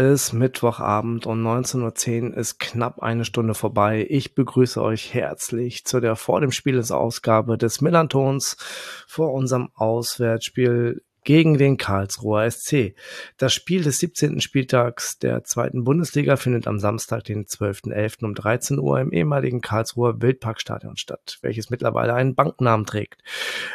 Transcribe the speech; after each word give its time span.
ist 0.00 0.32
Mittwochabend 0.32 1.26
und 1.26 1.42
19.10 1.42 2.30
Uhr 2.30 2.36
ist 2.38 2.58
knapp 2.58 3.02
eine 3.02 3.26
Stunde 3.26 3.52
vorbei. 3.54 4.06
Ich 4.08 4.34
begrüße 4.34 4.82
euch 4.82 5.12
herzlich 5.12 5.84
zu 5.84 6.00
der 6.00 6.16
vor 6.16 6.40
dem 6.40 6.52
Spiel 6.52 6.80
Ausgabe 6.90 7.58
des 7.58 7.82
Millantons 7.82 8.56
vor 9.06 9.34
unserem 9.34 9.68
Auswärtsspiel 9.74 11.02
gegen 11.24 11.58
den 11.58 11.76
Karlsruher 11.76 12.50
SC. 12.50 12.94
Das 13.36 13.52
Spiel 13.52 13.82
des 13.82 13.98
17. 13.98 14.40
Spieltags 14.40 15.18
der 15.18 15.44
zweiten 15.44 15.84
Bundesliga 15.84 16.36
findet 16.36 16.66
am 16.66 16.78
Samstag, 16.78 17.24
den 17.24 17.44
12.11. 17.44 18.24
um 18.24 18.34
13 18.34 18.78
Uhr 18.78 19.00
im 19.00 19.12
ehemaligen 19.12 19.60
Karlsruher 19.60 20.22
Wildparkstadion 20.22 20.96
statt, 20.96 21.38
welches 21.42 21.68
mittlerweile 21.68 22.14
einen 22.14 22.34
Banknamen 22.34 22.86
trägt. 22.86 23.22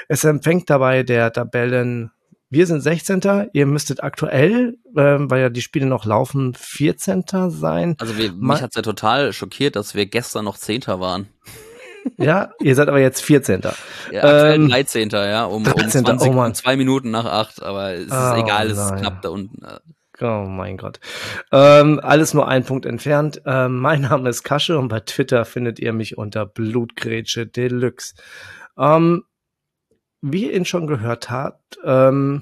Es 0.07 0.23
empfängt 0.23 0.71
dabei 0.71 1.03
der 1.03 1.31
Tabellen 1.31 2.09
wir 2.49 2.67
sind 2.67 2.81
16. 2.81 3.49
Ihr 3.53 3.65
müsstet 3.65 4.03
aktuell, 4.03 4.77
äh, 4.95 5.17
weil 5.19 5.41
ja 5.41 5.49
die 5.49 5.61
Spiele 5.61 5.85
noch 5.85 6.05
laufen, 6.05 6.53
14. 6.53 7.23
sein. 7.47 7.95
Also 7.99 8.17
wir, 8.17 8.33
mich 8.33 8.61
hat's 8.61 8.75
ja 8.75 8.81
total 8.81 9.33
schockiert, 9.33 9.75
dass 9.75 9.95
wir 9.95 10.05
gestern 10.05 10.45
noch 10.45 10.57
10. 10.57 10.87
waren. 10.87 11.27
Ja, 12.17 12.51
ihr 12.61 12.75
seid 12.75 12.87
aber 12.87 12.99
jetzt 12.99 13.21
14. 13.21 13.61
Ja, 14.11 14.23
aktuell 14.23 14.55
ähm, 14.55 14.69
13. 14.69 15.09
ja, 15.09 15.45
um, 15.45 15.63
13. 15.63 16.01
um 16.01 16.19
20, 16.19 16.29
oh 16.29 16.43
um 16.43 16.53
zwei 16.53 16.77
Minuten 16.77 17.09
nach 17.09 17.25
acht, 17.25 17.63
aber 17.63 17.93
es 17.93 18.05
ist 18.05 18.11
oh, 18.11 18.35
egal, 18.35 18.69
es 18.69 18.77
ist 18.77 18.95
knapp 18.97 19.23
da 19.23 19.29
unten. 19.29 19.65
Oh 20.21 20.45
mein 20.47 20.77
Gott. 20.77 20.99
Ähm, 21.51 21.99
alles 22.01 22.33
nur 22.33 22.47
ein 22.47 22.63
Punkt 22.63 22.85
entfernt. 22.85 23.41
Ähm, 23.45 23.79
mein 23.79 24.01
Name 24.01 24.29
ist 24.29 24.43
Kasche 24.43 24.77
und 24.77 24.87
bei 24.87 25.01
Twitter 25.01 25.43
findet 25.45 25.79
ihr 25.79 25.91
mich 25.93 26.17
unter 26.17 26.45
Blutgrätsche 26.45 27.47
Deluxe. 27.47 28.13
Ähm, 28.77 29.23
wie 30.31 30.45
ihr 30.45 30.53
ihn 30.53 30.65
schon 30.65 30.87
gehört 30.87 31.29
habt, 31.29 31.77
ähm, 31.83 32.41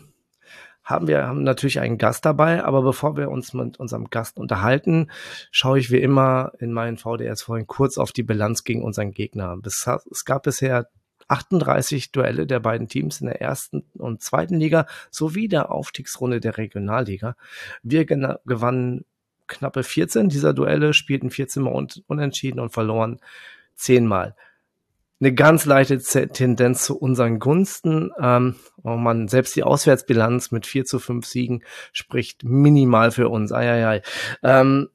haben 0.85 1.07
wir 1.07 1.27
haben 1.27 1.43
natürlich 1.43 1.79
einen 1.79 1.97
Gast 1.97 2.25
dabei, 2.25 2.63
aber 2.63 2.81
bevor 2.81 3.17
wir 3.17 3.29
uns 3.29 3.53
mit 3.53 3.77
unserem 3.77 4.09
Gast 4.09 4.37
unterhalten, 4.37 5.11
schaue 5.51 5.79
ich 5.79 5.91
wie 5.91 6.01
immer 6.01 6.53
in 6.59 6.71
meinen 6.71 6.97
VDS 6.97 7.41
vorhin 7.41 7.67
kurz 7.67 7.97
auf 7.97 8.11
die 8.11 8.23
Bilanz 8.23 8.63
gegen 8.63 8.83
unseren 8.83 9.11
Gegner. 9.11 9.57
Es 9.65 10.25
gab 10.25 10.43
bisher 10.43 10.89
38 11.27 12.11
Duelle 12.11 12.45
der 12.47 12.59
beiden 12.59 12.87
Teams 12.87 13.19
in 13.21 13.27
der 13.27 13.41
ersten 13.41 13.83
und 13.97 14.21
zweiten 14.21 14.59
Liga 14.59 14.87
sowie 15.09 15.47
der 15.47 15.71
Aufstiegsrunde 15.71 16.39
der 16.39 16.57
Regionalliga. 16.57 17.35
Wir 17.81 18.05
gewannen 18.05 19.05
knappe 19.47 19.83
14 19.83 20.29
dieser 20.29 20.53
Duelle, 20.53 20.93
spielten 20.93 21.29
14 21.29 21.63
Mal 21.63 21.87
unentschieden 22.07 22.59
und 22.59 22.71
verloren 22.71 23.19
10 23.75 24.05
Mal 24.05 24.35
eine 25.19 25.33
ganz 25.33 25.65
leichte 25.65 25.99
Tendenz 25.99 26.83
zu 26.83 26.97
unseren 26.97 27.39
Gunsten. 27.39 28.11
Ähm, 28.19 28.55
oh 28.83 28.95
man, 28.95 29.27
selbst 29.27 29.55
die 29.55 29.63
Auswärtsbilanz 29.63 30.51
mit 30.51 30.65
4 30.65 30.85
zu 30.85 30.99
5 30.99 31.25
Siegen 31.25 31.63
spricht 31.91 32.43
minimal 32.43 33.11
für 33.11 33.29
uns. 33.29 33.51
Eieiei. 33.51 34.01
Ähm, 34.41 34.89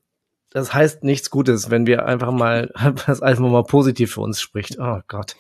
das 0.51 0.73
heißt 0.73 1.05
nichts 1.05 1.31
Gutes, 1.31 1.71
wenn 1.71 1.87
wir 1.87 2.07
einfach 2.07 2.33
mal, 2.33 2.73
das 3.07 3.23
einfach 3.23 3.49
mal 3.49 3.65
positiv 3.65 4.15
für 4.15 4.21
uns 4.21 4.41
spricht. 4.41 4.79
Oh 4.79 5.01
Gott. 5.09 5.37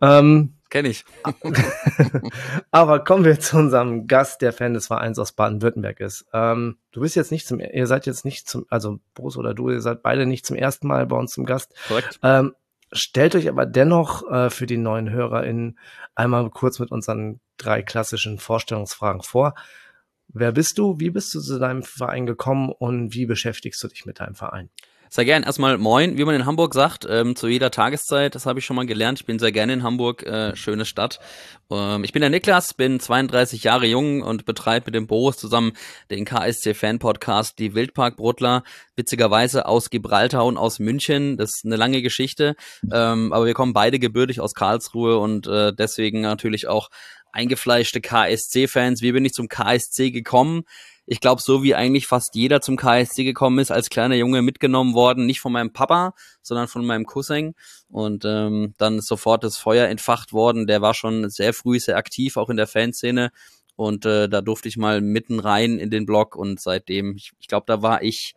Ähm, 0.00 0.52
Kenn 0.68 0.84
ich. 0.84 1.04
aber 2.72 3.04
kommen 3.04 3.24
wir 3.24 3.38
zu 3.38 3.56
unserem 3.56 4.08
Gast, 4.08 4.42
der 4.42 4.52
Fan 4.52 4.74
des 4.74 4.88
Vereins 4.88 5.18
aus 5.18 5.32
Baden-Württemberg 5.32 6.00
ist. 6.00 6.26
Ähm, 6.32 6.78
du 6.90 7.00
bist 7.00 7.14
jetzt 7.14 7.30
nicht 7.30 7.46
zum, 7.46 7.60
ihr 7.60 7.86
seid 7.86 8.06
jetzt 8.06 8.24
nicht 8.24 8.48
zum, 8.48 8.66
also 8.68 8.98
Bruce 9.14 9.36
oder 9.36 9.54
du, 9.54 9.70
ihr 9.70 9.80
seid 9.80 10.02
beide 10.02 10.26
nicht 10.26 10.44
zum 10.44 10.56
ersten 10.56 10.88
Mal 10.88 11.06
bei 11.06 11.16
uns 11.16 11.32
zum 11.32 11.44
Gast. 11.44 11.72
Korrekt. 11.86 12.18
Ähm, 12.22 12.54
Stellt 12.96 13.34
euch 13.34 13.48
aber 13.48 13.66
dennoch 13.66 14.30
äh, 14.30 14.50
für 14.50 14.66
die 14.66 14.76
neuen 14.76 15.10
HörerInnen 15.10 15.78
einmal 16.14 16.48
kurz 16.50 16.78
mit 16.78 16.90
unseren 16.90 17.40
drei 17.56 17.82
klassischen 17.82 18.38
Vorstellungsfragen 18.38 19.22
vor. 19.22 19.54
Wer 20.28 20.52
bist 20.52 20.78
du? 20.78 20.98
Wie 20.98 21.10
bist 21.10 21.34
du 21.34 21.40
zu 21.40 21.58
deinem 21.58 21.82
Verein 21.82 22.26
gekommen 22.26 22.70
und 22.70 23.14
wie 23.14 23.26
beschäftigst 23.26 23.82
du 23.82 23.88
dich 23.88 24.06
mit 24.06 24.20
deinem 24.20 24.34
Verein? 24.34 24.70
Sehr 25.16 25.24
gern. 25.24 25.44
Erstmal 25.44 25.78
moin, 25.78 26.18
wie 26.18 26.26
man 26.26 26.34
in 26.34 26.44
Hamburg 26.44 26.74
sagt, 26.74 27.06
ähm, 27.08 27.36
zu 27.36 27.48
jeder 27.48 27.70
Tageszeit. 27.70 28.34
Das 28.34 28.44
habe 28.44 28.58
ich 28.58 28.66
schon 28.66 28.76
mal 28.76 28.84
gelernt. 28.84 29.20
Ich 29.20 29.24
bin 29.24 29.38
sehr 29.38 29.50
gerne 29.50 29.72
in 29.72 29.82
Hamburg, 29.82 30.22
äh, 30.24 30.54
schöne 30.56 30.84
Stadt. 30.84 31.20
Ähm, 31.70 32.04
ich 32.04 32.12
bin 32.12 32.20
der 32.20 32.28
Niklas, 32.28 32.74
bin 32.74 33.00
32 33.00 33.64
Jahre 33.64 33.86
jung 33.86 34.20
und 34.20 34.44
betreibe 34.44 34.88
mit 34.88 34.94
dem 34.94 35.06
Boris 35.06 35.38
zusammen 35.38 35.72
den 36.10 36.26
KSC 36.26 36.74
Fan 36.74 36.98
Podcast, 36.98 37.58
die 37.58 37.74
Wildpark 37.74 38.18
Brotler, 38.18 38.62
witzigerweise 38.94 39.64
aus 39.64 39.88
Gibraltar 39.88 40.44
und 40.44 40.58
aus 40.58 40.80
München. 40.80 41.38
Das 41.38 41.54
ist 41.54 41.64
eine 41.64 41.76
lange 41.76 42.02
Geschichte, 42.02 42.54
ähm, 42.92 43.32
aber 43.32 43.46
wir 43.46 43.54
kommen 43.54 43.72
beide 43.72 43.98
gebürtig 43.98 44.42
aus 44.42 44.52
Karlsruhe 44.52 45.16
und 45.16 45.46
äh, 45.46 45.72
deswegen 45.72 46.20
natürlich 46.20 46.68
auch 46.68 46.90
eingefleischte 47.32 48.02
KSC-Fans. 48.02 49.00
Wie 49.00 49.12
bin 49.12 49.24
ich 49.24 49.32
zum 49.32 49.48
KSC 49.48 50.10
gekommen? 50.10 50.64
Ich 51.06 51.20
glaube, 51.20 51.40
so 51.40 51.62
wie 51.62 51.74
eigentlich 51.74 52.06
fast 52.08 52.34
jeder 52.34 52.60
zum 52.60 52.76
KSC 52.76 53.24
gekommen 53.24 53.60
ist, 53.60 53.70
als 53.70 53.90
kleiner 53.90 54.16
Junge 54.16 54.42
mitgenommen 54.42 54.94
worden, 54.94 55.24
nicht 55.24 55.40
von 55.40 55.52
meinem 55.52 55.72
Papa, 55.72 56.14
sondern 56.42 56.66
von 56.66 56.84
meinem 56.84 57.06
Cousin. 57.06 57.54
Und 57.88 58.24
ähm, 58.24 58.74
dann 58.76 58.98
ist 58.98 59.06
sofort 59.06 59.44
das 59.44 59.56
Feuer 59.56 59.86
entfacht 59.86 60.32
worden. 60.32 60.66
Der 60.66 60.82
war 60.82 60.94
schon 60.94 61.30
sehr 61.30 61.54
früh 61.54 61.78
sehr 61.78 61.96
aktiv, 61.96 62.36
auch 62.36 62.50
in 62.50 62.56
der 62.56 62.66
Fanszene. 62.66 63.30
Und 63.76 64.04
äh, 64.04 64.28
da 64.28 64.40
durfte 64.40 64.68
ich 64.68 64.76
mal 64.76 65.00
mitten 65.00 65.38
rein 65.38 65.78
in 65.78 65.90
den 65.90 66.06
Blog 66.06 66.34
und 66.34 66.60
seitdem, 66.60 67.14
ich, 67.16 67.32
ich 67.38 67.46
glaube, 67.46 67.66
da 67.66 67.82
war 67.82 68.02
ich 68.02 68.34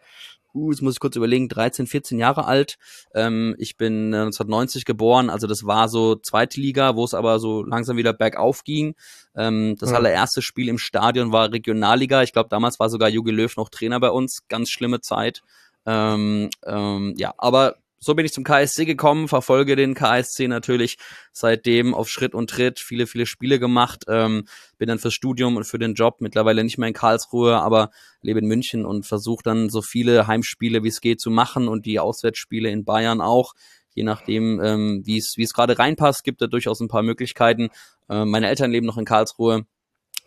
uh, 0.53 0.71
jetzt 0.71 0.81
muss 0.81 0.95
ich 0.95 0.99
kurz 0.99 1.15
überlegen, 1.15 1.47
13, 1.47 1.87
14 1.87 2.19
Jahre 2.19 2.45
alt. 2.45 2.77
Ähm, 3.13 3.55
ich 3.57 3.77
bin 3.77 4.13
1990 4.13 4.85
geboren, 4.85 5.29
also 5.29 5.47
das 5.47 5.65
war 5.65 5.89
so 5.89 6.15
zweite 6.15 6.59
Liga, 6.59 6.95
wo 6.95 7.03
es 7.03 7.13
aber 7.13 7.39
so 7.39 7.63
langsam 7.63 7.97
wieder 7.97 8.13
bergauf 8.13 8.63
ging. 8.63 8.95
Ähm, 9.35 9.75
das 9.79 9.91
ja. 9.91 9.97
allererste 9.97 10.41
Spiel 10.41 10.69
im 10.69 10.77
Stadion 10.77 11.31
war 11.31 11.51
Regionalliga. 11.51 12.23
Ich 12.23 12.33
glaube, 12.33 12.49
damals 12.49 12.79
war 12.79 12.89
sogar 12.89 13.09
Jogi 13.09 13.31
Löw 13.31 13.55
noch 13.57 13.69
Trainer 13.69 13.99
bei 13.99 14.09
uns. 14.09 14.47
Ganz 14.47 14.69
schlimme 14.69 15.01
Zeit. 15.01 15.41
Ähm, 15.85 16.49
ähm, 16.65 17.13
ja, 17.17 17.33
aber 17.37 17.77
so 17.99 18.15
bin 18.15 18.25
ich 18.25 18.33
zum 18.33 18.43
KSC 18.43 18.85
gekommen, 18.85 19.27
verfolge 19.27 19.75
den 19.75 19.93
KSC 19.93 20.47
natürlich 20.47 20.97
seitdem 21.31 21.93
auf 21.93 22.09
Schritt 22.09 22.33
und 22.33 22.49
Tritt, 22.49 22.79
viele, 22.79 23.07
viele 23.07 23.25
Spiele 23.25 23.59
gemacht, 23.59 24.05
ähm, 24.07 24.45
bin 24.77 24.87
dann 24.87 24.99
fürs 24.99 25.13
Studium 25.13 25.57
und 25.57 25.65
für 25.65 25.79
den 25.79 25.93
Job 25.93 26.17
mittlerweile 26.19 26.63
nicht 26.63 26.77
mehr 26.77 26.87
in 26.87 26.93
Karlsruhe, 26.93 27.57
aber 27.57 27.91
lebe 28.21 28.39
in 28.39 28.47
München 28.47 28.85
und 28.85 29.05
versuche 29.05 29.43
dann 29.43 29.69
so 29.69 29.81
viele 29.81 30.27
Heimspiele 30.27 30.83
wie 30.83 30.89
es 30.89 31.01
geht 31.01 31.19
zu 31.19 31.29
machen 31.29 31.67
und 31.67 31.85
die 31.85 31.99
Auswärtsspiele 31.99 32.69
in 32.69 32.85
Bayern 32.85 33.21
auch. 33.21 33.53
Je 33.93 34.03
nachdem, 34.03 34.61
ähm, 34.63 35.01
wie 35.05 35.17
es 35.17 35.53
gerade 35.53 35.77
reinpasst, 35.77 36.23
gibt 36.23 36.41
da 36.41 36.47
durchaus 36.47 36.79
ein 36.79 36.87
paar 36.87 37.03
Möglichkeiten. 37.03 37.69
Äh, 38.07 38.23
meine 38.23 38.47
Eltern 38.47 38.71
leben 38.71 38.85
noch 38.85 38.97
in 38.97 39.05
Karlsruhe, 39.05 39.65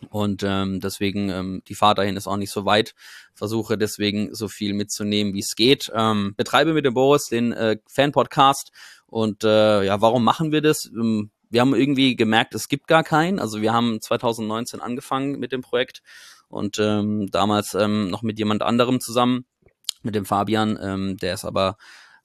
und 0.09 0.43
ähm, 0.43 0.79
deswegen, 0.79 1.29
ähm, 1.29 1.61
die 1.67 1.75
Fahrt 1.75 1.97
dahin 1.97 2.17
ist 2.17 2.27
auch 2.27 2.37
nicht 2.37 2.51
so 2.51 2.65
weit. 2.65 2.95
Versuche 3.33 3.77
deswegen 3.77 4.33
so 4.33 4.47
viel 4.47 4.73
mitzunehmen, 4.73 5.33
wie 5.33 5.39
es 5.39 5.55
geht. 5.55 5.91
Ähm, 5.93 6.33
betreibe 6.37 6.73
mit 6.73 6.85
dem 6.85 6.93
Boris 6.93 7.27
den 7.27 7.51
äh, 7.51 7.77
Fan-Podcast. 7.87 8.71
Und 9.07 9.43
äh, 9.43 9.83
ja, 9.83 10.01
warum 10.01 10.23
machen 10.23 10.51
wir 10.51 10.61
das? 10.61 10.85
Ähm, 10.85 11.31
wir 11.49 11.61
haben 11.61 11.75
irgendwie 11.75 12.15
gemerkt, 12.15 12.55
es 12.55 12.67
gibt 12.67 12.87
gar 12.87 13.03
keinen. 13.03 13.39
Also 13.39 13.61
wir 13.61 13.73
haben 13.73 14.01
2019 14.01 14.81
angefangen 14.81 15.37
mit 15.39 15.51
dem 15.51 15.61
Projekt 15.61 16.01
und 16.47 16.79
ähm, 16.79 17.27
damals 17.31 17.75
ähm, 17.75 18.09
noch 18.09 18.23
mit 18.23 18.39
jemand 18.39 18.63
anderem 18.63 18.99
zusammen, 18.99 19.45
mit 20.01 20.15
dem 20.15 20.25
Fabian. 20.25 20.79
Ähm, 20.81 21.17
der 21.17 21.35
ist 21.35 21.45
aber 21.45 21.77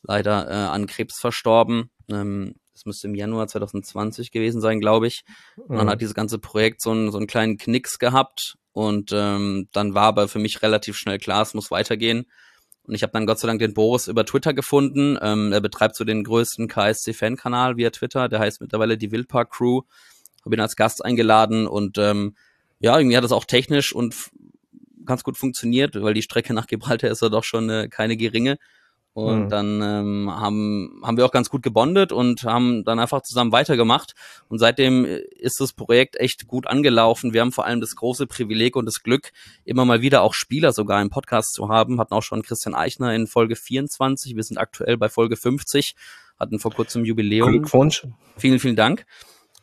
leider 0.02 0.48
äh, 0.48 0.54
an 0.54 0.86
Krebs 0.86 1.18
verstorben. 1.18 1.90
Ähm, 2.08 2.54
das 2.78 2.86
müsste 2.86 3.08
im 3.08 3.16
Januar 3.16 3.48
2020 3.48 4.30
gewesen 4.30 4.60
sein, 4.60 4.78
glaube 4.78 5.08
ich. 5.08 5.24
Und 5.56 5.76
dann 5.76 5.86
mhm. 5.86 5.90
hat 5.90 6.00
dieses 6.00 6.14
ganze 6.14 6.38
Projekt 6.38 6.80
so 6.80 6.92
einen, 6.92 7.10
so 7.10 7.18
einen 7.18 7.26
kleinen 7.26 7.58
Knicks 7.58 7.98
gehabt 7.98 8.56
und 8.72 9.10
ähm, 9.12 9.68
dann 9.72 9.94
war 9.94 10.04
aber 10.04 10.28
für 10.28 10.38
mich 10.38 10.62
relativ 10.62 10.96
schnell 10.96 11.18
klar, 11.18 11.42
es 11.42 11.54
muss 11.54 11.72
weitergehen. 11.72 12.26
Und 12.84 12.94
ich 12.94 13.02
habe 13.02 13.12
dann 13.12 13.26
Gott 13.26 13.40
sei 13.40 13.48
Dank 13.48 13.58
den 13.58 13.74
Boris 13.74 14.06
über 14.06 14.24
Twitter 14.24 14.54
gefunden. 14.54 15.18
Ähm, 15.20 15.52
er 15.52 15.60
betreibt 15.60 15.96
so 15.96 16.04
den 16.04 16.22
größten 16.22 16.68
KSC-Fan-Kanal 16.68 17.76
via 17.76 17.90
Twitter. 17.90 18.28
Der 18.28 18.38
heißt 18.38 18.60
mittlerweile 18.60 18.96
die 18.96 19.10
Wildpark 19.10 19.50
Crew. 19.50 19.82
Habe 20.44 20.54
ihn 20.54 20.60
als 20.60 20.76
Gast 20.76 21.04
eingeladen 21.04 21.66
und 21.66 21.98
ähm, 21.98 22.36
ja, 22.78 22.96
irgendwie 22.96 23.16
hat 23.16 23.24
es 23.24 23.32
auch 23.32 23.44
technisch 23.44 23.92
und 23.92 24.14
ganz 25.04 25.24
gut 25.24 25.36
funktioniert, 25.36 26.00
weil 26.00 26.14
die 26.14 26.22
Strecke 26.22 26.54
nach 26.54 26.68
Gibraltar 26.68 27.10
ist 27.10 27.20
ja 27.20 27.28
doch 27.28 27.42
schon 27.42 27.68
äh, 27.68 27.88
keine 27.88 28.16
geringe. 28.16 28.58
Und 29.18 29.46
mhm. 29.46 29.48
dann 29.48 29.82
ähm, 29.82 30.30
haben, 30.30 31.02
haben 31.02 31.16
wir 31.16 31.26
auch 31.26 31.32
ganz 31.32 31.50
gut 31.50 31.64
gebondet 31.64 32.12
und 32.12 32.44
haben 32.44 32.84
dann 32.84 33.00
einfach 33.00 33.22
zusammen 33.22 33.50
weitergemacht. 33.50 34.14
Und 34.48 34.60
seitdem 34.60 35.04
ist 35.04 35.60
das 35.60 35.72
Projekt 35.72 36.14
echt 36.20 36.46
gut 36.46 36.68
angelaufen. 36.68 37.32
Wir 37.32 37.40
haben 37.40 37.50
vor 37.50 37.64
allem 37.64 37.80
das 37.80 37.96
große 37.96 38.28
Privileg 38.28 38.76
und 38.76 38.86
das 38.86 39.02
Glück, 39.02 39.32
immer 39.64 39.84
mal 39.84 40.02
wieder 40.02 40.22
auch 40.22 40.34
Spieler 40.34 40.72
sogar 40.72 41.02
im 41.02 41.10
Podcast 41.10 41.52
zu 41.54 41.68
haben. 41.68 41.98
Hatten 41.98 42.14
auch 42.14 42.22
schon 42.22 42.42
Christian 42.42 42.76
Eichner 42.76 43.12
in 43.12 43.26
Folge 43.26 43.56
24. 43.56 44.36
Wir 44.36 44.44
sind 44.44 44.56
aktuell 44.56 44.96
bei 44.96 45.08
Folge 45.08 45.36
50. 45.36 45.96
Hatten 46.38 46.60
vor 46.60 46.70
kurzem 46.70 47.04
Jubiläum. 47.04 47.50
Glückwunsch. 47.50 48.06
Vielen, 48.36 48.60
vielen 48.60 48.76
Dank. 48.76 49.04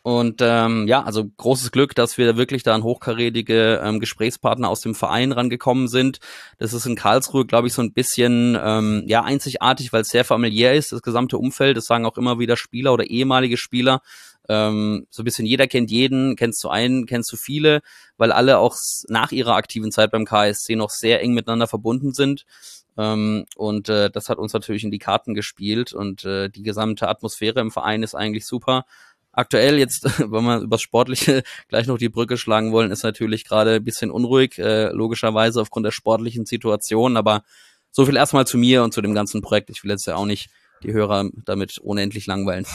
Und 0.05 0.39
ähm, 0.39 0.87
ja, 0.87 1.01
also 1.01 1.25
großes 1.25 1.71
Glück, 1.71 1.95
dass 1.95 2.19
wir 2.19 2.37
wirklich 2.37 2.61
da 2.61 2.75
an 2.75 2.83
hochkarätige 2.83 3.81
ähm, 3.83 3.99
Gesprächspartner 3.99 4.69
aus 4.69 4.81
dem 4.81 4.93
Verein 4.93 5.31
rangekommen 5.31 5.87
sind. 5.87 6.19
Das 6.59 6.73
ist 6.73 6.85
in 6.85 6.95
Karlsruhe, 6.95 7.43
glaube 7.47 7.65
ich, 7.65 7.73
so 7.73 7.81
ein 7.81 7.91
bisschen 7.91 8.55
ähm, 8.63 9.05
ja 9.07 9.23
einzigartig, 9.23 9.91
weil 9.91 10.01
es 10.01 10.09
sehr 10.09 10.23
familiär 10.23 10.75
ist, 10.75 10.91
das 10.91 11.01
gesamte 11.01 11.39
Umfeld. 11.39 11.75
Das 11.75 11.85
sagen 11.85 12.05
auch 12.05 12.19
immer 12.19 12.37
wieder 12.37 12.55
Spieler 12.55 12.93
oder 12.93 13.05
ehemalige 13.05 13.57
Spieler. 13.57 14.03
Ähm, 14.47 15.07
so 15.09 15.23
ein 15.23 15.25
bisschen 15.25 15.47
jeder 15.47 15.65
kennt 15.65 15.89
jeden, 15.89 16.35
kennst 16.35 16.63
du 16.63 16.69
einen, 16.69 17.07
kennst 17.07 17.33
du 17.33 17.35
viele, 17.35 17.81
weil 18.15 18.31
alle 18.31 18.59
auch 18.59 18.75
nach 19.07 19.31
ihrer 19.31 19.55
aktiven 19.55 19.91
Zeit 19.91 20.11
beim 20.11 20.25
KSC 20.25 20.75
noch 20.75 20.91
sehr 20.91 21.19
eng 21.23 21.33
miteinander 21.33 21.65
verbunden 21.65 22.13
sind. 22.13 22.45
Ähm, 22.95 23.45
und 23.55 23.89
äh, 23.89 24.11
das 24.11 24.29
hat 24.29 24.37
uns 24.37 24.53
natürlich 24.53 24.83
in 24.83 24.91
die 24.91 24.99
Karten 24.99 25.33
gespielt 25.33 25.93
und 25.93 26.25
äh, 26.25 26.49
die 26.49 26.61
gesamte 26.61 27.09
Atmosphäre 27.09 27.59
im 27.59 27.71
Verein 27.71 28.03
ist 28.03 28.13
eigentlich 28.13 28.45
super 28.45 28.85
aktuell 29.35 29.77
jetzt, 29.77 30.03
wenn 30.19 30.43
wir 30.43 30.61
über 30.61 30.77
Sportliche 30.77 31.43
gleich 31.69 31.87
noch 31.87 31.97
die 31.97 32.09
Brücke 32.09 32.37
schlagen 32.37 32.71
wollen, 32.71 32.91
ist 32.91 33.03
natürlich 33.03 33.45
gerade 33.45 33.75
ein 33.75 33.83
bisschen 33.83 34.11
unruhig, 34.11 34.57
äh, 34.57 34.89
logischerweise 34.89 35.61
aufgrund 35.61 35.85
der 35.85 35.91
sportlichen 35.91 36.45
Situation. 36.45 37.17
Aber 37.17 37.43
so 37.91 38.05
viel 38.05 38.15
erstmal 38.15 38.47
zu 38.47 38.57
mir 38.57 38.83
und 38.83 38.93
zu 38.93 39.01
dem 39.01 39.13
ganzen 39.13 39.41
Projekt. 39.41 39.69
Ich 39.69 39.83
will 39.83 39.91
jetzt 39.91 40.05
ja 40.07 40.15
auch 40.15 40.25
nicht 40.25 40.49
die 40.83 40.93
Hörer 40.93 41.29
damit 41.45 41.77
unendlich 41.77 42.25
langweilen. 42.25 42.65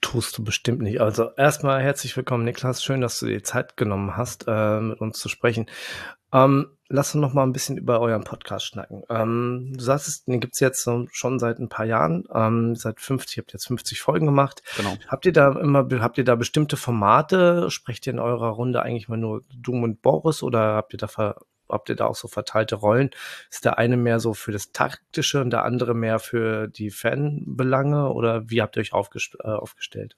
Tust 0.00 0.38
du 0.38 0.44
bestimmt 0.44 0.80
nicht. 0.80 1.00
Also 1.00 1.30
erstmal 1.36 1.82
herzlich 1.82 2.16
willkommen, 2.16 2.44
Niklas. 2.44 2.84
Schön, 2.84 3.00
dass 3.00 3.18
du 3.18 3.26
dir 3.26 3.42
Zeit 3.42 3.76
genommen 3.76 4.16
hast, 4.16 4.44
äh, 4.46 4.80
mit 4.80 5.00
uns 5.00 5.18
zu 5.18 5.28
sprechen. 5.28 5.66
Ähm, 6.32 6.68
lass 6.88 7.14
uns 7.14 7.22
noch 7.22 7.32
mal 7.32 7.42
ein 7.42 7.52
bisschen 7.52 7.78
über 7.78 8.00
euren 8.00 8.22
Podcast 8.22 8.66
schnacken. 8.66 9.02
Ähm, 9.08 9.72
du 9.74 9.80
sagst, 9.82 10.28
den 10.28 10.40
gibt's 10.40 10.60
jetzt 10.60 10.88
schon 11.10 11.38
seit 11.38 11.58
ein 11.58 11.68
paar 11.68 11.86
Jahren, 11.86 12.24
ähm, 12.32 12.76
seit 12.76 13.00
50, 13.00 13.38
habt 13.38 13.52
jetzt 13.52 13.66
50 13.66 14.00
Folgen 14.00 14.26
gemacht. 14.26 14.62
Genau. 14.76 14.96
Habt 15.08 15.26
ihr 15.26 15.32
da 15.32 15.52
immer, 15.58 15.88
habt 16.00 16.18
ihr 16.18 16.24
da 16.24 16.34
bestimmte 16.34 16.76
Formate? 16.76 17.70
Sprecht 17.70 18.06
ihr 18.06 18.12
in 18.12 18.18
eurer 18.20 18.50
Runde 18.50 18.82
eigentlich 18.82 19.08
mal 19.08 19.16
nur 19.16 19.42
du 19.52 19.72
und 19.72 20.02
Boris 20.02 20.42
oder 20.42 20.74
habt 20.74 20.92
ihr 20.92 20.98
da 20.98 21.08
habt 21.68 21.88
ihr 21.88 21.96
da 21.96 22.06
auch 22.06 22.16
so 22.16 22.28
verteilte 22.28 22.76
Rollen? 22.76 23.10
Ist 23.50 23.64
der 23.64 23.78
eine 23.78 23.96
mehr 23.96 24.20
so 24.20 24.34
für 24.34 24.52
das 24.52 24.72
Taktische 24.72 25.40
und 25.40 25.50
der 25.50 25.64
andere 25.64 25.94
mehr 25.94 26.18
für 26.18 26.68
die 26.68 26.90
Fanbelange 26.90 28.12
oder 28.12 28.50
wie 28.50 28.62
habt 28.62 28.76
ihr 28.76 28.80
euch 28.80 28.92
aufgest 28.92 29.36
äh, 29.42 29.48
aufgestellt? 29.48 30.16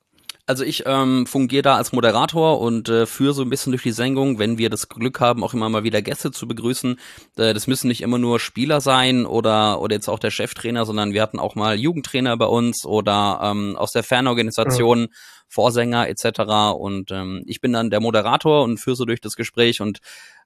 Also 0.50 0.64
ich 0.64 0.82
ähm, 0.84 1.26
fungiere 1.26 1.62
da 1.62 1.76
als 1.76 1.92
Moderator 1.92 2.60
und 2.60 2.88
äh, 2.88 3.06
führe 3.06 3.34
so 3.34 3.42
ein 3.42 3.50
bisschen 3.50 3.70
durch 3.70 3.84
die 3.84 3.92
Sendung, 3.92 4.40
wenn 4.40 4.58
wir 4.58 4.68
das 4.68 4.88
Glück 4.88 5.20
haben, 5.20 5.44
auch 5.44 5.54
immer 5.54 5.68
mal 5.68 5.84
wieder 5.84 6.02
Gäste 6.02 6.32
zu 6.32 6.48
begrüßen. 6.48 6.98
Äh, 7.36 7.54
das 7.54 7.68
müssen 7.68 7.86
nicht 7.86 8.00
immer 8.00 8.18
nur 8.18 8.40
Spieler 8.40 8.80
sein 8.80 9.26
oder 9.26 9.80
oder 9.80 9.94
jetzt 9.94 10.08
auch 10.08 10.18
der 10.18 10.32
Cheftrainer, 10.32 10.86
sondern 10.86 11.12
wir 11.12 11.22
hatten 11.22 11.38
auch 11.38 11.54
mal 11.54 11.78
Jugendtrainer 11.78 12.36
bei 12.36 12.46
uns 12.46 12.84
oder 12.84 13.38
ähm, 13.44 13.76
aus 13.76 13.92
der 13.92 14.02
Fernorganisation. 14.02 15.02
Ja. 15.02 15.06
Vorsänger 15.52 16.08
etc. 16.08 16.78
Und 16.78 17.10
ähm, 17.10 17.42
ich 17.44 17.60
bin 17.60 17.72
dann 17.72 17.90
der 17.90 17.98
Moderator 17.98 18.62
und 18.62 18.78
führe 18.78 18.94
so 18.94 19.04
durch 19.04 19.20
das 19.20 19.34
Gespräch 19.34 19.80
und 19.80 19.98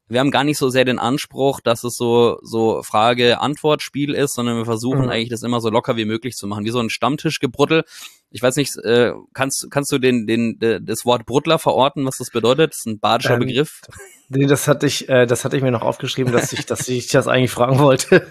wir 0.09 0.21
haben 0.21 0.31
gar 0.31 0.45
nicht 0.45 0.59
so 0.59 0.69
sehr 0.69 0.85
den 0.85 0.99
Anspruch, 0.99 1.61
dass 1.61 1.83
es 1.85 1.97
so 1.97 2.39
so 2.43 2.83
Frage-Antwort-Spiel 2.83 4.15
ist, 4.15 4.35
sondern 4.35 4.57
wir 4.57 4.65
versuchen 4.65 5.03
mhm. 5.03 5.09
eigentlich 5.09 5.31
das 5.31 5.43
immer 5.43 5.61
so 5.61 5.71
locker 5.71 5.97
wie 5.97 6.05
möglich 6.05 6.37
zu 6.37 6.47
machen, 6.47 6.65
wie 6.65 6.71
so 6.71 6.81
ein 6.81 6.91
Stammtischgebrüttel. 6.91 7.85
Ich 8.31 8.43
weiß 8.43 8.57
nicht, 8.57 8.77
äh, 8.79 9.13
kannst 9.33 9.71
kannst 9.71 9.93
du 9.93 9.99
den 9.99 10.27
den 10.27 10.59
das 10.59 11.05
Wort 11.05 11.25
Bruttler 11.25 11.59
verorten, 11.59 12.05
was 12.05 12.19
das 12.19 12.31
bedeutet? 12.31 12.73
Das 12.73 12.81
ist 12.81 12.87
ein 12.87 12.99
badischer 12.99 13.35
ähm, 13.35 13.41
Begriff. 13.41 13.81
Nee, 14.29 14.47
das 14.47 14.69
hatte 14.69 14.87
ich, 14.87 15.09
äh, 15.09 15.27
das 15.27 15.45
hatte 15.45 15.57
ich 15.57 15.63
mir 15.63 15.71
noch 15.71 15.83
aufgeschrieben, 15.83 16.33
dass 16.33 16.53
ich, 16.53 16.67
dass 16.67 16.89
ich 16.89 17.09
das 17.09 17.29
eigentlich 17.29 17.51
fragen 17.51 17.79
wollte. 17.79 18.27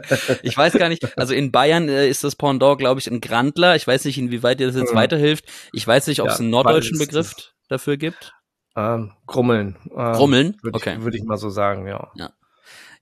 ich 0.42 0.56
weiß 0.56 0.74
gar 0.74 0.88
nicht. 0.88 1.18
Also 1.18 1.34
in 1.34 1.50
Bayern 1.50 1.88
äh, 1.88 2.08
ist 2.08 2.22
das 2.22 2.36
Pendant, 2.36 2.78
glaube 2.78 3.00
ich, 3.00 3.10
ein 3.10 3.20
Grandler. 3.20 3.74
Ich 3.74 3.86
weiß 3.86 4.04
nicht, 4.04 4.18
inwieweit 4.18 4.60
dir 4.60 4.66
das 4.66 4.76
jetzt 4.76 4.92
mhm. 4.92 4.98
weiterhilft. 4.98 5.46
Ich 5.72 5.86
weiß 5.86 6.06
nicht, 6.06 6.20
ob 6.20 6.28
es 6.28 6.34
ja, 6.34 6.40
einen 6.40 6.50
norddeutschen 6.50 6.98
Begriff 6.98 7.34
dafür 7.68 7.96
gibt. 7.96 8.34
Ähm, 8.78 9.10
Grummeln. 9.26 9.76
Ähm, 9.90 10.12
Grummeln? 10.12 10.56
Würd 10.62 10.76
okay. 10.76 10.96
Würde 11.00 11.16
ich 11.16 11.24
mal 11.24 11.36
so 11.36 11.50
sagen, 11.50 11.88
ja. 11.88 12.08
Ja. 12.14 12.30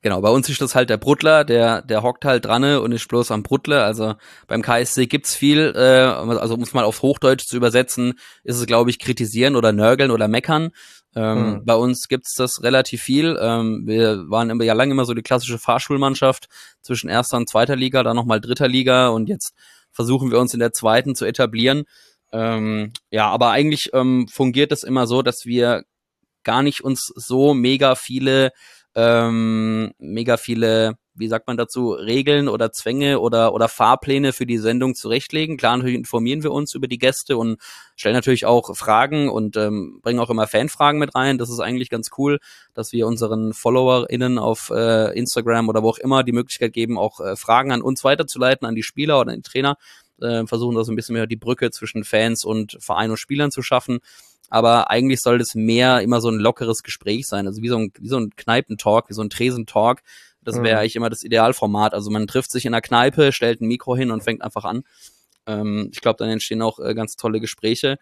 Genau, 0.00 0.20
bei 0.20 0.31
uns 0.31 0.49
ist 0.49 0.61
das 0.61 0.75
halt 0.75 0.88
der 0.88 0.96
Bruttler, 0.96 1.44
der, 1.44 1.82
der 1.82 2.02
hockt 2.02 2.25
halt 2.25 2.44
dran 2.44 2.64
und 2.64 2.93
ist 2.93 3.08
bloß 3.08 3.31
am 3.31 3.43
Bruttler. 3.43 3.84
Also 3.84 4.14
beim 4.46 4.62
KSC 4.62 5.06
gibt's 5.06 5.34
viel, 5.34 5.73
äh, 5.75 5.78
also 5.78 6.55
um 6.55 6.62
es 6.62 6.73
mal 6.73 6.84
auf 6.84 7.02
Hochdeutsch 7.02 7.46
zu 7.46 7.56
übersetzen, 7.56 8.14
ist 8.44 8.56
es, 8.58 8.67
glaube 8.67 8.88
ich, 8.90 8.99
kritisieren 8.99 9.56
oder 9.56 9.73
nörgeln 9.73 10.11
oder 10.11 10.28
meckern. 10.28 10.70
Ähm, 11.14 11.38
mhm. 11.38 11.64
Bei 11.64 11.75
uns 11.75 12.08
gibt's 12.08 12.34
das 12.34 12.62
relativ 12.62 13.02
viel. 13.02 13.37
Ähm, 13.40 13.82
wir 13.87 14.31
waren 14.31 14.49
immer, 14.49 14.64
ja 14.64 14.75
lange 14.75 14.93
immer 14.93 15.05
so 15.05 15.14
die 15.14 15.23
klassische 15.23 15.58
Fahrschulmannschaft 15.58 16.49
zwischen 16.82 17.11
erster 17.11 17.37
und 17.37 17.50
zweiter 17.50 17.76
Liga, 17.76 18.02
dann 18.02 18.17
nochmal 18.17 18.40
dritter 18.40 18.69
Liga 18.69 19.08
und 19.08 19.28
jetzt 19.28 19.55
versuchen 19.93 20.31
wir 20.31 20.38
uns 20.38 20.55
in 20.55 20.61
der 20.61 20.73
zweiten 20.73 21.14
zu 21.14 21.25
etablieren. 21.25 21.84
Ähm, 22.32 22.93
ja, 23.11 23.28
aber 23.28 23.50
eigentlich 23.50 23.90
ähm, 23.93 24.28
fungiert 24.28 24.73
es 24.73 24.82
immer 24.82 25.06
so, 25.06 25.23
dass 25.23 25.44
wir 25.44 25.84
gar 26.46 26.62
nicht 26.62 26.82
uns 26.82 27.12
so 27.14 27.55
mega 27.55 27.96
viele, 27.96 28.52
ähm, 28.94 29.93
mega 29.99 30.37
viele, 30.37 30.94
wie 31.14 31.28
sagt 31.28 31.49
man 31.49 31.56
dazu, 31.56 31.90
Regeln 31.90 32.49
oder 32.49 32.73
Zwänge 32.73 33.20
oder, 33.20 33.52
oder 33.52 33.69
Fahrpläne 33.69 34.32
für 34.32 34.46
die 34.46 34.58
Sendung 34.58 34.94
zurechtlegen. 34.94 35.56
Klar, 35.56 35.76
natürlich 35.76 35.96
informieren 35.96 36.43
wir 36.43 36.52
uns 36.52 36.75
über 36.75 36.87
die 36.87 36.99
Gäste 36.99 37.37
und 37.37 37.61
stellen 37.96 38.14
natürlich 38.14 38.46
auch 38.46 38.76
Fragen 38.76 39.28
und 39.28 39.56
ähm, 39.56 40.00
bringen 40.02 40.20
auch 40.20 40.31
immer 40.31 40.46
Fanfragen 40.46 41.00
mit 41.00 41.14
rein. 41.14 41.37
Das 41.37 41.50
ist 41.50 41.61
eigentlich 41.61 41.90
ganz 41.90 42.11
cool, 42.17 42.38
dass 42.75 42.93
wir 42.93 43.06
unseren 43.06 43.52
FollowerInnen 43.52 44.38
auf 44.38 44.70
äh, 44.70 45.19
Instagram 45.19 45.69
oder 45.69 45.82
wo 45.82 45.90
auch 45.90 45.99
immer 45.99 46.23
die 46.23 46.32
Möglichkeit 46.32 46.73
geben, 46.73 46.96
auch 46.96 47.20
äh, 47.20 47.34
Fragen 47.37 47.73
an 47.73 47.82
uns 47.82 48.05
weiterzuleiten, 48.05 48.67
an 48.67 48.75
die 48.75 48.84
Spieler 48.84 49.20
oder 49.20 49.32
an 49.32 49.38
die 49.38 49.50
Trainer 49.50 49.76
äh, 50.20 50.46
versuchen 50.46 50.76
da 50.76 50.84
so 50.84 50.92
ein 50.92 50.96
bisschen 50.96 51.14
mehr 51.14 51.26
die 51.26 51.36
Brücke 51.36 51.70
zwischen 51.70 52.04
Fans 52.04 52.44
und 52.44 52.76
Verein 52.80 53.10
und 53.10 53.18
Spielern 53.18 53.50
zu 53.50 53.62
schaffen. 53.62 53.98
Aber 54.48 54.90
eigentlich 54.90 55.20
soll 55.20 55.38
das 55.38 55.54
mehr 55.54 56.00
immer 56.00 56.20
so 56.20 56.28
ein 56.28 56.38
lockeres 56.38 56.82
Gespräch 56.82 57.26
sein, 57.26 57.46
also 57.46 57.62
wie 57.62 57.68
so 57.68 57.78
ein, 57.78 57.92
wie 57.98 58.08
so 58.08 58.18
ein 58.18 58.30
Kneipentalk, 58.36 59.08
wie 59.08 59.14
so 59.14 59.22
ein 59.22 59.30
Tresentalk. 59.30 60.02
Das 60.42 60.62
wäre 60.62 60.76
mhm. 60.76 60.80
eigentlich 60.80 60.96
immer 60.96 61.10
das 61.10 61.24
Idealformat. 61.24 61.92
Also 61.92 62.10
man 62.10 62.28
trifft 62.28 62.52
sich 62.52 62.66
in 62.66 62.72
der 62.72 62.80
Kneipe, 62.80 63.32
stellt 63.32 63.60
ein 63.60 63.66
Mikro 63.66 63.96
hin 63.96 64.12
und 64.12 64.22
fängt 64.22 64.42
einfach 64.42 64.64
an. 64.64 64.84
Ähm, 65.46 65.88
ich 65.92 66.00
glaube, 66.00 66.18
dann 66.18 66.28
entstehen 66.28 66.62
auch 66.62 66.78
äh, 66.78 66.94
ganz 66.94 67.16
tolle 67.16 67.40
Gespräche. 67.40 67.96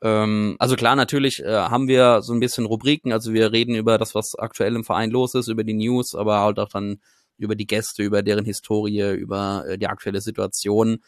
Ähm, 0.00 0.54
also 0.60 0.76
klar, 0.76 0.94
natürlich 0.94 1.42
äh, 1.42 1.48
haben 1.48 1.88
wir 1.88 2.22
so 2.22 2.32
ein 2.32 2.40
bisschen 2.40 2.66
Rubriken. 2.66 3.12
Also 3.12 3.32
wir 3.32 3.50
reden 3.50 3.74
über 3.74 3.98
das, 3.98 4.14
was 4.14 4.36
aktuell 4.38 4.76
im 4.76 4.84
Verein 4.84 5.10
los 5.10 5.34
ist, 5.34 5.48
über 5.48 5.64
die 5.64 5.74
News, 5.74 6.14
aber 6.14 6.38
halt 6.38 6.60
auch 6.60 6.68
dann 6.68 7.00
über 7.36 7.56
die 7.56 7.66
Gäste, 7.66 8.02
über 8.02 8.22
deren 8.22 8.44
Historie, 8.44 9.14
über 9.14 9.64
äh, 9.66 9.78
die 9.78 9.88
aktuelle 9.88 10.20
Situation 10.20 11.00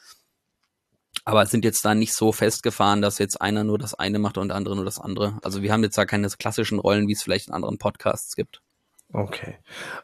aber 1.24 1.46
sind 1.46 1.64
jetzt 1.64 1.84
da 1.84 1.94
nicht 1.94 2.14
so 2.14 2.32
festgefahren, 2.32 3.02
dass 3.02 3.18
jetzt 3.18 3.40
einer 3.40 3.64
nur 3.64 3.78
das 3.78 3.94
eine 3.94 4.18
macht 4.18 4.38
und 4.38 4.48
der 4.48 4.56
andere 4.56 4.76
nur 4.76 4.84
das 4.84 4.98
andere. 4.98 5.38
Also 5.42 5.62
wir 5.62 5.72
haben 5.72 5.82
jetzt 5.82 5.98
da 5.98 6.06
keine 6.06 6.28
klassischen 6.28 6.78
Rollen, 6.78 7.08
wie 7.08 7.12
es 7.12 7.22
vielleicht 7.22 7.48
in 7.48 7.54
anderen 7.54 7.78
Podcasts 7.78 8.36
gibt. 8.36 8.62
Okay. 9.12 9.58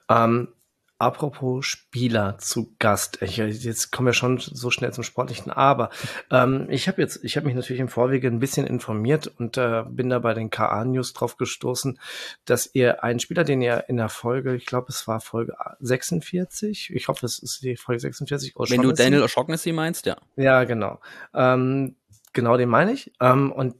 Ähm, 0.09 0.49
Apropos 0.99 1.67
Spieler 1.67 2.39
zu 2.39 2.75
Gast. 2.79 3.21
Ich, 3.21 3.37
jetzt 3.37 3.93
kommen 3.93 4.07
wir 4.07 4.13
schon 4.15 4.39
so 4.39 4.71
schnell 4.71 4.95
zum 4.95 5.05
Sportlichen, 5.05 5.53
aber 5.53 5.91
ähm, 6.31 6.69
ich 6.71 6.89
habe 6.89 7.03
jetzt, 7.03 7.23
ich 7.23 7.37
habe 7.37 7.47
mich 7.47 7.55
natürlich 7.55 7.81
im 7.81 7.89
Vorwege 7.89 8.29
ein 8.29 8.39
bisschen 8.39 8.67
informiert 8.67 9.27
und 9.39 9.59
äh, 9.59 9.85
bin 9.87 10.09
da 10.09 10.21
bei 10.21 10.33
den 10.33 10.49
KA 10.49 10.85
News 10.87 11.13
drauf 11.13 11.37
gestoßen, 11.37 11.99
dass 12.47 12.75
ihr 12.75 13.05
einen 13.05 13.21
Spieler, 13.21 13.45
den 13.45 13.61
ihr 13.61 13.85
in 13.89 13.99
der 13.99 14.09
Folge, 14.09 14.57
ich 14.57 14.65
glaube, 14.65 14.87
es 14.89 15.07
war 15.07 15.21
Folge 15.21 15.55
46, 15.81 16.91
ich 16.95 17.09
hoffe, 17.09 17.27
es 17.27 17.39
ist 17.41 17.63
die 17.63 17.77
Folge 17.77 18.01
46. 18.01 18.55
Wenn 18.57 18.81
du 18.81 18.93
Daniel 18.93 19.23
O'Shaughnessy 19.23 19.75
meinst, 19.75 20.07
ja. 20.07 20.17
Ja, 20.37 20.65
genau. 20.65 21.01
Ähm, 21.35 21.97
genau, 22.33 22.57
den 22.57 22.71
meine 22.71 22.93
ich. 22.93 23.13
Ähm, 23.21 23.53
und 23.53 23.75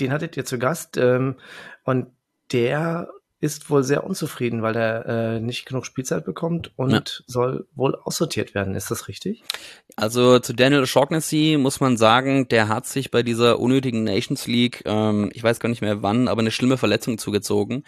den 0.00 0.12
hattet 0.12 0.36
ihr 0.36 0.44
zu 0.44 0.58
Gast 0.58 0.98
ähm, 0.98 1.36
und 1.84 2.08
der 2.52 3.08
ist 3.40 3.70
wohl 3.70 3.84
sehr 3.84 4.04
unzufrieden, 4.04 4.62
weil 4.62 4.76
er 4.76 5.06
äh, 5.06 5.40
nicht 5.40 5.64
genug 5.64 5.86
Spielzeit 5.86 6.24
bekommt 6.24 6.72
und 6.76 6.90
ja. 6.90 7.02
soll 7.26 7.66
wohl 7.74 7.94
aussortiert 7.94 8.54
werden. 8.54 8.74
Ist 8.74 8.90
das 8.90 9.06
richtig? 9.06 9.44
Also 9.94 10.40
zu 10.40 10.52
Daniel 10.52 10.82
O'Shaughnessy 10.82 11.56
muss 11.56 11.80
man 11.80 11.96
sagen, 11.96 12.48
der 12.48 12.68
hat 12.68 12.86
sich 12.86 13.12
bei 13.12 13.22
dieser 13.22 13.60
unnötigen 13.60 14.02
Nations 14.02 14.46
League, 14.48 14.82
ähm, 14.86 15.30
ich 15.32 15.42
weiß 15.42 15.60
gar 15.60 15.68
nicht 15.68 15.82
mehr 15.82 16.02
wann, 16.02 16.26
aber 16.26 16.40
eine 16.40 16.50
schlimme 16.50 16.78
Verletzung 16.78 17.16
zugezogen. 17.18 17.84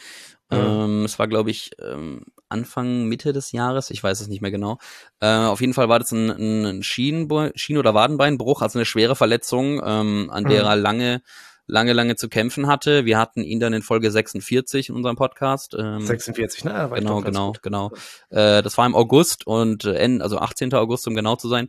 Mhm. 0.51 0.59
Ähm, 0.59 1.05
es 1.05 1.19
war, 1.19 1.27
glaube 1.27 1.51
ich, 1.51 1.73
ähm, 1.81 2.27
Anfang, 2.49 3.07
Mitte 3.07 3.33
des 3.33 3.51
Jahres, 3.51 3.91
ich 3.91 4.03
weiß 4.03 4.21
es 4.21 4.29
nicht 4.29 4.43
mehr 4.43 4.51
genau. 4.53 4.79
Äh, 5.21 5.27
auf 5.27 5.61
jeden 5.61 5.75
Fall 5.75 5.89
war 5.89 5.99
das 5.99 6.13
ein, 6.13 6.31
ein 6.31 6.83
Schien-, 6.85 7.29
Schien 7.57 7.79
oder 7.79 7.95
Wadenbeinbruch, 7.95 8.63
also 8.63 8.79
eine 8.79 8.87
schwere 8.87 9.17
Verletzung, 9.17 9.81
ähm, 9.85 10.31
an 10.31 10.45
der 10.45 10.63
mhm. 10.63 10.69
er 10.69 10.77
lange 10.77 11.23
lange, 11.71 11.93
lange 11.93 12.17
zu 12.17 12.29
kämpfen 12.29 12.67
hatte. 12.67 13.05
Wir 13.05 13.19
hatten 13.19 13.43
ihn 13.43 13.61
dann 13.61 13.73
in 13.73 13.83
Folge 13.83 14.11
46 14.11 14.91
in 14.91 14.95
unserem 14.97 15.17
Podcast. 15.17 15.77
Ähm, 15.79 16.01
46, 16.01 16.65
ne? 16.65 16.91
Genau, 16.95 17.21
genau, 17.21 17.47
gut. 17.49 17.63
genau. 17.63 17.91
Äh, 18.31 18.63
das 18.63 18.77
war 18.77 18.87
im 18.87 18.95
August 18.95 19.47
und 19.47 19.85
äh, 19.85 20.19
also 20.21 20.39
18. 20.39 20.75
August, 20.75 21.07
um 21.09 21.15
genau 21.15 21.37
zu 21.37 21.49
sein. 21.49 21.69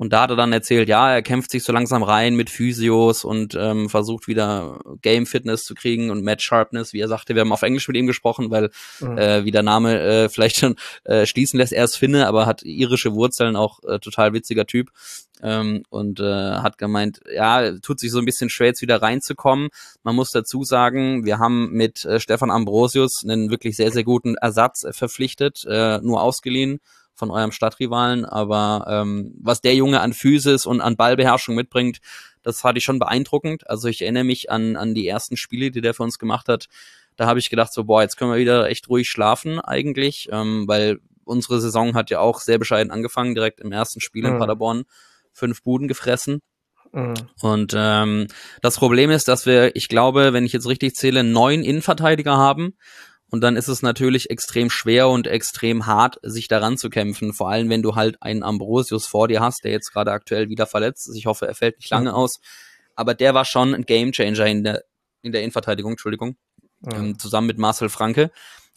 Und 0.00 0.14
da 0.14 0.22
hat 0.22 0.30
er 0.30 0.36
dann 0.36 0.54
erzählt, 0.54 0.88
ja, 0.88 1.12
er 1.12 1.20
kämpft 1.20 1.50
sich 1.50 1.62
so 1.62 1.74
langsam 1.74 2.02
rein 2.02 2.34
mit 2.34 2.48
Physios 2.48 3.22
und 3.22 3.54
ähm, 3.54 3.90
versucht 3.90 4.28
wieder 4.28 4.80
Game 5.02 5.26
Fitness 5.26 5.64
zu 5.64 5.74
kriegen 5.74 6.10
und 6.10 6.24
Match 6.24 6.42
Sharpness, 6.42 6.94
wie 6.94 7.00
er 7.00 7.08
sagte. 7.08 7.34
Wir 7.34 7.42
haben 7.42 7.52
auf 7.52 7.60
Englisch 7.60 7.86
mit 7.86 7.98
ihm 7.98 8.06
gesprochen, 8.06 8.50
weil, 8.50 8.70
mhm. 9.00 9.18
äh, 9.18 9.44
wie 9.44 9.50
der 9.50 9.62
Name 9.62 10.00
äh, 10.00 10.28
vielleicht 10.30 10.56
schon 10.56 10.76
äh, 11.04 11.26
schließen 11.26 11.58
lässt, 11.58 11.74
er 11.74 11.84
ist 11.84 11.96
Finne, 11.96 12.28
aber 12.28 12.46
hat 12.46 12.62
irische 12.62 13.12
Wurzeln, 13.12 13.56
auch 13.56 13.84
äh, 13.84 13.98
total 13.98 14.32
witziger 14.32 14.64
Typ. 14.64 14.88
Ähm, 15.42 15.82
und 15.90 16.18
äh, 16.18 16.24
hat 16.24 16.78
gemeint, 16.78 17.20
ja, 17.30 17.70
tut 17.80 18.00
sich 18.00 18.10
so 18.10 18.20
ein 18.20 18.24
bisschen 18.24 18.48
schwer, 18.48 18.68
jetzt 18.68 18.80
wieder 18.80 19.02
reinzukommen. 19.02 19.68
Man 20.02 20.16
muss 20.16 20.30
dazu 20.30 20.64
sagen, 20.64 21.26
wir 21.26 21.38
haben 21.38 21.72
mit 21.72 22.06
äh, 22.06 22.20
Stefan 22.20 22.50
Ambrosius 22.50 23.22
einen 23.22 23.50
wirklich 23.50 23.76
sehr, 23.76 23.90
sehr 23.90 24.04
guten 24.04 24.36
Ersatz 24.36 24.82
äh, 24.82 24.94
verpflichtet, 24.94 25.66
äh, 25.68 25.98
nur 25.98 26.22
ausgeliehen 26.22 26.80
von 27.20 27.30
eurem 27.30 27.52
Stadtrivalen, 27.52 28.24
aber 28.24 28.86
ähm, 28.88 29.32
was 29.40 29.60
der 29.60 29.76
Junge 29.76 30.00
an 30.00 30.12
Physis 30.12 30.66
und 30.66 30.80
an 30.80 30.96
Ballbeherrschung 30.96 31.54
mitbringt, 31.54 31.98
das 32.42 32.64
hatte 32.64 32.78
ich 32.78 32.84
schon 32.84 32.98
beeindruckend. 32.98 33.68
Also 33.70 33.86
ich 33.86 34.02
erinnere 34.02 34.24
mich 34.24 34.50
an, 34.50 34.74
an 34.74 34.94
die 34.94 35.06
ersten 35.06 35.36
Spiele, 35.36 35.70
die 35.70 35.82
der 35.82 35.94
für 35.94 36.02
uns 36.02 36.18
gemacht 36.18 36.48
hat. 36.48 36.66
Da 37.16 37.26
habe 37.26 37.38
ich 37.38 37.50
gedacht, 37.50 37.72
so, 37.72 37.84
boah, 37.84 38.02
jetzt 38.02 38.16
können 38.16 38.32
wir 38.32 38.38
wieder 38.38 38.68
echt 38.68 38.88
ruhig 38.88 39.08
schlafen 39.08 39.60
eigentlich, 39.60 40.28
ähm, 40.32 40.66
weil 40.66 40.98
unsere 41.24 41.60
Saison 41.60 41.94
hat 41.94 42.10
ja 42.10 42.18
auch 42.18 42.40
sehr 42.40 42.58
bescheiden 42.58 42.90
angefangen, 42.90 43.34
direkt 43.34 43.60
im 43.60 43.70
ersten 43.70 44.00
Spiel 44.00 44.24
mhm. 44.24 44.32
in 44.32 44.38
Paderborn 44.38 44.84
fünf 45.32 45.62
Buden 45.62 45.86
gefressen. 45.86 46.40
Mhm. 46.92 47.14
Und 47.42 47.74
ähm, 47.76 48.26
das 48.62 48.78
Problem 48.78 49.10
ist, 49.10 49.28
dass 49.28 49.46
wir, 49.46 49.76
ich 49.76 49.88
glaube, 49.88 50.32
wenn 50.32 50.46
ich 50.46 50.52
jetzt 50.52 50.66
richtig 50.66 50.96
zähle, 50.96 51.22
neun 51.22 51.62
Innenverteidiger 51.62 52.36
haben 52.36 52.74
und 53.30 53.42
dann 53.42 53.56
ist 53.56 53.68
es 53.68 53.82
natürlich 53.82 54.30
extrem 54.30 54.70
schwer 54.70 55.08
und 55.08 55.26
extrem 55.26 55.86
hart, 55.86 56.18
sich 56.22 56.48
daran 56.48 56.76
zu 56.76 56.90
kämpfen. 56.90 57.32
Vor 57.32 57.48
allem, 57.48 57.70
wenn 57.70 57.82
du 57.82 57.94
halt 57.94 58.20
einen 58.20 58.42
Ambrosius 58.42 59.06
vor 59.06 59.28
dir 59.28 59.40
hast, 59.40 59.62
der 59.62 59.70
jetzt 59.70 59.92
gerade 59.92 60.10
aktuell 60.10 60.48
wieder 60.48 60.66
verletzt 60.66 61.08
ist. 61.08 61.16
Ich 61.16 61.26
hoffe, 61.26 61.46
er 61.46 61.54
fällt 61.54 61.78
nicht 61.78 61.90
lange 61.90 62.12
aus. 62.12 62.40
Aber 62.96 63.14
der 63.14 63.32
war 63.32 63.44
schon 63.44 63.74
ein 63.74 63.86
Gamechanger 63.86 64.46
in 64.46 64.64
der, 64.64 64.82
in 65.22 65.32
der 65.32 65.42
Innenverteidigung, 65.42 65.92
Entschuldigung. 65.92 66.36
Mhm. 66.80 66.92
Ähm, 66.94 67.18
zusammen 67.18 67.46
mit 67.46 67.58
Marcel 67.58 67.88
Franke. 67.88 68.30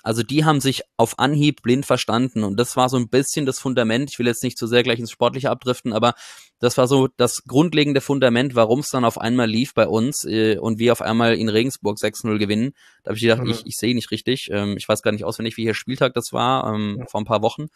Also 0.04 0.22
die 0.22 0.46
haben 0.46 0.60
sich 0.60 0.84
auf 0.98 1.18
Anhieb 1.18 1.62
blind 1.62 1.86
verstanden 1.86 2.44
und 2.44 2.60
das 2.60 2.76
war 2.76 2.90
so 2.90 2.98
ein 2.98 3.10
bisschen 3.10 3.46
das 3.46 3.60
Fundament. 3.60 4.12
Ich 4.12 4.20
will 4.20 4.28
jetzt 4.28 4.44
nicht 4.44 4.58
zu 4.58 4.68
sehr 4.68 4.84
gleich 4.84 5.00
ins 5.00 5.12
Sportliche 5.12 5.50
abdriften, 5.50 5.94
aber 5.94 6.14
das 6.60 6.78
war 6.78 6.88
so 6.88 7.08
das 7.18 7.46
grundlegende 7.46 8.02
Fundament, 8.02 8.54
warum 8.54 8.80
es 8.80 8.90
dann 8.90 9.06
auf 9.06 9.20
einmal 9.20 9.50
lief 9.50 9.74
bei 9.74 9.88
uns 9.88 10.26
äh, 10.26 10.58
und 10.58 10.78
wir 10.78 10.92
auf 10.92 11.02
einmal 11.02 11.36
in 11.36 11.50
Regensburg 11.50 11.98
6-0 11.98 12.38
gewinnen. 12.38 12.74
Da 13.04 13.10
habe 13.10 13.18
ich 13.18 13.24
gedacht, 13.24 13.44
mhm. 13.44 13.52
ich, 13.52 13.66
ich 13.66 13.78
sehe 13.78 13.96
nicht 13.96 14.12
richtig. 14.12 14.50
Ähm, 14.52 14.76
ich 14.78 14.88
weiß 14.88 15.02
gar 15.02 15.12
nicht 15.12 15.24
auswendig, 15.24 15.58
wie 15.58 15.64
hier 15.64 15.74
Spieltag 15.74 16.14
das 16.14 16.34
war, 16.34 16.74
ähm, 16.74 16.98
ja. 17.00 17.06
vor 17.08 17.22
ein 17.22 17.26
paar 17.26 17.42
Wochen. 17.42 17.68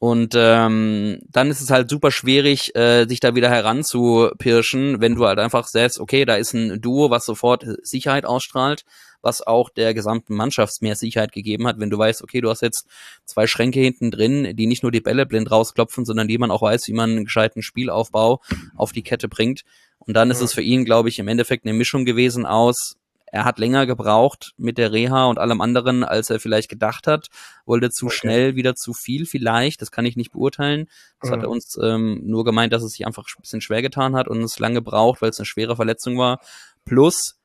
Und 0.00 0.34
ähm, 0.36 1.20
dann 1.28 1.50
ist 1.50 1.60
es 1.60 1.70
halt 1.70 1.90
super 1.90 2.10
schwierig, 2.12 2.74
äh, 2.76 3.06
sich 3.06 3.18
da 3.18 3.34
wieder 3.34 3.50
heranzupirschen, 3.50 5.00
wenn 5.00 5.16
du 5.16 5.26
halt 5.26 5.40
einfach 5.40 5.66
sagst, 5.66 5.98
okay, 5.98 6.24
da 6.24 6.36
ist 6.36 6.54
ein 6.54 6.80
Duo, 6.80 7.10
was 7.10 7.24
sofort 7.24 7.64
Sicherheit 7.82 8.24
ausstrahlt 8.24 8.84
was 9.22 9.46
auch 9.46 9.70
der 9.70 9.94
gesamten 9.94 10.34
Mannschaft 10.34 10.80
mehr 10.82 10.96
Sicherheit 10.96 11.32
gegeben 11.32 11.66
hat, 11.66 11.78
wenn 11.78 11.90
du 11.90 11.98
weißt, 11.98 12.22
okay, 12.22 12.40
du 12.40 12.50
hast 12.50 12.62
jetzt 12.62 12.86
zwei 13.24 13.46
Schränke 13.46 13.80
hinten 13.80 14.10
drin, 14.10 14.56
die 14.56 14.66
nicht 14.66 14.82
nur 14.82 14.92
die 14.92 15.00
Bälle 15.00 15.26
blind 15.26 15.50
rausklopfen, 15.50 16.04
sondern 16.04 16.28
die 16.28 16.38
man 16.38 16.50
auch 16.50 16.62
weiß, 16.62 16.86
wie 16.88 16.92
man 16.92 17.10
einen 17.10 17.24
gescheiten 17.24 17.62
Spielaufbau 17.62 18.40
auf 18.76 18.92
die 18.92 19.02
Kette 19.02 19.28
bringt. 19.28 19.62
Und 19.98 20.14
dann 20.14 20.30
ist 20.30 20.40
es 20.40 20.54
für 20.54 20.62
ihn, 20.62 20.84
glaube 20.84 21.08
ich, 21.08 21.18
im 21.18 21.28
Endeffekt 21.28 21.66
eine 21.66 21.74
Mischung 21.74 22.04
gewesen 22.04 22.46
aus, 22.46 22.96
er 23.32 23.44
hat 23.44 23.58
länger 23.58 23.86
gebraucht 23.86 24.52
mit 24.56 24.78
der 24.78 24.92
Reha 24.92 25.26
und 25.26 25.38
allem 25.38 25.60
anderen, 25.60 26.04
als 26.04 26.30
er 26.30 26.40
vielleicht 26.40 26.68
gedacht 26.68 27.06
hat, 27.06 27.28
wollte 27.66 27.90
zu 27.90 28.06
okay. 28.06 28.16
schnell 28.16 28.56
wieder 28.56 28.74
zu 28.74 28.92
viel 28.94 29.26
vielleicht, 29.26 29.82
das 29.82 29.90
kann 29.90 30.06
ich 30.06 30.16
nicht 30.16 30.32
beurteilen. 30.32 30.88
Das 31.20 31.30
mhm. 31.30 31.34
hat 31.34 31.42
er 31.42 31.50
uns 31.50 31.78
ähm, 31.82 32.20
nur 32.24 32.44
gemeint, 32.44 32.72
dass 32.72 32.82
es 32.82 32.92
sich 32.92 33.06
einfach 33.06 33.24
ein 33.24 33.40
bisschen 33.40 33.60
schwer 33.60 33.82
getan 33.82 34.16
hat 34.16 34.28
und 34.28 34.42
es 34.42 34.58
lange 34.58 34.82
braucht, 34.82 35.22
weil 35.22 35.30
es 35.30 35.38
eine 35.38 35.46
schwere 35.46 35.76
Verletzung 35.76 36.18
war. 36.18 36.40
Plus 36.84 37.38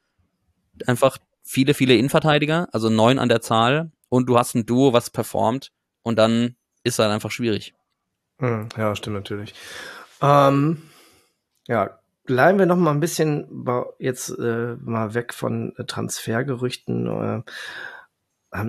einfach 0.88 1.18
viele, 1.44 1.74
viele 1.74 1.96
Innenverteidiger, 1.96 2.68
also 2.72 2.90
neun 2.90 3.20
an 3.20 3.30
der 3.30 3.42
Zahl, 3.42 3.92
und 4.10 4.28
du 4.28 4.38
hast 4.38 4.56
ein 4.56 4.66
Duo, 4.66 4.94
was 4.94 5.10
performt, 5.10 5.72
und 6.04 6.18
dann 6.18 6.56
ist 6.84 7.00
halt 7.00 7.12
einfach 7.12 7.32
schwierig. 7.32 7.74
Hm, 8.40 8.70
ja, 8.78 8.96
stimmt 8.96 9.16
natürlich. 9.16 9.54
Ähm, 10.22 10.82
ja, 11.68 12.00
bleiben 12.26 12.60
wir 12.60 12.66
noch 12.66 12.78
mal 12.78 12.92
ein 12.92 13.00
bisschen 13.00 13.66
jetzt 14.00 14.30
äh, 14.30 14.76
mal 14.82 15.14
weg 15.14 15.34
von 15.34 15.74
Transfergerüchten. 15.88 17.08
Äh, 17.08 17.42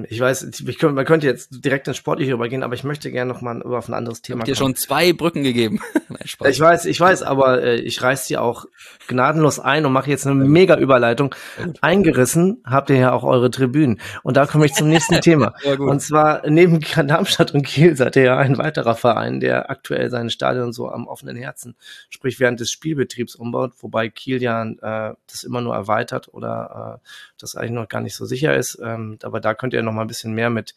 ich 0.08 0.18
weiß, 0.18 0.44
ich 0.66 0.82
man 0.82 1.04
könnte 1.04 1.26
jetzt 1.26 1.64
direkt 1.64 1.86
ins 1.88 1.98
Sportliche 1.98 2.32
übergehen, 2.32 2.62
aber 2.62 2.74
ich 2.74 2.84
möchte 2.84 3.10
gerne 3.10 3.32
noch 3.32 3.42
mal 3.42 3.62
auf 3.62 3.88
ein 3.88 3.94
anderes 3.94 4.22
Thema. 4.22 4.40
Ich 4.40 4.44
dir 4.44 4.56
schon 4.56 4.76
zwei 4.76 5.12
Brücken 5.12 5.42
gegeben. 5.42 5.80
Nein, 6.08 6.18
ich 6.24 6.60
weiß, 6.60 6.86
ich 6.86 6.98
weiß, 6.98 7.22
aber 7.22 7.62
äh, 7.62 7.76
ich 7.76 8.00
reiß 8.00 8.26
die 8.26 8.38
auch 8.38 8.64
gnadenlos 9.08 9.60
ein 9.60 9.84
und 9.84 9.92
mache 9.92 10.08
jetzt 10.08 10.26
eine 10.26 10.34
mega 10.34 10.78
Überleitung. 10.78 11.34
Eingerissen 11.82 12.62
habt 12.64 12.88
ihr 12.90 12.96
ja 12.96 13.12
auch 13.12 13.24
eure 13.24 13.50
Tribünen. 13.50 14.00
Und 14.22 14.36
da 14.38 14.46
komme 14.46 14.64
ich 14.64 14.72
zum 14.72 14.88
nächsten 14.88 15.20
Thema. 15.20 15.54
und 15.78 16.00
zwar 16.00 16.48
neben 16.48 16.80
Darmstadt 16.80 17.52
und 17.52 17.62
Kiel 17.66 17.94
seid 17.96 18.16
ihr 18.16 18.24
ja 18.24 18.38
ein 18.38 18.56
weiterer 18.56 18.94
Verein, 18.94 19.40
der 19.40 19.70
aktuell 19.70 20.08
seine 20.08 20.30
Stadion 20.30 20.72
so 20.72 20.88
am 20.88 21.06
offenen 21.06 21.36
Herzen, 21.36 21.76
sprich 22.08 22.40
während 22.40 22.60
des 22.60 22.70
Spielbetriebs 22.70 23.34
umbaut, 23.34 23.72
wobei 23.80 24.08
Kiel 24.08 24.42
ja 24.42 24.64
äh, 24.64 25.14
das 25.30 25.44
immer 25.44 25.60
nur 25.60 25.74
erweitert 25.74 26.32
oder 26.32 27.00
äh, 27.02 27.08
das 27.38 27.54
eigentlich 27.54 27.72
noch 27.72 27.88
gar 27.88 28.00
nicht 28.00 28.16
so 28.16 28.24
sicher 28.24 28.56
ist. 28.56 28.78
Ähm, 28.82 29.18
aber 29.22 29.40
da 29.40 29.52
könnt 29.52 29.73
ihr 29.74 29.82
noch 29.82 29.92
mal 29.92 30.02
ein 30.02 30.08
bisschen 30.08 30.32
mehr 30.32 30.50
mit 30.50 30.74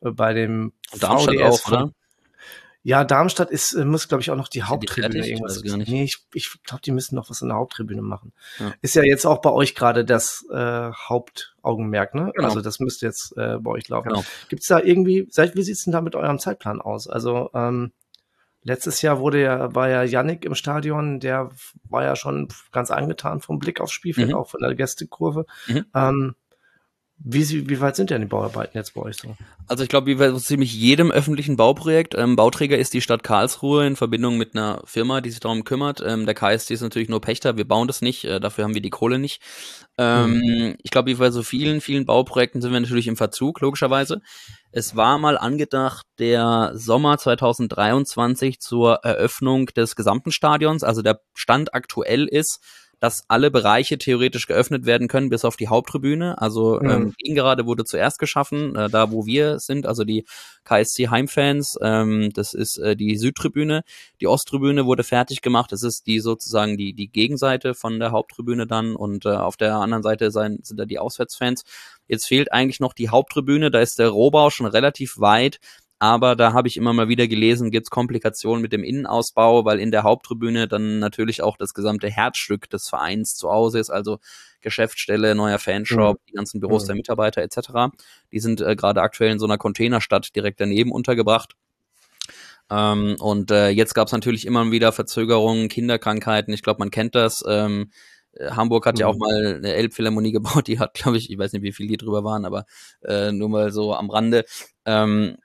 äh, 0.00 0.10
bei 0.10 0.32
dem 0.32 0.72
Darmstadt 0.98 1.36
VDS 1.36 1.64
auch, 1.64 1.68
oder? 1.68 1.92
Ja, 2.82 3.04
Darmstadt 3.04 3.50
ist, 3.50 3.74
äh, 3.74 3.84
muss, 3.84 4.08
glaube 4.08 4.22
ich, 4.22 4.30
auch 4.30 4.36
noch 4.36 4.48
die 4.48 4.62
Haupttribüne 4.62 5.22
die 5.22 5.30
irgendwas. 5.30 5.62
Ich 5.62 5.76
nee, 5.88 6.04
ich, 6.04 6.24
ich 6.32 6.50
glaube, 6.64 6.80
die 6.82 6.92
müssen 6.92 7.14
noch 7.14 7.28
was 7.28 7.42
in 7.42 7.48
der 7.48 7.58
Haupttribüne 7.58 8.00
machen. 8.00 8.32
Ja. 8.58 8.72
Ist 8.80 8.94
ja 8.94 9.02
jetzt 9.02 9.26
auch 9.26 9.42
bei 9.42 9.50
euch 9.50 9.74
gerade 9.74 10.04
das 10.04 10.46
äh, 10.50 10.90
Hauptaugenmerk, 10.92 12.14
ne? 12.14 12.32
Genau. 12.34 12.48
Also 12.48 12.62
das 12.62 12.80
müsste 12.80 13.04
jetzt 13.04 13.36
äh, 13.36 13.58
bei 13.58 13.72
euch 13.72 13.88
laufen. 13.88 14.08
Genau. 14.08 14.24
Gibt 14.48 14.62
es 14.62 14.68
da 14.68 14.80
irgendwie, 14.80 15.28
seit, 15.30 15.56
wie 15.56 15.62
sieht's 15.62 15.84
denn 15.84 15.92
da 15.92 16.00
mit 16.00 16.14
eurem 16.14 16.38
Zeitplan 16.38 16.80
aus? 16.80 17.06
Also 17.06 17.50
ähm, 17.52 17.92
letztes 18.62 19.02
Jahr 19.02 19.20
wurde 19.20 19.42
ja, 19.42 19.74
war 19.74 19.90
ja 19.90 20.02
Yannick 20.02 20.46
im 20.46 20.54
Stadion, 20.54 21.20
der 21.20 21.50
war 21.84 22.04
ja 22.04 22.16
schon 22.16 22.48
ganz 22.72 22.90
angetan 22.90 23.42
vom 23.42 23.58
Blick 23.58 23.82
aufs 23.82 23.92
Spielfeld, 23.92 24.28
mhm. 24.28 24.34
auch 24.34 24.48
von 24.48 24.60
der 24.60 24.74
Gästekurve. 24.74 25.44
Mhm. 25.66 25.84
Ähm, 25.94 26.34
wie, 27.22 27.68
wie 27.68 27.80
weit 27.80 27.96
sind 27.96 28.08
denn 28.08 28.22
die 28.22 28.26
Bauarbeiten 28.26 28.78
jetzt 28.78 28.94
bei 28.94 29.02
euch 29.02 29.16
so? 29.16 29.36
Also 29.66 29.82
ich 29.82 29.90
glaube, 29.90 30.06
wie 30.06 30.14
bei 30.14 30.30
so 30.30 30.38
ziemlich 30.38 30.74
jedem 30.74 31.10
öffentlichen 31.10 31.56
Bauprojekt, 31.56 32.14
ähm, 32.16 32.34
Bauträger 32.34 32.78
ist 32.78 32.94
die 32.94 33.02
Stadt 33.02 33.22
Karlsruhe 33.22 33.86
in 33.86 33.94
Verbindung 33.94 34.38
mit 34.38 34.56
einer 34.56 34.80
Firma, 34.86 35.20
die 35.20 35.30
sich 35.30 35.40
darum 35.40 35.64
kümmert. 35.64 36.02
Ähm, 36.04 36.24
der 36.24 36.34
KST 36.34 36.70
ist 36.70 36.80
natürlich 36.80 37.10
nur 37.10 37.20
Pächter, 37.20 37.58
wir 37.58 37.68
bauen 37.68 37.88
das 37.88 38.00
nicht, 38.00 38.24
äh, 38.24 38.40
dafür 38.40 38.64
haben 38.64 38.74
wir 38.74 38.80
die 38.80 38.90
Kohle 38.90 39.18
nicht. 39.18 39.42
Ähm, 39.98 40.38
mhm. 40.38 40.76
Ich 40.82 40.90
glaube, 40.90 41.10
wie 41.10 41.14
bei 41.14 41.30
so 41.30 41.42
vielen, 41.42 41.82
vielen 41.82 42.06
Bauprojekten 42.06 42.62
sind 42.62 42.72
wir 42.72 42.80
natürlich 42.80 43.06
im 43.06 43.18
Verzug, 43.18 43.60
logischerweise. 43.60 44.22
Es 44.72 44.96
war 44.96 45.18
mal 45.18 45.36
angedacht, 45.36 46.06
der 46.18 46.72
Sommer 46.74 47.18
2023 47.18 48.60
zur 48.60 49.00
Eröffnung 49.02 49.66
des 49.66 49.94
gesamten 49.94 50.32
Stadions, 50.32 50.84
also 50.84 51.02
der 51.02 51.20
Stand 51.34 51.74
aktuell 51.74 52.26
ist, 52.26 52.60
dass 53.00 53.24
alle 53.28 53.50
Bereiche 53.50 53.98
theoretisch 53.98 54.46
geöffnet 54.46 54.84
werden 54.84 55.08
können, 55.08 55.30
bis 55.30 55.44
auf 55.44 55.56
die 55.56 55.68
Haupttribüne. 55.68 56.40
Also 56.40 56.78
mhm. 56.80 57.14
ähm, 57.18 57.34
gerade 57.34 57.66
wurde 57.66 57.84
zuerst 57.84 58.18
geschaffen, 58.18 58.76
äh, 58.76 58.90
da 58.90 59.10
wo 59.10 59.26
wir 59.26 59.58
sind, 59.58 59.86
also 59.86 60.04
die 60.04 60.26
KSC 60.64 61.08
Heimfans. 61.08 61.78
Ähm, 61.82 62.30
das 62.34 62.52
ist 62.52 62.78
äh, 62.78 62.96
die 62.96 63.16
Südtribüne. 63.16 63.82
Die 64.20 64.26
Osttribüne 64.26 64.84
wurde 64.84 65.02
fertig 65.02 65.40
gemacht. 65.40 65.72
Das 65.72 65.82
ist 65.82 66.06
die 66.06 66.20
sozusagen 66.20 66.76
die 66.76 66.92
die 66.92 67.08
Gegenseite 67.08 67.74
von 67.74 67.98
der 67.98 68.12
Haupttribüne 68.12 68.66
dann 68.66 68.94
und 68.94 69.24
äh, 69.24 69.30
auf 69.30 69.56
der 69.56 69.76
anderen 69.76 70.02
Seite 70.02 70.30
sein, 70.30 70.58
sind 70.62 70.78
da 70.78 70.84
die 70.84 70.98
Auswärtsfans. 70.98 71.64
Jetzt 72.06 72.26
fehlt 72.26 72.52
eigentlich 72.52 72.80
noch 72.80 72.92
die 72.92 73.08
Haupttribüne. 73.08 73.70
Da 73.70 73.80
ist 73.80 73.98
der 73.98 74.10
Rohbau 74.10 74.50
schon 74.50 74.66
relativ 74.66 75.18
weit 75.18 75.58
aber 76.00 76.34
da 76.34 76.54
habe 76.54 76.66
ich 76.66 76.78
immer 76.78 76.94
mal 76.94 77.08
wieder 77.08 77.28
gelesen, 77.28 77.70
gibt 77.70 77.86
es 77.86 77.90
Komplikationen 77.90 78.62
mit 78.62 78.72
dem 78.72 78.82
Innenausbau, 78.82 79.66
weil 79.66 79.78
in 79.78 79.90
der 79.90 80.02
Haupttribüne 80.02 80.66
dann 80.66 80.98
natürlich 80.98 81.42
auch 81.42 81.58
das 81.58 81.74
gesamte 81.74 82.08
Herzstück 82.08 82.70
des 82.70 82.88
Vereins 82.88 83.34
zu 83.34 83.50
Hause 83.50 83.78
ist, 83.78 83.90
also 83.90 84.18
Geschäftsstelle, 84.62 85.34
neuer 85.34 85.58
Fanshop, 85.58 86.16
mhm. 86.16 86.24
die 86.26 86.32
ganzen 86.32 86.58
Büros 86.58 86.84
mhm. 86.84 86.86
der 86.86 86.96
Mitarbeiter 86.96 87.42
etc. 87.42 87.92
Die 88.32 88.40
sind 88.40 88.62
äh, 88.62 88.76
gerade 88.76 89.02
aktuell 89.02 89.30
in 89.30 89.38
so 89.38 89.44
einer 89.44 89.58
Containerstadt 89.58 90.34
direkt 90.34 90.58
daneben 90.62 90.90
untergebracht. 90.90 91.54
Ähm, 92.70 93.16
und 93.18 93.50
äh, 93.50 93.68
jetzt 93.68 93.94
gab 93.94 94.06
es 94.06 94.12
natürlich 94.12 94.46
immer 94.46 94.70
wieder 94.70 94.92
Verzögerungen, 94.92 95.68
Kinderkrankheiten. 95.68 96.54
Ich 96.54 96.62
glaube, 96.62 96.78
man 96.78 96.90
kennt 96.90 97.14
das. 97.14 97.44
Ähm, 97.46 97.90
äh, 98.32 98.52
Hamburg 98.52 98.86
hat 98.86 98.94
mhm. 98.94 99.00
ja 99.00 99.06
auch 99.06 99.16
mhm. 99.16 99.18
mal 99.18 99.54
eine 99.56 99.74
Elbphilharmonie 99.74 100.32
gebaut, 100.32 100.66
die 100.66 100.78
hat, 100.78 100.94
glaube 101.02 101.18
ich, 101.18 101.30
ich 101.30 101.36
weiß 101.36 101.52
nicht, 101.52 101.62
wie 101.62 101.72
viel 101.72 101.88
die 101.88 101.98
drüber 101.98 102.24
waren, 102.24 102.46
aber 102.46 102.64
äh, 103.02 103.32
nur 103.32 103.50
mal 103.50 103.70
so 103.70 103.94
am 103.94 104.08
Rande. 104.08 104.46
Ähm, 104.86 105.36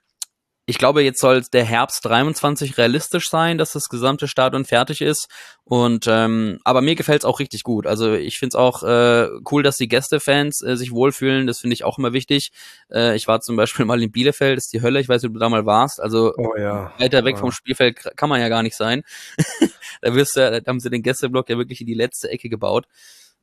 ich 0.68 0.78
glaube, 0.78 1.02
jetzt 1.02 1.20
soll 1.20 1.42
der 1.52 1.64
Herbst 1.64 2.04
23 2.04 2.76
realistisch 2.76 3.30
sein, 3.30 3.56
dass 3.56 3.72
das 3.72 3.88
gesamte 3.88 4.26
Stadion 4.26 4.64
fertig 4.64 5.00
ist. 5.00 5.28
Und 5.62 6.06
ähm, 6.08 6.58
aber 6.64 6.80
mir 6.80 6.96
gefällt's 6.96 7.24
auch 7.24 7.38
richtig 7.38 7.62
gut. 7.62 7.86
Also 7.86 8.14
ich 8.14 8.38
find's 8.38 8.56
auch 8.56 8.82
äh, 8.82 9.28
cool, 9.50 9.62
dass 9.62 9.76
die 9.76 9.86
Gästefans 9.86 10.62
äh, 10.62 10.76
sich 10.76 10.90
wohlfühlen. 10.90 11.46
Das 11.46 11.60
finde 11.60 11.74
ich 11.74 11.84
auch 11.84 11.98
immer 11.98 12.12
wichtig. 12.12 12.50
Äh, 12.92 13.14
ich 13.14 13.28
war 13.28 13.40
zum 13.40 13.54
Beispiel 13.54 13.84
mal 13.86 14.02
in 14.02 14.10
Bielefeld, 14.10 14.58
ist 14.58 14.72
die 14.72 14.82
Hölle. 14.82 15.00
Ich 15.00 15.08
weiß 15.08 15.22
nicht, 15.22 15.28
ob 15.30 15.34
du 15.34 15.40
da 15.40 15.48
mal 15.48 15.66
warst. 15.66 16.00
Also 16.00 16.34
Oh 16.36 16.56
ja. 16.58 16.92
weiter 16.98 17.24
weg 17.24 17.36
Ja. 17.36 17.40
vom 17.40 17.52
Spielfeld 17.52 17.98
kann 18.16 18.28
man 18.28 18.40
ja 18.40 18.48
gar 18.48 18.64
nicht 18.64 18.76
sein. 18.76 19.02
da 20.02 20.14
wirst 20.16 20.34
du, 20.36 20.60
da 20.60 20.68
haben 20.68 20.80
sie 20.80 20.90
den 20.90 21.02
Gästeblock 21.02 21.48
ja 21.48 21.58
wirklich 21.58 21.80
in 21.80 21.86
die 21.86 21.94
letzte 21.94 22.28
Ecke 22.28 22.48
gebaut. 22.48 22.86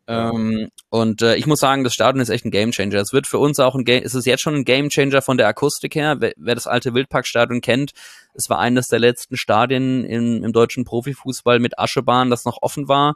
Ähm, 0.07 0.69
und 0.89 1.21
äh, 1.21 1.35
ich 1.35 1.47
muss 1.47 1.59
sagen, 1.59 1.83
das 1.83 1.93
Stadion 1.93 2.21
ist 2.21 2.29
echt 2.29 2.45
ein 2.45 2.51
Gamechanger. 2.51 2.95
Es 2.95 3.13
wird 3.13 3.25
für 3.27 3.37
uns 3.39 3.59
auch 3.59 3.75
ein 3.75 3.85
Game, 3.85 4.03
es 4.03 4.15
ist 4.15 4.25
jetzt 4.25 4.41
schon 4.41 4.55
ein 4.55 4.65
Gamechanger 4.65 5.21
von 5.21 5.37
der 5.37 5.47
Akustik 5.47 5.95
her. 5.95 6.17
Wer, 6.19 6.33
wer 6.37 6.55
das 6.55 6.67
alte 6.67 6.93
Wildparkstadion 6.93 7.61
kennt, 7.61 7.91
es 8.33 8.49
war 8.49 8.59
eines 8.59 8.87
der 8.87 8.99
letzten 8.99 9.37
Stadien 9.37 10.03
im, 10.05 10.43
im 10.43 10.51
deutschen 10.51 10.83
Profifußball 10.83 11.59
mit 11.59 11.79
Aschebahn, 11.79 12.29
das 12.29 12.45
noch 12.45 12.61
offen 12.61 12.87
war. 12.87 13.15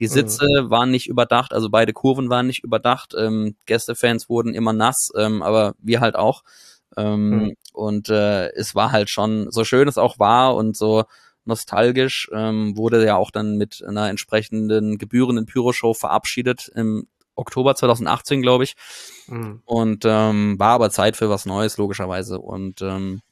Die 0.00 0.06
Sitze 0.08 0.46
waren 0.68 0.90
nicht 0.90 1.06
überdacht, 1.06 1.52
also 1.52 1.68
beide 1.70 1.92
Kurven 1.92 2.28
waren 2.28 2.46
nicht 2.46 2.64
überdacht. 2.64 3.14
Ähm, 3.16 3.54
Gästefans 3.66 4.28
wurden 4.28 4.54
immer 4.54 4.72
nass, 4.72 5.10
ähm, 5.16 5.42
aber 5.42 5.74
wir 5.78 6.00
halt 6.00 6.16
auch. 6.16 6.42
Ähm, 6.96 7.30
Mhm. 7.30 7.56
Und 7.72 8.08
äh, 8.10 8.50
es 8.52 8.74
war 8.74 8.92
halt 8.92 9.08
schon, 9.10 9.50
so 9.50 9.64
schön 9.64 9.88
es 9.88 9.98
auch 9.98 10.18
war 10.18 10.54
und 10.56 10.76
so 10.76 11.04
nostalgisch, 11.44 12.30
ähm, 12.32 12.76
wurde 12.76 13.04
ja 13.04 13.16
auch 13.16 13.30
dann 13.30 13.56
mit 13.56 13.82
einer 13.86 14.08
entsprechenden 14.08 14.98
gebührenden 14.98 15.46
Pyroshow 15.46 15.94
verabschiedet 15.94 16.70
im 16.74 17.06
Oktober 17.34 17.74
2018, 17.74 18.42
glaube 18.42 18.64
ich. 18.64 18.74
Mhm. 19.26 19.62
Und 19.64 20.04
ähm, 20.06 20.58
war 20.58 20.74
aber 20.74 20.90
Zeit 20.90 21.16
für 21.16 21.30
was 21.30 21.46
Neues, 21.46 21.78
logischerweise. 21.78 22.38
Und 22.38 22.82
ähm, 22.82 23.22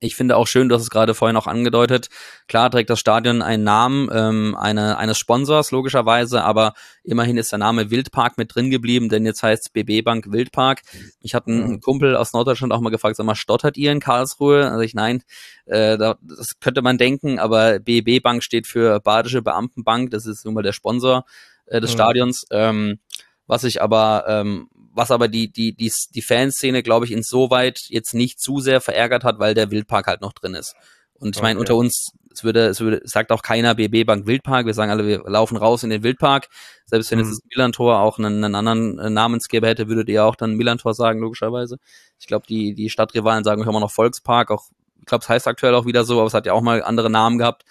ich 0.00 0.16
finde 0.16 0.36
auch 0.36 0.46
schön, 0.46 0.68
du 0.68 0.74
hast 0.74 0.82
es 0.82 0.90
gerade 0.90 1.14
vorhin 1.14 1.36
auch 1.36 1.46
angedeutet. 1.46 2.08
Klar 2.46 2.70
trägt 2.70 2.90
das 2.90 3.00
Stadion 3.00 3.42
einen 3.42 3.64
Namen 3.64 4.08
ähm, 4.12 4.56
eine, 4.58 4.98
eines 4.98 5.18
Sponsors, 5.18 5.70
logischerweise, 5.70 6.44
aber 6.44 6.74
immerhin 7.04 7.36
ist 7.36 7.52
der 7.52 7.58
Name 7.58 7.90
Wildpark 7.90 8.38
mit 8.38 8.54
drin 8.54 8.70
geblieben, 8.70 9.08
denn 9.08 9.24
jetzt 9.26 9.42
heißt 9.42 9.72
BB 9.72 10.02
Bank 10.04 10.30
Wildpark. 10.30 10.82
Ich 11.20 11.34
hatte 11.34 11.50
einen. 11.50 11.80
Kumpel 11.80 12.16
aus 12.16 12.32
Norddeutschland 12.32 12.72
auch 12.72 12.80
mal 12.80 12.90
gefragt, 12.90 13.16
sag 13.16 13.26
mal, 13.26 13.34
stottert 13.34 13.76
ihr 13.76 13.92
in 13.92 14.00
Karlsruhe? 14.00 14.68
Also 14.70 14.80
ich, 14.80 14.94
nein, 14.94 15.22
äh, 15.66 15.96
da, 15.98 16.16
das 16.22 16.58
könnte 16.60 16.82
man 16.82 16.98
denken, 16.98 17.38
aber 17.38 17.78
BB 17.78 18.20
Bank 18.22 18.42
steht 18.42 18.66
für 18.66 19.00
Badische 19.00 19.42
Beamtenbank, 19.42 20.10
das 20.10 20.26
ist 20.26 20.44
nun 20.44 20.54
mal 20.54 20.62
der 20.62 20.72
Sponsor 20.72 21.24
äh, 21.66 21.80
des 21.80 21.90
Mhm. 21.90 21.94
Stadions. 21.94 22.46
Ähm, 22.50 22.98
was 23.46 23.64
ich 23.64 23.80
aber, 23.80 24.24
ähm, 24.28 24.68
was 24.98 25.10
aber 25.10 25.28
die, 25.28 25.50
die, 25.50 25.74
die, 25.74 25.90
die 26.14 26.22
Fanszene, 26.22 26.82
glaube 26.82 27.06
ich, 27.06 27.12
insoweit 27.12 27.80
jetzt 27.88 28.12
nicht 28.12 28.38
zu 28.40 28.60
sehr 28.60 28.82
verärgert 28.82 29.24
hat, 29.24 29.38
weil 29.38 29.54
der 29.54 29.70
Wildpark 29.70 30.06
halt 30.06 30.20
noch 30.20 30.34
drin 30.34 30.54
ist. 30.54 30.74
Und 31.14 31.34
ich 31.34 31.42
meine, 31.42 31.58
Okay. 31.58 31.72
unter 31.72 31.76
uns, 31.76 32.12
es 32.32 32.44
würde, 32.44 32.66
es 32.66 32.80
würde, 32.80 33.00
sagt 33.04 33.32
auch 33.32 33.42
keiner 33.42 33.74
BB 33.74 34.04
Bank 34.04 34.26
Wildpark. 34.26 34.66
Wir 34.66 34.74
sagen 34.74 34.90
alle, 34.92 35.06
wir 35.06 35.22
laufen 35.26 35.56
raus 35.56 35.82
in 35.82 35.90
den 35.90 36.02
Wildpark. 36.04 36.48
Selbst 36.86 37.10
wenn 37.10 37.18
Mhm. 37.18 37.24
jetzt 37.24 37.32
das 37.38 37.40
Millantor 37.52 37.98
auch 38.00 38.18
einen, 38.18 38.44
einen 38.44 38.54
anderen 38.54 38.98
äh, 39.00 39.10
Namensgeber 39.10 39.66
hätte, 39.66 39.88
würdet 39.88 40.08
ihr 40.08 40.24
auch 40.24 40.36
dann 40.36 40.54
Millantor 40.54 40.94
sagen, 40.94 41.18
logischerweise. 41.20 41.78
Ich 42.20 42.26
glaube, 42.28 42.46
die, 42.48 42.74
die 42.74 42.90
Stadtrivalen 42.90 43.42
sagen 43.42 43.62
immer 43.62 43.80
noch 43.80 43.90
Volkspark, 43.90 44.50
auch, 44.52 44.66
ich 45.00 45.06
glaube, 45.06 45.22
es 45.22 45.28
heißt 45.28 45.48
aktuell 45.48 45.74
auch 45.74 45.86
wieder 45.86 46.04
so, 46.04 46.18
aber 46.18 46.26
es 46.28 46.34
hat 46.34 46.46
ja 46.46 46.52
auch 46.52 46.60
mal 46.60 46.82
andere 46.82 47.10
Namen 47.10 47.38
gehabt. 47.38 47.64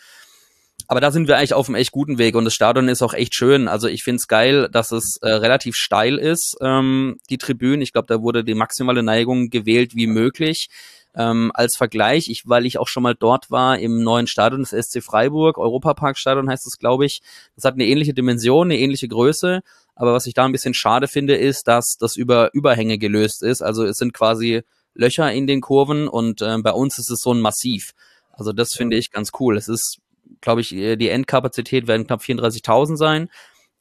Aber 0.87 1.01
da 1.01 1.11
sind 1.11 1.27
wir 1.27 1.37
eigentlich 1.37 1.53
auf 1.53 1.67
einem 1.67 1.75
echt 1.75 1.91
guten 1.91 2.17
Weg 2.17 2.35
und 2.35 2.45
das 2.45 2.53
Stadion 2.53 2.87
ist 2.87 3.01
auch 3.01 3.13
echt 3.13 3.35
schön. 3.35 3.67
Also 3.67 3.87
ich 3.87 4.03
find's 4.03 4.27
geil, 4.27 4.69
dass 4.71 4.91
es 4.91 5.17
äh, 5.21 5.29
relativ 5.29 5.75
steil 5.75 6.17
ist, 6.17 6.57
ähm, 6.61 7.17
die 7.29 7.37
Tribünen. 7.37 7.81
Ich 7.81 7.91
glaube, 7.91 8.07
da 8.07 8.21
wurde 8.21 8.43
die 8.45 8.53
maximale 8.53 9.03
Neigung 9.03 9.49
gewählt 9.49 9.95
wie 9.95 10.07
möglich. 10.07 10.69
Ähm, 11.13 11.51
als 11.53 11.75
Vergleich, 11.75 12.29
ich, 12.29 12.47
weil 12.47 12.65
ich 12.65 12.77
auch 12.77 12.87
schon 12.87 13.03
mal 13.03 13.15
dort 13.15 13.51
war 13.51 13.79
im 13.79 14.03
neuen 14.03 14.27
Stadion 14.27 14.63
des 14.63 14.69
SC 14.69 15.03
Freiburg, 15.03 15.57
Europaparkstadion 15.57 16.49
heißt 16.49 16.67
es, 16.67 16.77
glaube 16.77 17.05
ich. 17.05 17.21
Das 17.55 17.65
hat 17.65 17.73
eine 17.73 17.85
ähnliche 17.85 18.13
Dimension, 18.13 18.67
eine 18.67 18.77
ähnliche 18.77 19.07
Größe. 19.07 19.61
Aber 19.95 20.13
was 20.13 20.27
ich 20.27 20.35
da 20.35 20.45
ein 20.45 20.51
bisschen 20.51 20.75
schade 20.75 21.07
finde, 21.07 21.35
ist, 21.35 21.67
dass 21.67 21.97
das 21.99 22.15
über 22.15 22.53
Überhänge 22.53 22.97
gelöst 22.97 23.41
ist. 23.41 23.61
Also 23.63 23.83
es 23.83 23.97
sind 23.97 24.13
quasi 24.13 24.61
Löcher 24.93 25.31
in 25.33 25.47
den 25.47 25.59
Kurven 25.59 26.07
und 26.07 26.41
ähm, 26.41 26.63
bei 26.63 26.71
uns 26.71 26.99
ist 26.99 27.09
es 27.09 27.19
so 27.19 27.33
ein 27.33 27.41
Massiv. 27.41 27.93
Also 28.31 28.53
das 28.53 28.73
finde 28.73 28.95
ich 28.97 29.11
ganz 29.11 29.31
cool. 29.39 29.57
Es 29.57 29.67
ist, 29.67 29.97
glaube 30.41 30.61
ich, 30.61 30.73
äh, 30.73 30.95
die 30.95 31.09
Endkapazität 31.09 31.87
werden 31.87 32.07
knapp 32.07 32.21
34.000 32.21 32.97
sein, 32.97 33.29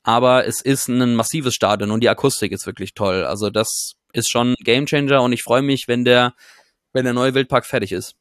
aber 0.02 0.46
es 0.46 0.60
ist 0.60 0.88
ein 0.88 1.14
massives 1.14 1.54
Stadion 1.54 1.90
und 1.90 2.00
die 2.00 2.08
Akustik 2.08 2.52
ist 2.52 2.66
wirklich 2.66 2.94
toll. 2.94 3.24
Also 3.24 3.50
das 3.50 3.94
ist 4.12 4.30
schon 4.30 4.52
ein 4.52 4.64
Gamechanger 4.64 5.22
und 5.22 5.32
ich 5.32 5.42
freue 5.42 5.62
mich, 5.62 5.88
wenn 5.88 6.04
der, 6.04 6.34
wenn 6.92 7.04
der 7.04 7.14
neue 7.14 7.34
Wildpark 7.34 7.66
fertig 7.66 7.92
ist. 7.92 8.14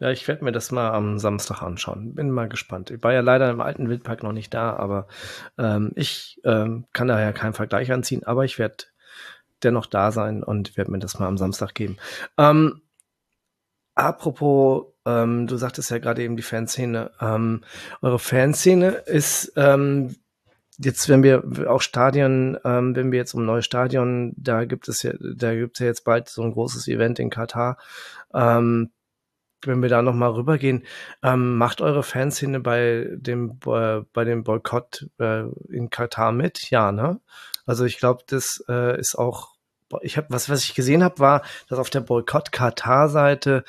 Ja, 0.00 0.10
ich 0.10 0.26
werde 0.26 0.44
mir 0.44 0.52
das 0.52 0.72
mal 0.72 0.90
am 0.90 1.18
Samstag 1.18 1.62
anschauen. 1.62 2.14
Bin 2.14 2.30
mal 2.30 2.48
gespannt. 2.48 2.90
Ich 2.90 3.02
war 3.02 3.12
ja 3.12 3.20
leider 3.20 3.48
im 3.50 3.60
alten 3.60 3.88
Wildpark 3.88 4.22
noch 4.22 4.32
nicht 4.32 4.52
da, 4.52 4.74
aber 4.76 5.06
ähm, 5.56 5.92
ich 5.94 6.40
ähm, 6.44 6.86
kann 6.92 7.08
daher 7.08 7.32
keinen 7.32 7.54
Vergleich 7.54 7.92
anziehen, 7.92 8.24
aber 8.24 8.44
ich 8.44 8.58
werde 8.58 8.84
dennoch 9.62 9.86
da 9.86 10.12
sein 10.12 10.42
und 10.42 10.76
werde 10.76 10.90
mir 10.90 10.98
das 10.98 11.18
mal 11.18 11.26
am 11.26 11.38
Samstag 11.38 11.74
geben. 11.74 11.96
Ähm, 12.36 12.82
apropos, 13.94 14.86
ähm, 15.06 15.46
du 15.46 15.56
sagtest 15.56 15.90
ja 15.90 15.98
gerade 15.98 16.22
eben 16.22 16.36
die 16.36 16.42
Fanszene. 16.42 17.10
Ähm, 17.20 17.62
eure 18.02 18.18
Fanszene 18.18 18.88
ist 18.88 19.52
ähm, 19.56 20.16
jetzt, 20.78 21.08
wenn 21.08 21.22
wir 21.22 21.44
auch 21.68 21.82
Stadion, 21.82 22.58
ähm, 22.64 22.96
wenn 22.96 23.12
wir 23.12 23.18
jetzt 23.18 23.34
um 23.34 23.44
neue 23.44 23.62
Stadion, 23.62 24.32
da 24.36 24.64
gibt 24.64 24.88
es 24.88 25.02
ja, 25.02 25.12
da 25.18 25.54
gibt 25.54 25.76
es 25.76 25.80
ja 25.80 25.86
jetzt 25.86 26.04
bald 26.04 26.28
so 26.28 26.42
ein 26.42 26.52
großes 26.52 26.88
Event 26.88 27.18
in 27.18 27.30
Katar. 27.30 27.78
Ähm, 28.34 28.90
wenn 29.66 29.82
wir 29.82 29.88
da 29.88 30.02
noch 30.02 30.14
mal 30.14 30.30
rübergehen, 30.30 30.84
ähm, 31.22 31.56
macht 31.56 31.80
eure 31.80 32.02
Fanszene 32.02 32.60
bei 32.60 33.08
dem 33.14 33.58
äh, 33.66 34.02
bei 34.12 34.24
dem 34.24 34.44
Boykott 34.44 35.08
äh, 35.18 35.44
in 35.68 35.90
Katar 35.90 36.32
mit? 36.32 36.70
Ja, 36.70 36.92
ne? 36.92 37.20
Also 37.66 37.84
ich 37.84 37.98
glaube, 37.98 38.24
das 38.26 38.64
äh, 38.68 38.98
ist 38.98 39.16
auch. 39.16 39.53
Ich 40.02 40.16
habe 40.16 40.26
was, 40.30 40.48
was 40.48 40.64
ich 40.64 40.74
gesehen 40.74 41.02
habe, 41.04 41.18
war, 41.18 41.42
dass 41.68 41.78
auf 41.78 41.90
der 41.90 42.00
Boykott 42.00 42.52
Katar 42.52 43.08
Seite, 43.08 43.64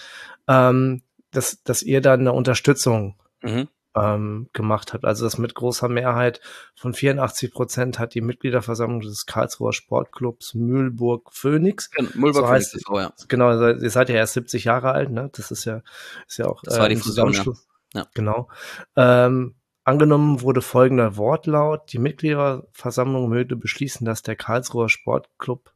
ähm, 0.47 1.01
dass 1.31 1.61
dass 1.63 1.81
ihr 1.83 2.01
da 2.01 2.13
eine 2.13 2.31
Unterstützung 2.33 3.15
Mhm. 3.41 3.67
ähm, 3.95 4.49
gemacht 4.53 4.93
habt. 4.93 5.05
Also 5.05 5.23
das 5.25 5.37
mit 5.37 5.53
großer 5.55 5.87
Mehrheit 5.87 6.41
von 6.75 6.93
84 6.93 7.51
Prozent 7.51 7.97
hat 7.99 8.13
die 8.13 8.21
Mitgliederversammlung 8.21 9.01
des 9.01 9.25
Karlsruher 9.25 9.71
Sportclubs 9.71 10.53
Mühlburg 10.53 11.31
Phoenix 11.31 11.89
Mulberg 12.15 12.45
So 12.45 12.51
heißt- 12.51 12.75
ist, 12.75 12.89
oh 12.89 12.99
ja. 12.99 13.13
genau, 13.27 13.51
ihr 13.51 13.89
seid- 13.89 14.09
ja 14.09 14.15
erst 14.15 14.33
70 14.33 14.63
Jahre 14.65 14.91
alt, 14.91 15.11
ne? 15.11 15.29
Das 15.33 15.51
ist 15.51 15.63
ja, 15.65 15.81
ist 16.27 16.37
ja 16.37 16.47
auch 16.47 16.61
Das 16.63 16.77
war 16.79 16.89
die 16.89 16.95
ein 16.95 17.01
Fusion, 17.01 17.27
ja. 17.27 17.31
Zusammenschluss. 17.33 17.67
Ja. 17.93 18.07
Genau. 18.13 18.49
Ähm, 18.97 19.55
angenommen 19.85 20.41
wurde 20.41 20.61
folgender 20.61 21.15
Wortlaut. 21.15 21.93
Die 21.93 21.99
Mitgliederversammlung 21.99 23.29
möchte 23.29 23.55
beschließen, 23.55 24.05
dass 24.05 24.23
der 24.23 24.35
Karlsruher 24.35 24.89
Sportclub 24.89 25.71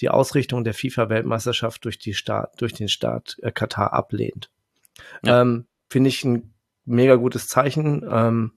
die 0.00 0.10
Ausrichtung 0.10 0.64
der 0.64 0.74
FIFA-Weltmeisterschaft 0.74 1.84
durch, 1.84 1.98
durch 1.98 2.72
den 2.74 2.88
Staat 2.88 3.36
äh, 3.40 3.52
Katar 3.52 3.92
ablehnt. 3.94 4.50
Ja. 5.24 5.40
Ähm, 5.40 5.66
Finde 5.88 6.08
ich 6.08 6.24
ein 6.24 6.52
mega 6.84 7.14
gutes 7.14 7.48
Zeichen. 7.48 8.04
Ähm, 8.10 8.52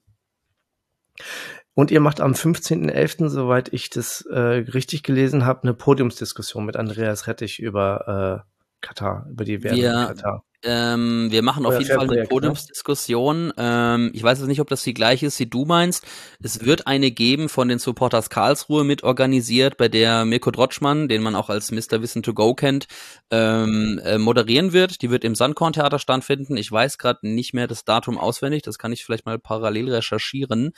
und 1.76 1.92
ihr 1.92 2.00
macht 2.00 2.22
am 2.22 2.32
15.11., 2.32 3.30
soweit 3.30 3.72
ich 3.74 3.90
das 3.90 4.22
äh, 4.22 4.38
richtig 4.40 5.04
gelesen 5.04 5.46
habe, 5.46 5.64
eine 5.64 5.74
Podiumsdiskussion 5.74 6.66
mit 6.66 6.78
Andreas 6.78 7.28
Rettich 7.28 7.60
über 7.60 8.44
äh, 8.46 8.50
Katar, 8.82 9.28
über 9.30 9.44
die 9.44 9.62
Wir- 9.64 9.72
in 9.72 10.08
Katar. 10.16 10.44
Ähm, 10.66 11.28
wir 11.30 11.44
machen 11.44 11.66
auf 11.66 11.78
jeden 11.78 11.94
Fall 11.94 12.10
eine 12.10 12.22
ne? 12.22 12.28
Podiumsdiskussion. 12.28 13.54
Ähm, 13.58 14.12
ich 14.14 14.24
weiß 14.24 14.40
jetzt 14.40 14.48
nicht, 14.48 14.62
ob 14.62 14.68
das 14.68 14.84
die 14.84 14.94
gleiche 14.94 15.28
ist, 15.28 15.40
die 15.40 15.50
du 15.50 15.66
meinst. 15.66 16.04
Es 16.42 16.66
wird 16.66 16.88
eine 16.88 17.12
geben 17.12 17.50
von 17.50 17.68
den 17.68 17.78
Supporters 17.78 18.30
Karlsruhe 18.30 18.84
mit 18.84 19.04
organisiert, 19.04 19.78
bei 19.78 19.90
der 19.90 20.26
Mirko 20.26 20.50
Drotschmann, 20.50 21.08
den 21.08 21.22
man 21.22 21.36
auch 21.36 21.50
als 21.50 21.72
Mr. 21.72 22.02
Wissen 22.02 22.24
to 22.24 22.34
Go 22.34 22.56
kennt, 22.56 22.88
ähm, 23.30 24.02
äh, 24.04 24.18
moderieren 24.18 24.74
wird. 24.74 25.02
Die 25.04 25.12
wird 25.12 25.24
im 25.24 25.36
Sandkorn-Theater 25.36 26.00
stattfinden. 26.00 26.58
Ich 26.58 26.72
weiß 26.72 26.98
gerade 26.98 27.28
nicht 27.28 27.54
mehr 27.54 27.68
das 27.68 27.86
Datum 27.86 28.18
auswendig. 28.18 28.64
Das 28.64 28.80
kann 28.80 28.92
ich 28.92 29.06
vielleicht 29.06 29.26
mal 29.26 29.38
parallel 29.38 29.94
recherchieren. 29.94 30.74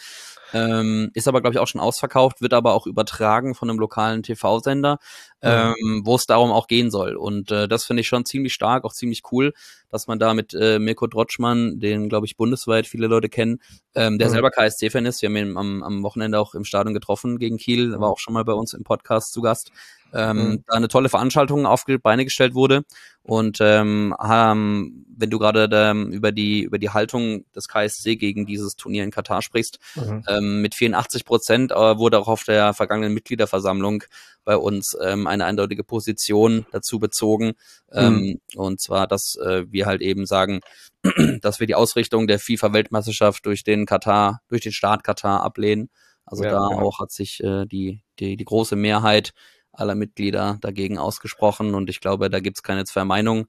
Ähm, 0.54 1.12
ist 1.14 1.28
aber, 1.28 1.42
glaube 1.42 1.54
ich, 1.56 1.60
auch 1.60 1.68
schon 1.68 1.82
ausverkauft, 1.82 2.42
wird 2.42 2.54
aber 2.54 2.74
auch 2.74 2.88
übertragen 2.88 3.54
von 3.56 3.70
einem 3.70 3.80
lokalen 3.80 4.24
TV-Sender, 4.24 5.00
Mhm. 5.44 5.50
ähm, 5.50 6.02
wo 6.06 6.16
es 6.16 6.26
darum 6.26 6.52
auch 6.52 6.68
gehen 6.68 6.90
soll. 6.90 7.16
Und 7.16 7.52
äh, 7.52 7.68
das 7.68 7.86
finde 7.86 8.02
ich 8.02 8.08
schon 8.08 8.26
ziemlich 8.26 8.54
stark, 8.54 8.86
auch 8.86 8.94
ziemlich 8.94 9.22
cool, 9.32 9.54
dass 9.90 10.08
man 10.08 10.20
da 10.20 10.34
mit 10.34 10.54
äh, 10.54 10.80
Mirko 10.80 11.08
Drotschmann, 11.08 11.80
den, 11.80 12.10
glaube 12.10 12.26
ich, 12.26 12.38
bundesweit 12.38 12.88
viele 12.88 13.08
Leute 13.08 13.30
kennen, 13.30 13.60
ähm, 13.96 14.18
der 14.18 14.28
Mhm. 14.30 14.32
selber 14.32 14.52
KSC-Fan 14.52 15.06
ist. 15.06 15.22
Wir 15.22 15.30
haben 15.30 15.36
ihn 15.38 15.58
am, 15.58 15.84
am 15.84 16.04
Wochenende 16.04 16.40
auch 16.40 16.54
im 16.56 16.64
Stadion 16.64 16.94
getroffen 16.94 17.38
gegen 17.40 17.58
Kiel, 17.58 18.00
war 18.00 18.10
auch 18.10 18.20
schon 18.20 18.34
mal 18.34 18.44
bei 18.46 18.54
uns 18.54 18.74
im 18.74 18.84
Podcast 18.84 19.34
zu 19.34 19.42
Gast. 19.42 19.72
Ähm, 20.14 20.38
Mhm. 20.52 20.64
da 20.68 20.76
eine 20.78 20.88
tolle 20.88 21.10
Veranstaltung 21.10 21.66
auf 21.66 21.84
die 21.84 21.98
Beine 21.98 22.24
gestellt 22.24 22.54
wurde. 22.54 22.84
Und 23.28 23.60
ähm, 23.62 24.16
haben, 24.18 25.06
wenn 25.18 25.30
du 25.30 25.38
gerade 25.38 25.70
ähm, 25.72 26.12
über 26.12 26.32
die 26.32 26.62
über 26.62 26.80
die 26.80 26.90
Haltung 26.90 27.46
des 27.54 27.68
KSC 27.68 28.16
gegen 28.16 28.46
dieses 28.46 28.78
Turnier 28.78 29.04
in 29.04 29.12
Katar 29.12 29.42
sprichst, 29.42 29.80
mhm. 29.96 30.24
ähm, 30.28 30.62
mit 30.62 30.76
84 30.76 31.26
Prozent 31.26 31.72
äh, 31.72 31.98
wurde 31.98 32.20
auch 32.20 32.30
auf 32.30 32.44
der 32.46 32.74
vergangenen 32.74 33.13
Mitgliederversammlung 33.13 34.04
bei 34.46 34.56
uns 34.56 34.98
ähm, 35.02 35.28
eine 35.28 35.44
eindeutige 35.44 35.84
Position 35.84 36.66
dazu 36.72 37.00
bezogen. 37.00 37.54
Ähm, 37.92 38.16
mhm. 38.16 38.40
Und 38.56 38.80
zwar, 38.80 39.06
dass 39.06 39.36
äh, 39.36 39.66
wir 39.70 39.86
halt 39.86 40.02
eben 40.02 40.26
sagen, 40.26 40.62
dass 41.42 41.60
wir 41.60 41.68
die 41.68 41.76
Ausrichtung 41.76 42.28
der 42.28 42.40
FIFA-Weltmeisterschaft 42.40 43.46
durch 43.46 43.66
den 43.66 43.86
Katar, 43.86 44.40
durch 44.48 44.62
den 44.62 44.72
Staat 44.72 45.04
Katar 45.04 45.44
ablehnen. 45.44 45.90
Also 46.26 46.46
ja, 46.46 46.52
da 46.52 46.70
ja. 46.72 46.78
auch 46.78 47.00
hat 47.00 47.12
sich 47.12 47.44
äh, 47.44 47.66
die, 47.66 48.02
die, 48.20 48.38
die 48.38 48.46
große 48.46 48.78
Mehrheit 48.78 49.34
aller 49.78 49.96
Mitglieder 49.96 50.58
dagegen 50.62 50.98
ausgesprochen 50.98 51.76
und 51.76 51.90
ich 51.90 52.02
glaube, 52.02 52.30
da 52.30 52.40
gibt's 52.40 52.63
keine 52.63 52.86
zwei 52.86 53.06
Meinungen. 53.06 53.46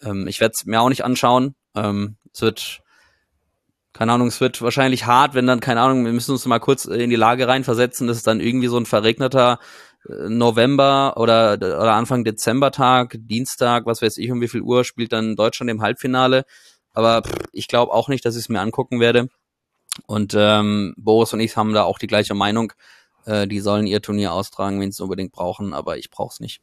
Ähm, 0.00 0.26
ich 0.28 0.40
werde 0.40 0.54
es 0.56 0.64
mir 0.64 0.80
auch 0.80 0.88
nicht 0.88 1.04
anschauen. 1.04 1.54
Ähm, 1.74 2.16
es 2.32 2.42
wird, 2.42 2.80
keine 3.92 4.12
Ahnung, 4.12 4.28
es 4.28 4.40
wird 4.40 4.62
wahrscheinlich 4.62 5.06
hart, 5.06 5.34
wenn 5.34 5.46
dann, 5.46 5.60
keine 5.60 5.80
Ahnung, 5.80 6.04
wir 6.04 6.12
müssen 6.12 6.32
uns 6.32 6.46
mal 6.46 6.60
kurz 6.60 6.84
in 6.84 7.10
die 7.10 7.16
Lage 7.16 7.48
reinversetzen, 7.48 8.06
dass 8.06 8.18
es 8.18 8.22
dann 8.22 8.40
irgendwie 8.40 8.68
so 8.68 8.78
ein 8.78 8.86
verregneter 8.86 9.58
äh, 10.08 10.28
November 10.28 11.16
oder, 11.16 11.54
oder 11.54 11.94
Anfang 11.94 12.24
Dezembertag, 12.24 13.16
Dienstag, 13.18 13.84
was 13.86 14.02
weiß 14.02 14.18
ich, 14.18 14.30
um 14.30 14.40
wie 14.40 14.48
viel 14.48 14.62
Uhr 14.62 14.84
spielt 14.84 15.12
dann 15.12 15.36
Deutschland 15.36 15.70
im 15.70 15.82
Halbfinale. 15.82 16.44
Aber 16.94 17.22
pff, 17.22 17.34
ich 17.52 17.68
glaube 17.68 17.92
auch 17.92 18.08
nicht, 18.08 18.24
dass 18.24 18.36
ich 18.36 18.42
es 18.42 18.48
mir 18.48 18.60
angucken 18.60 19.00
werde. 19.00 19.28
Und 20.06 20.34
ähm, 20.36 20.94
Boris 20.96 21.32
und 21.32 21.40
ich 21.40 21.56
haben 21.56 21.74
da 21.74 21.82
auch 21.82 21.98
die 21.98 22.06
gleiche 22.06 22.34
Meinung. 22.34 22.72
Äh, 23.26 23.46
die 23.46 23.60
sollen 23.60 23.86
ihr 23.86 24.02
Turnier 24.02 24.32
austragen, 24.32 24.80
wenn 24.80 24.90
sie 24.90 24.96
es 24.96 25.00
unbedingt 25.00 25.32
brauchen, 25.32 25.72
aber 25.72 25.96
ich 25.98 26.10
brauche 26.10 26.32
es 26.32 26.40
nicht. 26.40 26.60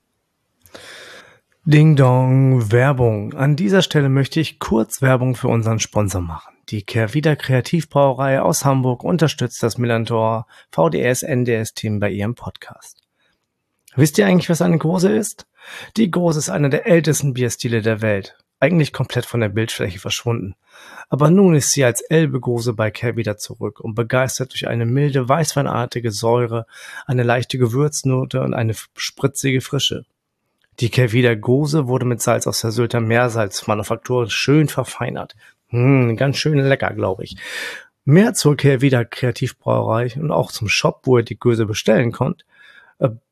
Ding 1.66 1.96
Dong, 1.96 2.72
Werbung. 2.72 3.34
An 3.34 3.56
dieser 3.56 3.82
Stelle 3.82 4.10
möchte 4.10 4.40
ich 4.40 4.60
kurz 4.60 5.02
Werbung 5.02 5.36
für 5.36 5.50
unseren 5.50 5.80
Sponsor 5.80 6.22
machen. 6.22 6.56
Die 6.70 6.84
Kehrwieder 6.84 7.36
Kreativbrauerei 7.36 8.42
aus 8.42 8.64
Hamburg 8.64 9.04
unterstützt 9.04 9.62
das 9.62 9.78
Millantor 9.78 10.48
VDS 10.72 11.24
NDS 11.24 11.74
Team 11.74 12.00
bei 12.00 12.12
ihrem 12.12 12.36
Podcast. 12.36 13.02
Wisst 13.96 14.18
ihr 14.18 14.28
eigentlich, 14.28 14.50
was 14.50 14.62
eine 14.62 14.78
Große 14.78 15.12
ist? 15.12 15.48
Die 15.98 16.10
Große 16.10 16.40
ist 16.40 16.50
einer 16.50 16.70
der 16.70 16.88
ältesten 16.88 17.34
Bierstile 17.34 17.82
der 17.82 18.02
Welt 18.02 18.38
eigentlich 18.60 18.94
komplett 18.94 19.26
von 19.26 19.40
der 19.40 19.50
Bildfläche 19.50 20.00
verschwunden. 20.00 20.56
Aber 21.10 21.30
nun 21.30 21.56
ist 21.56 21.72
sie 21.72 21.84
als 21.84 22.02
Elbe-Gose 22.02 22.74
bei 22.74 22.92
Care 22.92 23.16
wieder 23.16 23.38
zurück 23.38 23.80
und 23.80 23.96
begeistert 23.96 24.52
durch 24.54 24.68
eine 24.68 24.86
milde, 24.86 25.28
weißweinartige 25.28 26.12
Säure, 26.12 26.66
eine 27.06 27.24
leichte 27.24 27.58
Gewürznote 27.58 28.42
und 28.42 28.54
eine 28.54 28.76
spritzige 28.96 29.62
Frische. 29.62 30.06
Die 30.80 30.90
Kervida 30.90 31.36
Gose 31.36 31.88
wurde 31.88 32.06
mit 32.06 32.22
Salz 32.22 32.48
aus 32.48 32.62
der 32.62 32.72
Sylter 32.72 33.02
Meersalzmanufaktur 33.02 34.30
schön 34.30 34.70
verfeinert. 34.70 35.36
Hm, 35.70 36.16
ganz 36.16 36.38
schön 36.38 36.58
lecker, 36.58 36.94
glaube 36.94 37.24
ich. 37.24 37.36
Mehr 38.06 38.34
zur 38.34 38.56
Kervida 38.56 39.04
Kreativbrauerei 39.04 40.14
und 40.16 40.32
auch 40.32 40.52
zum 40.52 40.70
Shop, 40.70 41.02
wo 41.04 41.18
ihr 41.18 41.24
die 41.24 41.38
Gose 41.38 41.66
bestellen 41.66 42.12
könnt, 42.12 42.46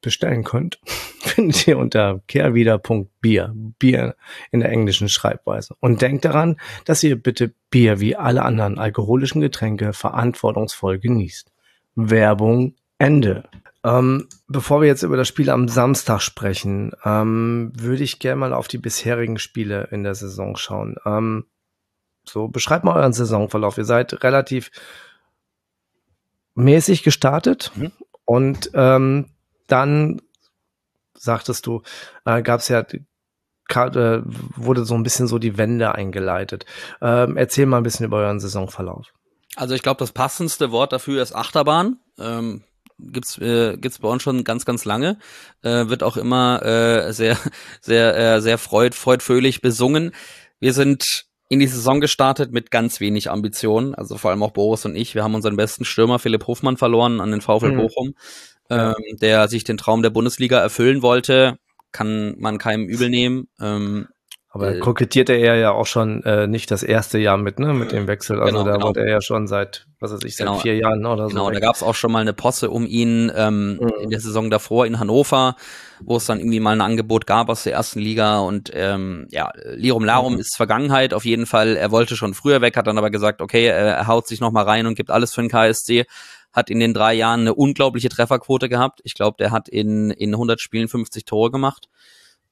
bestellen 0.02 0.44
könnt, 0.44 0.80
findet 1.20 1.68
ihr 1.68 1.78
unter 1.78 2.22
kehrwieder.bier. 2.28 3.54
Bier 3.80 4.16
in 4.52 4.62
der 4.62 4.70
englischen 4.70 5.10
Schreibweise. 5.10 5.76
Und 5.80 6.02
denkt 6.02 6.26
daran, 6.26 6.60
dass 6.86 7.04
ihr 7.04 7.22
bitte 7.22 7.54
Bier 7.70 8.00
wie 8.00 8.16
alle 8.16 8.44
anderen 8.44 8.80
alkoholischen 8.80 9.42
Getränke 9.42 9.94
verantwortungsvoll 9.94 11.00
genießt. 11.00 11.52
Werbung 11.96 12.76
Ende. 12.98 13.44
Ähm, 13.84 14.28
bevor 14.48 14.82
wir 14.82 14.88
jetzt 14.88 15.04
über 15.04 15.18
das 15.18 15.28
Spiel 15.28 15.50
am 15.50 15.68
Samstag 15.68 16.22
sprechen, 16.22 16.94
ähm, 17.06 17.72
würde 17.76 18.04
ich 18.04 18.20
gerne 18.20 18.40
mal 18.40 18.54
auf 18.54 18.68
die 18.68 18.80
bisherigen 18.80 19.38
Spiele 19.38 19.88
in 19.92 20.04
der 20.04 20.16
Saison 20.16 20.56
schauen. 20.58 20.96
Ähm, 21.06 21.46
so, 22.24 22.48
beschreibt 22.48 22.84
mal 22.84 22.96
euren 22.96 23.14
Saisonverlauf. 23.14 23.78
Ihr 23.78 23.86
seid 23.86 24.24
relativ 24.24 24.72
mäßig 26.56 27.04
gestartet 27.04 27.72
mhm. 27.76 27.92
und 28.26 28.72
ähm, 28.74 29.28
dann 29.68 30.22
sagtest 31.14 31.66
du, 31.66 31.82
äh, 32.26 32.42
gab 32.42 32.60
es 32.62 32.68
ja 32.70 32.80
äh, 32.82 34.22
wurde 34.56 34.86
so 34.86 34.96
ein 34.96 35.04
bisschen 35.04 35.28
so 35.28 35.40
die 35.40 35.58
Wende 35.58 35.94
eingeleitet. 35.94 36.66
Ähm, 37.02 37.38
erzähl 37.38 37.66
mal 37.66 37.78
ein 37.78 37.84
bisschen 37.84 38.06
über 38.06 38.18
euren 38.18 38.40
Saisonverlauf. 38.40 39.08
Also 39.56 39.76
ich 39.76 39.82
glaube, 39.82 40.00
das 40.00 40.12
passendste 40.12 40.72
Wort 40.72 40.94
dafür 40.94 41.22
ist 41.22 41.36
Achterbahn. 41.36 42.00
Ähm, 42.20 42.64
gibt's 43.00 43.38
äh, 43.40 43.78
gibt's 43.78 44.00
bei 44.00 44.08
uns 44.08 44.24
schon 44.24 44.44
ganz 44.44 44.66
ganz 44.66 44.86
lange. 44.86 45.18
Äh, 45.64 45.88
wird 45.88 46.04
auch 46.04 46.18
immer 46.18 46.64
äh, 46.64 47.12
sehr 47.12 47.38
sehr 47.82 48.18
äh, 48.18 48.42
sehr 48.42 48.58
freud 48.58 48.96
freudfröhlich 48.96 49.62
besungen. 49.62 50.14
Wir 50.60 50.74
sind 50.74 51.26
in 51.50 51.60
die 51.60 51.68
Saison 51.68 52.02
gestartet 52.02 52.52
mit 52.52 52.72
ganz 52.72 53.00
wenig 53.00 53.32
Ambitionen, 53.32 53.96
also 53.96 54.18
vor 54.18 54.32
allem 54.32 54.44
auch 54.44 54.52
Boris 54.52 54.86
und 54.86 54.96
ich. 54.96 55.16
Wir 55.16 55.24
haben 55.24 55.36
unseren 55.36 55.56
besten 55.56 55.86
Stürmer 55.86 56.20
Philipp 56.20 56.46
Hofmann 56.46 56.78
verloren 56.78 57.22
an 57.22 57.32
den 57.32 57.42
VfL 57.42 57.72
mhm. 57.72 57.78
Bochum 57.78 58.14
ähm, 58.70 58.96
der 59.22 59.48
sich 59.48 59.64
den 59.64 59.78
Traum 59.78 60.02
der 60.02 60.10
Bundesliga 60.10 60.60
erfüllen 60.60 61.02
wollte, 61.02 61.58
kann 61.92 62.36
man 62.38 62.58
keinem 62.58 62.88
übel 62.88 63.10
nehmen. 63.10 63.48
Ähm, 63.62 64.08
aber 64.58 64.76
äh, 64.76 64.80
kokettierte 64.80 65.34
er 65.34 65.56
ja 65.56 65.72
auch 65.72 65.86
schon 65.86 66.24
äh, 66.24 66.48
nicht 66.48 66.72
das 66.72 66.82
erste 66.82 67.20
Jahr 67.20 67.38
mit, 67.38 67.60
ne, 67.60 67.74
mit 67.74 67.92
dem 67.92 68.08
Wechsel. 68.08 68.42
Also 68.42 68.54
genau, 68.54 68.66
da 68.66 68.74
genau. 68.74 68.88
wurde 68.88 69.02
er 69.02 69.10
ja 69.10 69.22
schon 69.22 69.46
seit, 69.46 69.86
was 70.00 70.12
weiß 70.12 70.24
ich, 70.24 70.36
seit 70.36 70.48
genau. 70.48 70.60
vier 70.60 70.76
Jahren 70.78 71.06
oder 71.06 71.26
so. 71.26 71.30
Genau, 71.30 71.48
weg. 71.48 71.56
da 71.56 71.60
gab 71.60 71.76
es 71.76 71.84
auch 71.84 71.94
schon 71.94 72.12
mal 72.12 72.22
eine 72.22 72.34
Posse 72.34 72.72
um 72.72 72.86
ihn 72.88 73.32
ähm, 73.36 73.74
mhm. 73.74 73.92
in 74.02 74.10
der 74.10 74.20
Saison 74.20 74.50
davor 74.50 74.88
in 74.88 75.00
Hannover, 75.00 75.56
wo 76.02 76.18
es 76.18 76.26
dann 76.26 76.40
irgendwie 76.40 76.60
mal 76.60 76.72
ein 76.72 76.82
Angebot 76.82 77.28
gab 77.28 77.50
aus 77.50 77.64
der 77.64 77.74
ersten 77.74 78.00
Liga 78.00 78.40
und 78.40 78.72
ähm, 78.74 79.28
ja, 79.32 79.52
Lirum 79.76 80.06
Larum 80.06 80.34
mhm. 80.34 80.40
ist 80.40 80.56
Vergangenheit 80.56 81.14
auf 81.14 81.26
jeden 81.26 81.46
Fall. 81.46 81.76
Er 81.76 81.92
wollte 81.92 82.16
schon 82.16 82.34
früher 82.34 82.62
weg, 82.62 82.78
hat 82.78 82.88
dann 82.88 82.98
aber 82.98 83.12
gesagt, 83.12 83.42
okay, 83.42 83.68
er 83.68 84.08
haut 84.08 84.28
sich 84.28 84.40
noch 84.40 84.52
mal 84.52 84.64
rein 84.64 84.88
und 84.88 84.96
gibt 84.96 85.12
alles 85.12 85.36
für 85.36 85.42
den 85.42 85.52
KSC 85.52 86.06
hat 86.58 86.72
in 86.72 86.80
den 86.80 86.96
drei 86.96 87.14
Jahren 87.14 87.42
eine 87.42 87.54
unglaubliche 87.54 88.10
Trefferquote 88.10 88.68
gehabt. 88.68 89.00
Ich 89.04 89.14
glaube, 89.14 89.38
der 89.38 89.52
hat 89.52 89.70
in, 89.70 90.10
in 90.10 90.34
100 90.34 90.60
Spielen 90.60 90.88
50 90.88 91.24
Tore 91.24 91.52
gemacht. 91.52 91.88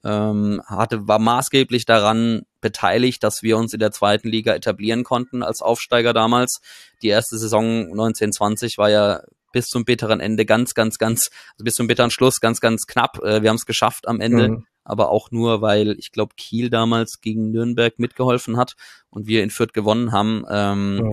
Ähm, 0.03 0.61
hatte, 0.67 1.07
war 1.07 1.17
maßgeblich 1.17 1.85
daran 1.85 2.43
beteiligt, 2.61 3.23
dass 3.23 3.41
wir 3.41 3.57
uns 3.57 3.73
in 3.73 3.79
der 3.79 3.91
zweiten 3.91 4.27
Liga 4.27 4.53
etablieren 4.53 5.03
konnten 5.03 5.41
als 5.41 5.63
Aufsteiger 5.63 6.13
damals. 6.13 6.61
Die 7.01 7.07
erste 7.07 7.39
Saison 7.39 7.85
1920 7.85 8.77
war 8.77 8.91
ja 8.91 9.23
bis 9.51 9.65
zum 9.69 9.85
bitteren 9.85 10.19
Ende 10.19 10.45
ganz, 10.45 10.75
ganz, 10.75 10.99
ganz, 10.99 11.31
also 11.53 11.63
bis 11.63 11.73
zum 11.73 11.87
bitteren 11.87 12.11
Schluss 12.11 12.39
ganz, 12.39 12.59
ganz 12.59 12.85
knapp. 12.85 13.17
Äh, 13.23 13.41
wir 13.41 13.49
haben 13.49 13.55
es 13.55 13.65
geschafft 13.65 14.07
am 14.07 14.21
Ende, 14.21 14.49
mhm. 14.49 14.67
aber 14.83 15.09
auch 15.09 15.31
nur, 15.31 15.63
weil 15.63 15.95
ich 15.97 16.11
glaube, 16.11 16.35
Kiel 16.37 16.69
damals 16.69 17.21
gegen 17.21 17.49
Nürnberg 17.49 17.97
mitgeholfen 17.97 18.57
hat 18.57 18.75
und 19.09 19.25
wir 19.25 19.41
in 19.41 19.49
Fürth 19.49 19.73
gewonnen 19.73 20.11
haben. 20.11 20.45
Ähm, 20.47 20.97
mhm. 20.97 21.11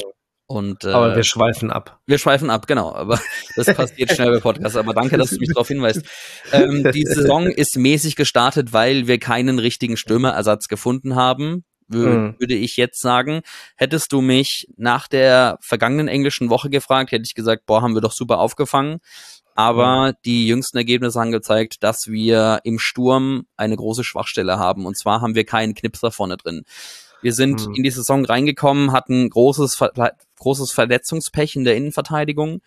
Und, 0.52 0.84
äh, 0.84 0.88
aber 0.88 1.16
wir 1.16 1.24
schweifen 1.24 1.70
ab. 1.70 1.98
Wir 2.04 2.18
schweifen 2.18 2.50
ab, 2.50 2.66
genau. 2.66 2.94
Aber 2.94 3.18
das 3.56 3.74
passiert 3.74 4.12
schnell 4.12 4.32
bei 4.32 4.40
Podcasts. 4.40 4.76
Aber 4.76 4.92
danke, 4.92 5.16
dass 5.16 5.30
du 5.30 5.38
mich 5.38 5.48
darauf 5.48 5.68
hinweist. 5.68 6.02
Ähm, 6.52 6.90
die 6.92 7.04
Saison 7.06 7.46
ist 7.46 7.78
mäßig 7.78 8.16
gestartet, 8.16 8.74
weil 8.74 9.06
wir 9.06 9.18
keinen 9.18 9.58
richtigen 9.58 9.96
Stürmerersatz 9.96 10.68
gefunden 10.68 11.16
haben. 11.16 11.64
Mhm. 11.88 12.36
Würde 12.38 12.54
ich 12.54 12.76
jetzt 12.76 13.00
sagen. 13.00 13.40
Hättest 13.76 14.12
du 14.12 14.20
mich 14.20 14.66
nach 14.76 15.08
der 15.08 15.56
vergangenen 15.62 16.08
englischen 16.08 16.50
Woche 16.50 16.68
gefragt, 16.68 17.12
hätte 17.12 17.24
ich 17.26 17.34
gesagt, 17.34 17.64
boah, 17.64 17.80
haben 17.80 17.94
wir 17.94 18.02
doch 18.02 18.12
super 18.12 18.38
aufgefangen. 18.38 18.98
Aber 19.54 20.08
mhm. 20.08 20.14
die 20.26 20.46
jüngsten 20.46 20.76
Ergebnisse 20.76 21.18
haben 21.18 21.32
gezeigt, 21.32 21.76
dass 21.80 22.08
wir 22.08 22.60
im 22.64 22.78
Sturm 22.78 23.44
eine 23.56 23.76
große 23.76 24.04
Schwachstelle 24.04 24.58
haben. 24.58 24.84
Und 24.84 24.98
zwar 24.98 25.22
haben 25.22 25.34
wir 25.34 25.44
keinen 25.44 25.74
Knipser 25.74 26.10
vorne 26.10 26.36
drin. 26.36 26.64
Wir 27.22 27.32
sind 27.32 27.66
mhm. 27.66 27.74
in 27.76 27.82
die 27.82 27.90
Saison 27.90 28.24
reingekommen, 28.24 28.92
hatten 28.92 29.30
großes, 29.30 29.78
großes 30.38 30.72
Verletzungspech 30.72 31.56
in 31.56 31.64
der 31.64 31.76
Innenverteidigung. 31.76 32.60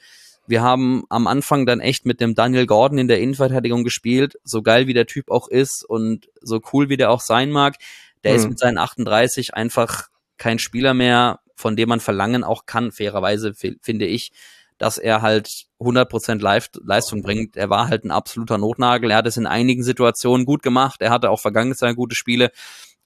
Wir 0.48 0.62
haben 0.62 1.04
am 1.10 1.28
Anfang 1.28 1.66
dann 1.66 1.80
echt 1.80 2.06
mit 2.06 2.22
dem 2.22 2.36
Daniel 2.36 2.66
Gordon 2.66 2.98
in 2.98 3.08
der 3.08 3.20
Innenverteidigung 3.20 3.84
gespielt, 3.84 4.36
so 4.44 4.62
geil 4.62 4.88
wie 4.88 4.94
der 4.94 5.08
Typ 5.08 5.30
auch 5.32 5.48
ist 5.48 5.84
und 5.84 6.30
so 6.42 6.62
cool 6.72 6.90
wie 6.90 6.98
der 6.98 7.12
auch 7.12 7.22
sein 7.22 7.52
mag. 7.52 7.76
Der 8.24 8.32
mhm. 8.32 8.38
ist 8.38 8.50
mit 8.50 8.60
seinen 8.60 8.78
38 8.78 9.54
einfach 9.54 10.10
kein 10.38 10.60
Spieler 10.60 10.94
mehr, 10.94 11.40
von 11.56 11.76
dem 11.76 11.90
man 11.90 12.00
verlangen 12.00 12.44
auch 12.44 12.66
kann, 12.66 12.92
fairerweise 12.92 13.54
finde 13.54 14.06
ich, 14.06 14.32
dass 14.78 14.98
er 14.98 15.22
halt 15.22 15.66
100% 15.80 16.42
Live 16.42 16.70
Leistung 16.84 17.22
bringt. 17.22 17.56
Er 17.56 17.70
war 17.70 17.88
halt 17.88 18.04
ein 18.04 18.12
absoluter 18.12 18.58
Notnagel. 18.58 19.12
Er 19.12 19.18
hat 19.18 19.28
es 19.28 19.38
in 19.38 19.48
einigen 19.48 19.84
Situationen 19.84 20.46
gut 20.46 20.64
gemacht. 20.64 21.02
Er 21.02 21.12
hatte 21.12 21.30
auch 21.30 21.40
vergangenes 21.40 21.80
Jahr 21.80 21.96
gute 21.96 22.16
Spiele 22.16 22.52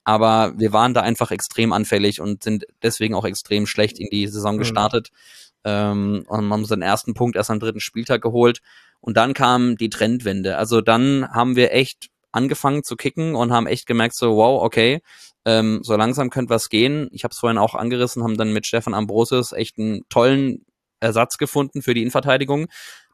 aber 0.04 0.54
wir 0.58 0.72
waren 0.72 0.94
da 0.94 1.02
einfach 1.02 1.30
extrem 1.30 1.72
anfällig 1.72 2.20
und 2.20 2.42
sind 2.42 2.64
deswegen 2.82 3.14
auch 3.14 3.24
extrem 3.24 3.66
schlecht 3.66 3.98
in 3.98 4.08
die 4.10 4.26
Saison 4.26 4.56
mhm. 4.56 4.60
gestartet. 4.60 5.10
Mhm. 5.12 5.18
Ähm, 5.62 6.24
und 6.26 6.36
haben 6.36 6.52
unseren 6.52 6.82
ersten 6.82 7.14
Punkt 7.14 7.36
erst 7.36 7.50
am 7.50 7.60
dritten 7.60 7.80
Spieltag 7.80 8.22
geholt. 8.22 8.60
Und 9.00 9.16
dann 9.16 9.34
kam 9.34 9.76
die 9.76 9.90
Trendwende. 9.90 10.56
Also 10.56 10.80
dann 10.80 11.28
haben 11.30 11.56
wir 11.56 11.72
echt 11.72 12.08
angefangen 12.32 12.82
zu 12.82 12.96
kicken 12.96 13.34
und 13.34 13.52
haben 13.52 13.66
echt 13.66 13.86
gemerkt, 13.86 14.14
so, 14.14 14.36
wow, 14.36 14.62
okay, 14.62 15.02
ähm, 15.44 15.80
so 15.82 15.96
langsam 15.96 16.30
könnte 16.30 16.50
was 16.50 16.68
gehen. 16.68 17.08
Ich 17.12 17.24
habe 17.24 17.32
es 17.32 17.38
vorhin 17.38 17.58
auch 17.58 17.74
angerissen, 17.74 18.22
haben 18.22 18.36
dann 18.36 18.52
mit 18.52 18.66
Stefan 18.66 18.94
Ambrosius 18.94 19.52
echt 19.52 19.78
einen 19.78 20.02
tollen 20.08 20.64
Ersatz 21.00 21.38
gefunden 21.38 21.82
für 21.82 21.94
die 21.94 22.02
Innenverteidigung, 22.02 22.68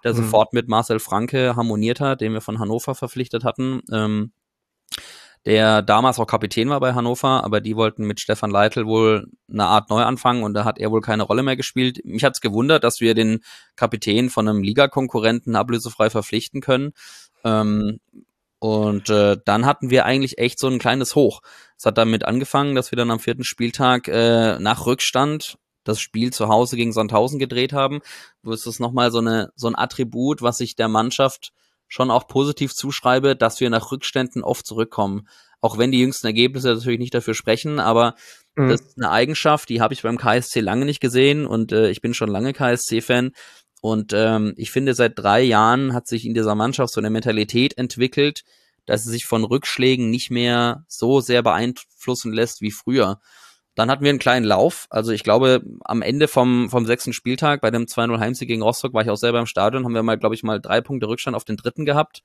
der 0.05 0.13
mhm. 0.13 0.19
sofort 0.19 0.53
mit 0.53 0.69
Marcel 0.69 0.99
Franke 0.99 1.57
harmoniert 1.57 2.01
hat, 2.01 2.21
den 2.21 2.33
wir 2.33 2.41
von 2.41 2.59
Hannover 2.59 2.95
verpflichtet 2.95 3.45
hatten. 3.45 3.81
Ähm, 3.93 4.33
der 5.47 5.81
damals 5.81 6.19
auch 6.19 6.27
Kapitän 6.27 6.69
war 6.71 6.81
bei 6.81 6.93
Hannover, 6.93 7.45
aber 7.45 7.61
die 7.61 7.77
wollten 7.77 8.05
mit 8.05 8.19
Stefan 8.21 8.51
Leitl 8.51 8.85
wohl 8.85 9.29
eine 9.49 9.65
Art 9.65 9.91
Neuanfang 9.91 10.43
und 10.43 10.55
da 10.55 10.65
hat 10.65 10.79
er 10.79 10.91
wohl 10.91 11.01
keine 11.01 11.23
Rolle 11.23 11.45
mehr 11.45 11.57
gespielt. 11.57 12.05
Mich 12.05 12.25
hat's 12.25 12.41
gewundert, 12.41 12.83
dass 12.83 13.01
wir 13.01 13.15
den 13.15 13.39
Kapitän 13.77 14.29
von 14.29 14.49
einem 14.49 14.65
Ligakonkurrenten 14.65 15.55
ablösefrei 15.55 16.11
verpflichten 16.11 16.61
können. 16.61 16.93
Ähm, 17.45 18.01
und 18.59 19.09
äh, 19.09 19.37
dann 19.45 19.67
hatten 19.67 19.91
wir 19.91 20.05
eigentlich 20.05 20.39
echt 20.39 20.59
so 20.59 20.67
ein 20.67 20.81
kleines 20.81 21.15
Hoch. 21.15 21.43
Es 21.79 21.87
hat 21.87 21.97
damit 21.97 22.25
angefangen, 22.25 22.75
dass 22.75 22.91
wir 22.91 22.97
dann 22.97 23.13
am 23.13 23.21
vierten 23.21 23.45
Spieltag 23.45 24.09
äh, 24.09 24.59
nach 24.59 24.85
Rückstand 24.85 25.59
das 25.85 26.01
Spiel 26.01 26.33
zu 26.33 26.49
Hause 26.49 26.75
gegen 26.75 26.93
Sandhausen 26.93 27.39
gedreht 27.39 27.73
haben. 27.73 28.01
Wo 28.43 28.51
ist 28.51 28.67
das 28.67 28.81
nochmal 28.81 29.13
so, 29.13 29.23
so 29.55 29.69
ein 29.69 29.79
Attribut, 29.79 30.43
was 30.43 30.59
ich 30.59 30.75
der 30.75 30.89
Mannschaft 30.89 31.53
schon 31.89 32.11
auch 32.11 32.27
positiv 32.27 32.75
zuschreibe, 32.75 33.37
dass 33.37 33.61
wir 33.61 33.71
nach 33.71 33.91
Rückständen 33.93 34.43
oft 34.43 34.67
zurückkommen. 34.67 35.29
Auch 35.61 35.79
wenn 35.79 35.91
die 35.91 36.01
jüngsten 36.01 36.27
Ergebnisse 36.27 36.75
natürlich 36.75 36.99
nicht 36.99 37.15
dafür 37.15 37.35
sprechen, 37.35 37.81
aber 37.81 38.15
mhm. 38.57 38.69
das 38.69 38.81
ist 38.83 38.99
eine 38.99 39.11
Eigenschaft, 39.11 39.69
die 39.69 39.81
habe 39.81 39.95
ich 39.95 40.03
beim 40.03 40.19
KSC 40.19 40.61
lange 40.61 40.85
nicht 40.85 41.01
gesehen 41.01 41.47
und 41.47 41.73
äh, 41.73 41.91
ich 41.91 42.01
bin 42.01 42.15
schon 42.15 42.29
lange 42.29 42.53
KSC-Fan. 42.53 43.33
Und 43.81 44.13
ähm, 44.15 44.55
ich 44.57 44.71
finde, 44.71 44.95
seit 44.95 45.19
drei 45.19 45.43
Jahren 45.43 45.93
hat 45.93 46.07
sich 46.07 46.25
in 46.25 46.35
dieser 46.35 46.55
Mannschaft 46.55 46.93
so 46.93 47.01
eine 47.01 47.11
Mentalität 47.11 47.79
entwickelt, 47.79 48.43
dass 48.85 49.05
sie 49.05 49.11
sich 49.11 49.27
von 49.27 49.45
Rückschlägen 49.45 50.11
nicht 50.11 50.31
mehr 50.31 50.85
so 50.89 51.21
sehr 51.21 51.43
beeinflussen 51.43 52.33
lässt 52.33 52.63
wie 52.63 52.71
früher. 52.71 53.21
Dann 53.77 53.91
hatten 53.91 54.03
wir 54.03 54.11
einen 54.11 54.19
kleinen 54.19 54.47
Lauf. 54.47 54.87
Also 54.89 55.13
ich 55.13 55.23
glaube, 55.23 55.63
am 55.85 56.01
Ende 56.03 56.29
vom, 56.29 56.71
vom 56.71 56.87
sechsten 56.87 57.13
Spieltag 57.13 57.61
bei 57.61 57.71
dem 57.71 57.85
2-0 57.85 58.19
Heimsieg 58.19 58.49
gegen 58.49 58.63
Rostock 58.63 58.95
war 58.95 59.03
ich 59.03 59.11
auch 59.11 59.17
selber 59.17 59.39
im 59.39 59.47
Stadion, 59.47 59.85
haben 59.85 59.95
wir 59.95 60.03
mal, 60.03 60.19
glaube 60.19 60.35
ich, 60.35 60.43
mal 60.43 60.61
drei 60.61 60.81
Punkte 60.81 61.07
Rückstand 61.07 61.37
auf 61.37 61.45
den 61.45 61.59
dritten 61.59 61.85
gehabt. 61.85 62.23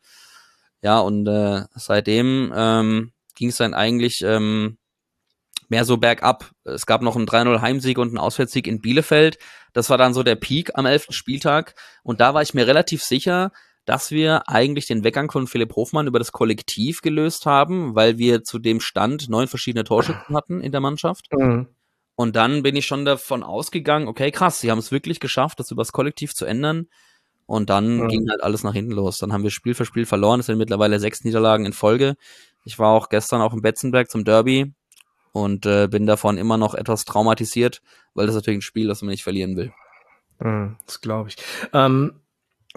Ja, 0.82 1.00
und 1.00 1.28
äh, 1.28 1.66
seitdem 1.76 2.54
ähm, 2.56 3.12
ging 3.36 3.50
es 3.50 3.58
dann 3.58 3.74
eigentlich 3.74 4.22
ähm, 4.24 4.78
mehr 5.68 5.84
so 5.84 5.98
bergab. 5.98 6.52
Es 6.64 6.86
gab 6.86 7.02
noch 7.02 7.18
einen 7.18 7.28
3-0 7.28 7.60
Heimsieg 7.60 7.98
und 7.98 8.08
einen 8.08 8.18
Auswärtssieg 8.18 8.66
in 8.66 8.80
Bielefeld. 8.80 9.38
Das 9.74 9.90
war 9.90 9.98
dann 9.98 10.14
so 10.14 10.24
der 10.24 10.36
Peak 10.36 10.72
am 10.76 10.86
elften 10.86 11.14
Spieltag. 11.14 11.76
Und 12.02 12.22
da 12.22 12.34
war 12.34 12.42
ich 12.42 12.54
mir 12.54 12.66
relativ 12.66 13.04
sicher, 13.04 13.52
dass 13.86 14.12
wir 14.12 14.48
eigentlich 14.48 14.86
den 14.86 15.04
Weggang 15.04 15.32
von 15.32 15.48
Philipp 15.48 15.76
Hofmann 15.76 16.08
über 16.08 16.20
das 16.20 16.32
Kollektiv 16.32 17.02
gelöst 17.02 17.46
haben, 17.46 17.96
weil 17.96 18.18
wir 18.18 18.44
zu 18.44 18.60
dem 18.60 18.80
Stand 18.80 19.30
neun 19.30 19.48
verschiedene 19.48 19.84
Torschützen 19.84 20.36
hatten 20.36 20.62
in 20.62 20.72
der 20.72 20.82
Mannschaft. 20.82 21.28
Mhm. 21.34 21.68
Und 22.16 22.36
dann 22.36 22.62
bin 22.62 22.76
ich 22.76 22.86
schon 22.86 23.06
davon 23.06 23.42
ausgegangen, 23.42 24.08
okay, 24.08 24.32
krass, 24.32 24.60
sie 24.60 24.70
haben 24.70 24.78
es 24.78 24.92
wirklich 24.92 25.20
geschafft, 25.20 25.60
das 25.60 25.72
über 25.72 25.82
das 25.82 25.92
Kollektiv 25.92 26.36
zu 26.36 26.46
ändern. 26.46 26.88
Und 27.48 27.70
dann 27.70 27.98
mhm. 27.98 28.08
ging 28.08 28.30
halt 28.30 28.44
alles 28.44 28.64
nach 28.64 28.74
hinten 28.74 28.92
los. 28.92 29.18
Dann 29.18 29.34
haben 29.34 29.44
wir 29.44 29.50
Spiel 29.50 29.74
für 29.74 29.86
Spiel 29.86 30.06
verloren. 30.06 30.40
Es 30.40 30.46
sind 30.46 30.58
mittlerweile 30.58 31.00
sechs 31.00 31.24
Niederlagen 31.24 31.66
in 31.66 31.74
Folge. 31.74 32.16
Ich 32.64 32.78
war 32.80 32.90
auch 32.90 33.10
gestern 33.10 33.42
auch 33.42 33.54
im 33.54 33.62
Betzenberg 33.62 34.10
zum 34.10 34.24
Derby 34.24 34.74
und 35.32 35.66
äh, 35.66 35.88
bin 35.88 36.06
davon 36.06 36.38
immer 36.38 36.58
noch 36.58 36.76
etwas 36.76 37.06
traumatisiert, 37.06 37.82
weil 38.14 38.28
das 38.28 38.36
natürlich 38.36 38.60
ein 38.60 38.62
Spiel, 38.62 38.88
das 38.88 39.02
man 39.02 39.10
nicht 39.10 39.24
verlieren 39.24 39.58
will. 39.58 39.74
Mhm, 40.40 40.78
das 40.86 41.02
glaube 41.02 41.30
ich. 41.30 41.38
Ähm, 41.74 42.22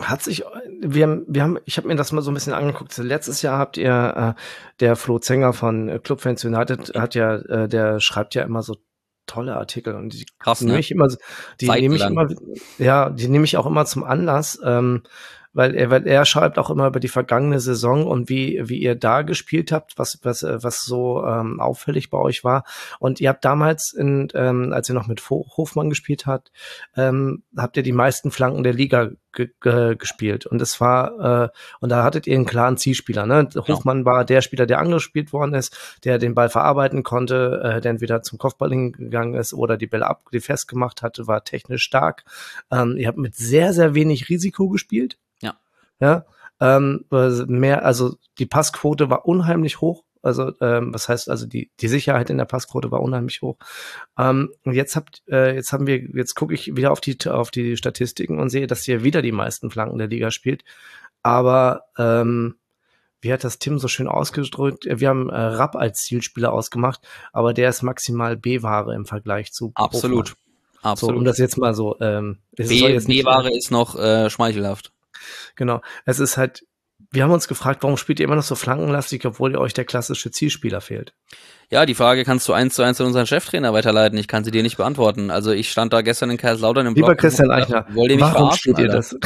hat 0.00 0.22
sich, 0.22 0.44
wir 0.80 1.04
haben, 1.04 1.24
wir 1.28 1.42
haben, 1.42 1.58
ich 1.66 1.76
habe 1.76 1.86
mir 1.86 1.94
das 1.94 2.10
mal 2.10 2.22
so 2.22 2.30
ein 2.30 2.34
bisschen 2.34 2.52
angeguckt. 2.52 2.96
Letztes 2.98 3.42
Jahr 3.42 3.58
habt 3.58 3.76
ihr, 3.76 4.34
äh, 4.36 4.40
der 4.80 4.96
Flo 4.96 5.18
Zenger 5.18 5.52
von 5.52 5.88
äh, 5.88 5.98
Club 6.00 6.20
Fans 6.20 6.44
United 6.44 6.94
hat 6.94 7.14
ja, 7.14 7.36
äh, 7.36 7.68
der 7.68 8.00
schreibt 8.00 8.34
ja 8.34 8.42
immer 8.42 8.62
so 8.62 8.76
tolle 9.26 9.56
Artikel 9.56 9.94
und 9.94 10.12
die 10.12 10.26
Krass, 10.38 10.60
ne? 10.60 10.68
nehme 10.68 10.80
ich 10.80 10.90
immer, 10.90 11.08
die 11.60 11.68
nehme 11.68 11.96
ich 11.96 12.04
immer, 12.04 12.28
ja, 12.78 13.10
die 13.10 13.28
nehme 13.28 13.44
ich 13.44 13.56
auch 13.56 13.66
immer 13.66 13.86
zum 13.86 14.04
Anlass, 14.04 14.58
ähm, 14.64 15.02
weil 15.54 15.74
er, 15.74 15.90
weil 15.90 16.06
er 16.06 16.24
schreibt 16.24 16.58
auch 16.58 16.68
immer 16.68 16.88
über 16.88 17.00
die 17.00 17.08
vergangene 17.08 17.60
Saison 17.60 18.06
und 18.06 18.28
wie, 18.28 18.60
wie 18.64 18.78
ihr 18.78 18.96
da 18.96 19.22
gespielt 19.22 19.72
habt, 19.72 19.98
was, 19.98 20.18
was, 20.22 20.42
was 20.42 20.84
so 20.84 21.24
ähm, 21.24 21.60
auffällig 21.60 22.10
bei 22.10 22.18
euch 22.18 22.44
war. 22.44 22.64
Und 22.98 23.20
ihr 23.20 23.28
habt 23.30 23.44
damals, 23.44 23.92
in, 23.92 24.28
ähm, 24.34 24.72
als 24.72 24.88
ihr 24.88 24.94
noch 24.94 25.06
mit 25.06 25.22
Hofmann 25.30 25.88
gespielt 25.88 26.26
habt, 26.26 26.50
ähm, 26.96 27.44
habt 27.56 27.76
ihr 27.76 27.82
die 27.82 27.92
meisten 27.92 28.30
Flanken 28.30 28.64
der 28.64 28.74
Liga 28.74 29.10
ge 29.32 29.50
ge 29.60 29.96
gespielt. 29.96 30.46
Und 30.46 30.60
es 30.60 30.80
war, 30.80 31.44
äh, 31.44 31.48
und 31.80 31.90
da 31.90 32.02
hattet 32.02 32.26
ihr 32.26 32.34
einen 32.34 32.46
klaren 32.46 32.76
Zielspieler. 32.76 33.26
Ne? 33.26 33.48
Genau. 33.52 33.68
Hofmann 33.68 34.04
war 34.04 34.24
der 34.24 34.40
Spieler, 34.40 34.66
der 34.66 34.78
angespielt 34.78 35.32
worden 35.32 35.54
ist, 35.54 35.98
der 36.04 36.18
den 36.18 36.34
Ball 36.34 36.48
verarbeiten 36.48 37.02
konnte, 37.02 37.60
äh, 37.62 37.80
der 37.80 37.92
entweder 37.92 38.22
zum 38.22 38.38
Kopfball 38.38 38.70
gegangen 38.70 39.34
ist 39.34 39.54
oder 39.54 39.76
die 39.76 39.86
Bälle 39.86 40.06
ab, 40.06 40.28
die 40.32 40.40
festgemacht 40.40 41.02
hatte, 41.02 41.26
war 41.26 41.44
technisch 41.44 41.82
stark. 41.82 42.24
Ähm, 42.70 42.96
ihr 42.96 43.08
habt 43.08 43.18
mit 43.18 43.34
sehr, 43.36 43.72
sehr 43.72 43.94
wenig 43.94 44.28
Risiko 44.28 44.68
gespielt. 44.68 45.18
Ja, 46.04 46.26
ähm, 46.60 47.06
mehr, 47.46 47.82
also 47.84 48.16
die 48.38 48.44
Passquote 48.44 49.08
war 49.08 49.26
unheimlich 49.26 49.80
hoch. 49.80 50.04
Also, 50.20 50.52
ähm, 50.60 50.92
was 50.92 51.08
heißt 51.08 51.30
also 51.30 51.46
die 51.46 51.70
die 51.80 51.88
Sicherheit 51.88 52.30
in 52.30 52.38
der 52.38 52.44
Passquote 52.44 52.90
war 52.90 53.00
unheimlich 53.00 53.40
hoch. 53.40 53.56
Ähm, 54.18 54.50
und 54.64 54.74
jetzt 54.74 54.96
habt 54.96 55.22
äh, 55.30 55.54
jetzt 55.54 55.72
haben 55.72 55.86
wir 55.86 55.98
jetzt 55.98 56.34
gucke 56.34 56.52
ich 56.52 56.76
wieder 56.76 56.92
auf 56.92 57.00
die 57.00 57.16
auf 57.28 57.50
die 57.50 57.76
Statistiken 57.78 58.38
und 58.38 58.50
sehe, 58.50 58.66
dass 58.66 58.86
ihr 58.86 59.02
wieder 59.02 59.22
die 59.22 59.32
meisten 59.32 59.70
Flanken 59.70 59.98
der 59.98 60.08
Liga 60.08 60.30
spielt. 60.30 60.62
Aber 61.22 61.84
ähm, 61.98 62.56
wie 63.22 63.32
hat 63.32 63.44
das 63.44 63.58
Tim 63.58 63.78
so 63.78 63.88
schön 63.88 64.08
ausgedrückt? 64.08 64.86
Wir 64.86 65.08
haben 65.08 65.30
äh, 65.30 65.36
Rapp 65.36 65.76
als 65.76 66.02
Zielspieler 66.02 66.52
ausgemacht, 66.52 67.00
aber 67.32 67.54
der 67.54 67.70
ist 67.70 67.82
maximal 67.82 68.36
B-Ware 68.36 68.94
im 68.94 69.06
Vergleich 69.06 69.52
zu 69.52 69.72
Absolut. 69.74 70.26
Profan. 70.26 70.44
Absolut. 70.82 71.14
So, 71.14 71.18
um 71.18 71.24
das 71.24 71.38
jetzt 71.38 71.56
mal 71.56 71.74
so. 71.74 71.96
Ähm, 72.00 72.40
B-Ware 72.56 73.50
ist 73.54 73.70
noch 73.70 73.98
äh, 73.98 74.28
schmeichelhaft. 74.28 74.93
Genau. 75.56 75.80
Es 76.04 76.20
ist 76.20 76.36
halt, 76.36 76.64
wir 77.10 77.22
haben 77.22 77.30
uns 77.30 77.48
gefragt, 77.48 77.82
warum 77.82 77.96
spielt 77.96 78.20
ihr 78.20 78.24
immer 78.24 78.36
noch 78.36 78.42
so 78.42 78.54
flankenlastig, 78.54 79.24
obwohl 79.26 79.52
ihr 79.52 79.60
euch 79.60 79.74
der 79.74 79.84
klassische 79.84 80.30
Zielspieler 80.30 80.80
fehlt? 80.80 81.14
Ja, 81.70 81.86
die 81.86 81.94
Frage 81.94 82.24
kannst 82.24 82.48
du 82.48 82.52
eins 82.52 82.74
zu 82.74 82.82
eins 82.82 83.00
an 83.00 83.06
unseren 83.06 83.26
Cheftrainer 83.26 83.72
weiterleiten. 83.72 84.18
Ich 84.18 84.28
kann 84.28 84.44
sie 84.44 84.50
dir 84.50 84.62
nicht 84.62 84.76
beantworten. 84.76 85.30
Also 85.30 85.52
ich 85.52 85.70
stand 85.70 85.92
da 85.92 86.02
gestern 86.02 86.30
in 86.30 86.36
Kaiserslautern 86.36 86.86
im 86.86 86.94
Lieber 86.94 87.08
Block 87.08 87.18
Christian 87.18 87.50
Eichner, 87.50 87.86
warum 87.88 88.52
spielt 88.52 88.78
ihr 88.78 88.88
das? 88.88 89.16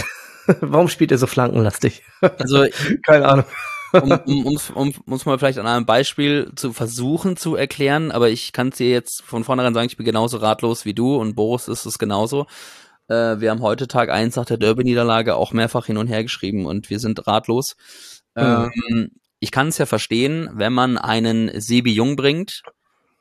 warum 0.61 0.89
spielt 0.89 1.11
ihr 1.11 1.19
so 1.19 1.27
flankenlastig? 1.27 2.03
Also 2.21 2.67
keine 3.07 3.29
Ahnung. 3.29 3.45
um, 3.93 4.13
um, 4.13 4.47
um's, 4.47 4.71
um 4.71 4.95
uns 5.07 5.25
mal 5.25 5.39
vielleicht 5.39 5.59
an 5.59 5.67
einem 5.67 5.87
Beispiel 5.87 6.51
zu 6.57 6.75
versuchen 6.75 7.37
zu 7.37 7.57
erklären, 7.57 8.13
aber 8.13 8.29
ich 8.29 8.53
kann 8.53 8.71
dir 8.71 8.91
jetzt 8.91 9.23
von 9.23 9.45
vornherein 9.45 9.73
sagen, 9.73 9.87
ich 9.87 9.97
bin 9.97 10.05
genauso 10.05 10.37
ratlos 10.39 10.85
wie 10.85 10.93
du 10.93 11.17
und 11.17 11.35
Boris 11.35 11.69
ist 11.69 11.87
es 11.87 11.99
genauso. 11.99 12.47
Äh, 13.09 13.41
wir 13.41 13.51
haben 13.51 13.63
heute 13.63 13.89
Tag 13.89 14.11
eins 14.11 14.37
nach 14.37 14.45
der 14.45 14.59
Derby-Niederlage 14.59 15.35
auch 15.35 15.53
mehrfach 15.53 15.87
hin 15.87 15.97
und 15.97 16.09
her 16.09 16.23
geschrieben 16.23 16.67
und 16.67 16.91
wir 16.91 17.01
sind 17.01 17.27
ratlos. 17.27 17.77
Mhm. 18.35 18.71
Ähm, 18.91 19.11
ich 19.41 19.51
kann 19.51 19.69
es 19.69 19.79
ja 19.79 19.87
verstehen, 19.87 20.51
wenn 20.53 20.73
man 20.73 20.99
einen 20.99 21.61
Sebi 21.61 21.93
Jung 21.93 22.17
bringt, 22.17 22.63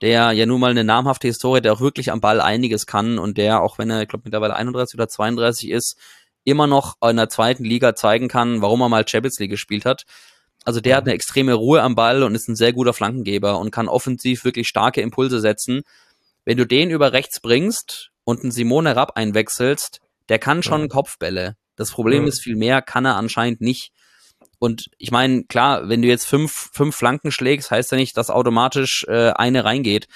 der 0.01 0.31
ja 0.31 0.45
nun 0.45 0.59
mal 0.59 0.71
eine 0.71 0.83
namhafte 0.83 1.27
Historie, 1.27 1.61
der 1.61 1.73
auch 1.73 1.81
wirklich 1.81 2.11
am 2.11 2.21
Ball 2.21 2.41
einiges 2.41 2.85
kann 2.85 3.17
und 3.17 3.37
der, 3.37 3.61
auch 3.61 3.77
wenn 3.77 3.89
er, 3.89 4.01
ich 4.01 4.07
glaube, 4.07 4.23
mittlerweile 4.25 4.55
31 4.55 4.95
oder 4.95 5.07
32 5.07 5.69
ist, 5.69 5.97
immer 6.43 6.67
noch 6.67 6.95
in 7.01 7.17
der 7.17 7.29
zweiten 7.29 7.63
Liga 7.63 7.95
zeigen 7.95 8.27
kann, 8.27 8.61
warum 8.61 8.81
er 8.81 8.89
mal 8.89 9.07
Champions 9.07 9.39
League 9.39 9.51
gespielt 9.51 9.85
hat. 9.85 10.03
Also 10.63 10.81
der 10.81 10.97
hat 10.97 11.05
eine 11.05 11.13
extreme 11.13 11.53
Ruhe 11.53 11.81
am 11.81 11.95
Ball 11.95 12.23
und 12.23 12.35
ist 12.35 12.47
ein 12.47 12.55
sehr 12.55 12.73
guter 12.73 12.93
Flankengeber 12.93 13.59
und 13.59 13.71
kann 13.71 13.87
offensiv 13.87 14.43
wirklich 14.43 14.67
starke 14.67 15.01
Impulse 15.01 15.39
setzen. 15.39 15.81
Wenn 16.45 16.57
du 16.57 16.65
den 16.65 16.89
über 16.89 17.13
rechts 17.13 17.39
bringst 17.39 18.11
und 18.27 18.41
einen 18.41 18.51
Simone 18.51 18.97
Rapp 18.97 19.13
einwechselst, 19.15 20.01
der 20.27 20.37
kann 20.37 20.61
schon 20.61 20.81
ja. 20.81 20.87
Kopfbälle. 20.89 21.55
Das 21.77 21.91
Problem 21.91 22.23
ja. 22.23 22.27
ist 22.27 22.43
viel 22.43 22.57
mehr, 22.57 22.81
kann 22.81 23.05
er 23.05 23.15
anscheinend 23.15 23.61
nicht. 23.61 23.93
Und 24.59 24.89
ich 24.97 25.11
meine, 25.11 25.45
klar, 25.45 25.87
wenn 25.87 26.01
du 26.01 26.09
jetzt 26.09 26.25
fünf, 26.25 26.69
fünf 26.73 26.93
Flanken 26.93 27.31
schlägst, 27.31 27.71
heißt 27.71 27.89
ja 27.93 27.97
nicht, 27.97 28.17
dass 28.17 28.29
automatisch 28.29 29.05
äh, 29.07 29.29
eine 29.29 29.63
reingeht. 29.63 30.07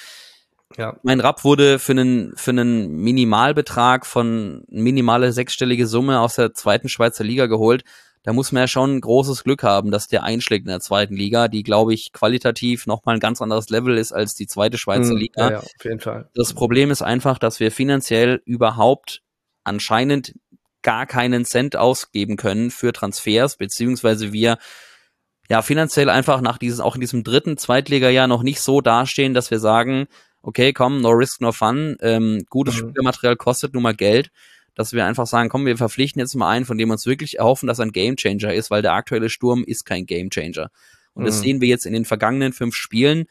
Ja. 0.77 0.97
Mein 1.03 1.21
Rapp 1.21 1.45
wurde 1.45 1.79
für 1.79 1.93
einen, 1.93 2.35
für 2.35 2.51
einen 2.51 2.97
Minimalbetrag 2.97 4.05
von 4.05 4.65
minimale 4.67 5.31
sechsstellige 5.31 5.87
Summe 5.87 6.19
aus 6.19 6.35
der 6.35 6.53
zweiten 6.53 6.89
Schweizer 6.89 7.23
Liga 7.23 7.45
geholt 7.45 7.85
da 8.23 8.33
muss 8.33 8.51
man 8.51 8.61
ja 8.61 8.67
schon 8.67 9.01
großes 9.01 9.43
Glück 9.43 9.63
haben, 9.63 9.89
dass 9.89 10.07
der 10.07 10.23
einschlägt 10.23 10.65
in 10.65 10.69
der 10.69 10.79
zweiten 10.79 11.15
Liga, 11.15 11.47
die, 11.47 11.63
glaube 11.63 11.93
ich, 11.93 12.11
qualitativ 12.13 12.85
nochmal 12.85 13.15
ein 13.15 13.19
ganz 13.19 13.41
anderes 13.41 13.69
Level 13.69 13.97
ist 13.97 14.11
als 14.11 14.35
die 14.35 14.47
zweite 14.47 14.77
Schweizer 14.77 15.11
hm, 15.11 15.17
Liga. 15.17 15.41
Ja, 15.43 15.51
ja, 15.51 15.59
auf 15.59 15.83
jeden 15.83 15.99
Fall. 15.99 16.29
Das 16.35 16.53
Problem 16.53 16.91
ist 16.91 17.01
einfach, 17.01 17.39
dass 17.39 17.59
wir 17.59 17.71
finanziell 17.71 18.41
überhaupt 18.45 19.23
anscheinend 19.63 20.35
gar 20.83 21.05
keinen 21.05 21.45
Cent 21.45 21.75
ausgeben 21.75 22.37
können 22.37 22.69
für 22.69 22.93
Transfers, 22.93 23.57
beziehungsweise 23.57 24.31
wir 24.33 24.57
ja 25.49 25.61
finanziell 25.61 26.09
einfach 26.09 26.41
nach 26.41 26.57
dieses, 26.57 26.79
auch 26.79 26.95
in 26.95 27.01
diesem 27.01 27.23
dritten 27.23 27.57
Zweitliga-Jahr 27.57 28.27
noch 28.27 28.43
nicht 28.43 28.61
so 28.61 28.81
dastehen, 28.81 29.33
dass 29.33 29.51
wir 29.51 29.59
sagen, 29.59 30.07
okay, 30.43 30.73
komm, 30.73 31.01
no 31.01 31.09
risk, 31.09 31.41
no 31.41 31.51
fun, 31.51 31.97
ähm, 32.01 32.45
gutes 32.49 32.75
mhm. 32.75 32.89
Spielmaterial 32.89 33.35
kostet 33.35 33.73
nun 33.73 33.83
mal 33.83 33.95
Geld 33.95 34.31
dass 34.75 34.93
wir 34.93 35.05
einfach 35.05 35.27
sagen, 35.27 35.49
komm, 35.49 35.65
wir 35.65 35.77
verpflichten 35.77 36.19
jetzt 36.19 36.35
mal 36.35 36.49
einen, 36.49 36.65
von 36.65 36.77
dem 36.77 36.89
wir 36.89 36.93
uns 36.93 37.05
wirklich 37.05 37.39
erhoffen, 37.39 37.67
dass 37.67 37.79
er 37.79 37.85
ein 37.85 37.91
Gamechanger 37.91 38.53
ist, 38.53 38.71
weil 38.71 38.81
der 38.81 38.93
aktuelle 38.93 39.29
Sturm 39.29 39.63
ist 39.63 39.85
kein 39.85 40.05
Gamechanger. 40.05 40.69
Und 41.13 41.23
mhm. 41.23 41.25
das 41.25 41.41
sehen 41.41 41.61
wir 41.61 41.67
jetzt 41.67 41.85
in 41.85 41.93
den 41.93 42.05
vergangenen 42.05 42.53
fünf 42.53 42.75
Spielen. 42.75 43.25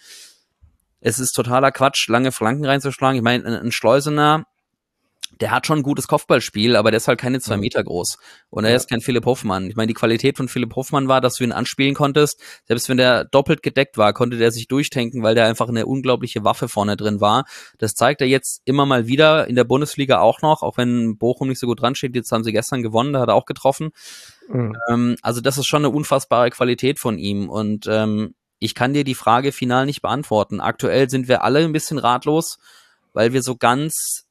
Es 1.01 1.19
ist 1.19 1.33
totaler 1.33 1.73
Quatsch, 1.73 2.09
lange 2.09 2.31
Flanken 2.31 2.67
reinzuschlagen. 2.67 3.17
Ich 3.17 3.23
meine, 3.23 3.61
ein 3.61 3.73
Schleusener, 3.73 4.47
der 5.41 5.51
hat 5.51 5.67
schon 5.67 5.79
ein 5.79 5.83
gutes 5.83 6.07
Kopfballspiel, 6.07 6.77
aber 6.77 6.91
der 6.91 6.99
ist 6.99 7.09
halt 7.09 7.19
keine 7.21 7.41
zwei 7.41 7.57
Mhm. 7.57 7.61
Meter 7.63 7.83
groß. 7.83 8.19
Und 8.51 8.65
er 8.65 8.71
Ja. 8.71 8.77
ist 8.77 8.89
kein 8.91 9.01
Philipp 9.01 9.25
Hoffmann. 9.25 9.69
Ich 9.69 9.77
meine, 9.77 9.87
die 9.87 9.95
Qualität 9.95 10.37
von 10.37 10.49
Philipp 10.49 10.77
Hoffmann 10.77 11.09
war, 11.09 11.21
dass 11.21 11.37
du 11.37 11.45
ihn 11.45 11.53
anspielen 11.53 11.95
konntest. 11.95 12.43
Selbst 12.67 12.89
wenn 12.89 12.97
der 12.99 13.25
doppelt 13.25 13.63
gedeckt 13.63 13.97
war, 13.97 14.13
konnte 14.13 14.37
der 14.37 14.53
sich 14.53 14.69
durchtanken, 14.69 15.23
weil 15.23 15.35
der 15.35 15.47
einfach 15.47 15.69
eine 15.69 15.87
unglaubliche 15.87 16.45
Waffe 16.45 16.69
vorne 16.69 16.97
drin 16.97 17.21
war. 17.21 17.45
Das 17.79 17.95
zeigt 17.95 18.21
er 18.21 18.27
jetzt 18.27 18.61
immer 18.65 18.87
mal 18.87 19.07
wieder 19.07 19.47
in 19.49 19.57
der 19.57 19.65
Bundesliga 19.65 20.21
auch 20.21 20.43
noch, 20.43 20.63
auch 20.63 20.77
wenn 20.77 21.17
Bochum 21.17 21.49
nicht 21.49 21.59
so 21.59 21.67
gut 21.67 21.81
dran 21.81 21.95
steht. 21.95 22.15
Jetzt 22.15 22.33
haben 22.33 22.45
sie 22.45 22.53
gestern 22.53 22.83
gewonnen, 22.83 23.13
da 23.13 23.21
hat 23.21 23.29
er 23.29 23.35
auch 23.35 23.47
getroffen. 23.47 23.91
Mhm. 24.49 24.77
Ähm, 24.91 25.17
also 25.23 25.41
das 25.41 25.59
ist 25.59 25.67
schon 25.67 25.85
eine 25.85 25.95
unfassbare 25.95 26.51
Qualität 26.51 26.99
von 26.99 27.19
ihm. 27.19 27.49
Und 27.49 27.87
ähm, 27.89 28.35
ich 28.59 28.75
kann 28.75 28.93
dir 28.93 29.05
die 29.05 29.15
Frage 29.15 29.53
final 29.53 29.87
nicht 29.87 30.03
beantworten. 30.03 30.61
Aktuell 30.61 31.09
sind 31.09 31.29
wir 31.29 31.45
alle 31.45 31.61
ein 31.61 31.73
bisschen 31.73 31.99
ratlos, 31.99 32.59
weil 33.15 33.33
wir 33.33 33.43
so 33.43 33.57
ganz 33.57 34.27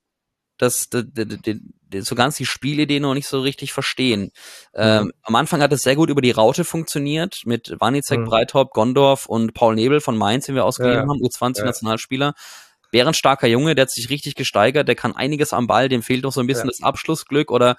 das, 0.60 0.89
d- 0.89 1.04
d- 1.04 1.26
d- 1.26 1.60
d- 1.91 2.02
so 2.02 2.13
ganz 2.13 2.36
die 2.38 2.45
Spielidee 2.45 3.00
noch 3.00 3.15
nicht 3.15 3.28
so 3.28 3.39
richtig 3.41 3.74
verstehen. 3.74 4.32
Ähm, 4.76 5.12
am 5.24 5.36
Anfang 5.36 5.62
hat 5.62 5.74
es 5.74 5.82
sehr 5.82 5.95
gut 5.95 6.10
über 6.10 6.22
die 6.22 6.32
Raute 6.32 6.63
funktioniert, 6.65 7.41
mit 7.45 7.76
Wanizek, 7.80 8.19
Mhm. 8.19 8.26
Breithaupt, 8.26 8.74
Gondorf 8.74 9.26
und 9.26 9.54
Paul 9.56 9.76
Nebel 9.76 10.00
von 10.02 10.15
Mainz, 10.17 10.45
den 10.45 10.56
wir 10.56 10.65
ausgegeben 10.65 10.95
Ja, 10.95 11.02
haben, 11.02 11.22
U20 11.22 12.17
Ja. 12.19 12.34
Bärenstarker 12.91 13.48
Junge, 13.48 13.76
der 13.76 13.84
hat 13.84 13.91
sich 13.91 14.10
richtig 14.10 14.36
gesteigert, 14.36 14.88
der 14.88 14.95
kann 14.95 15.15
einiges 15.15 15.54
am 15.54 15.67
Ball, 15.67 15.89
dem 15.89 16.02
fehlt 16.02 16.24
noch 16.24 16.32
so 16.34 16.41
ein 16.41 16.48
bisschen 16.48 16.65
Ja. 16.67 16.72
das 16.72 16.84
Abschlussglück 16.84 17.52
oder 17.52 17.78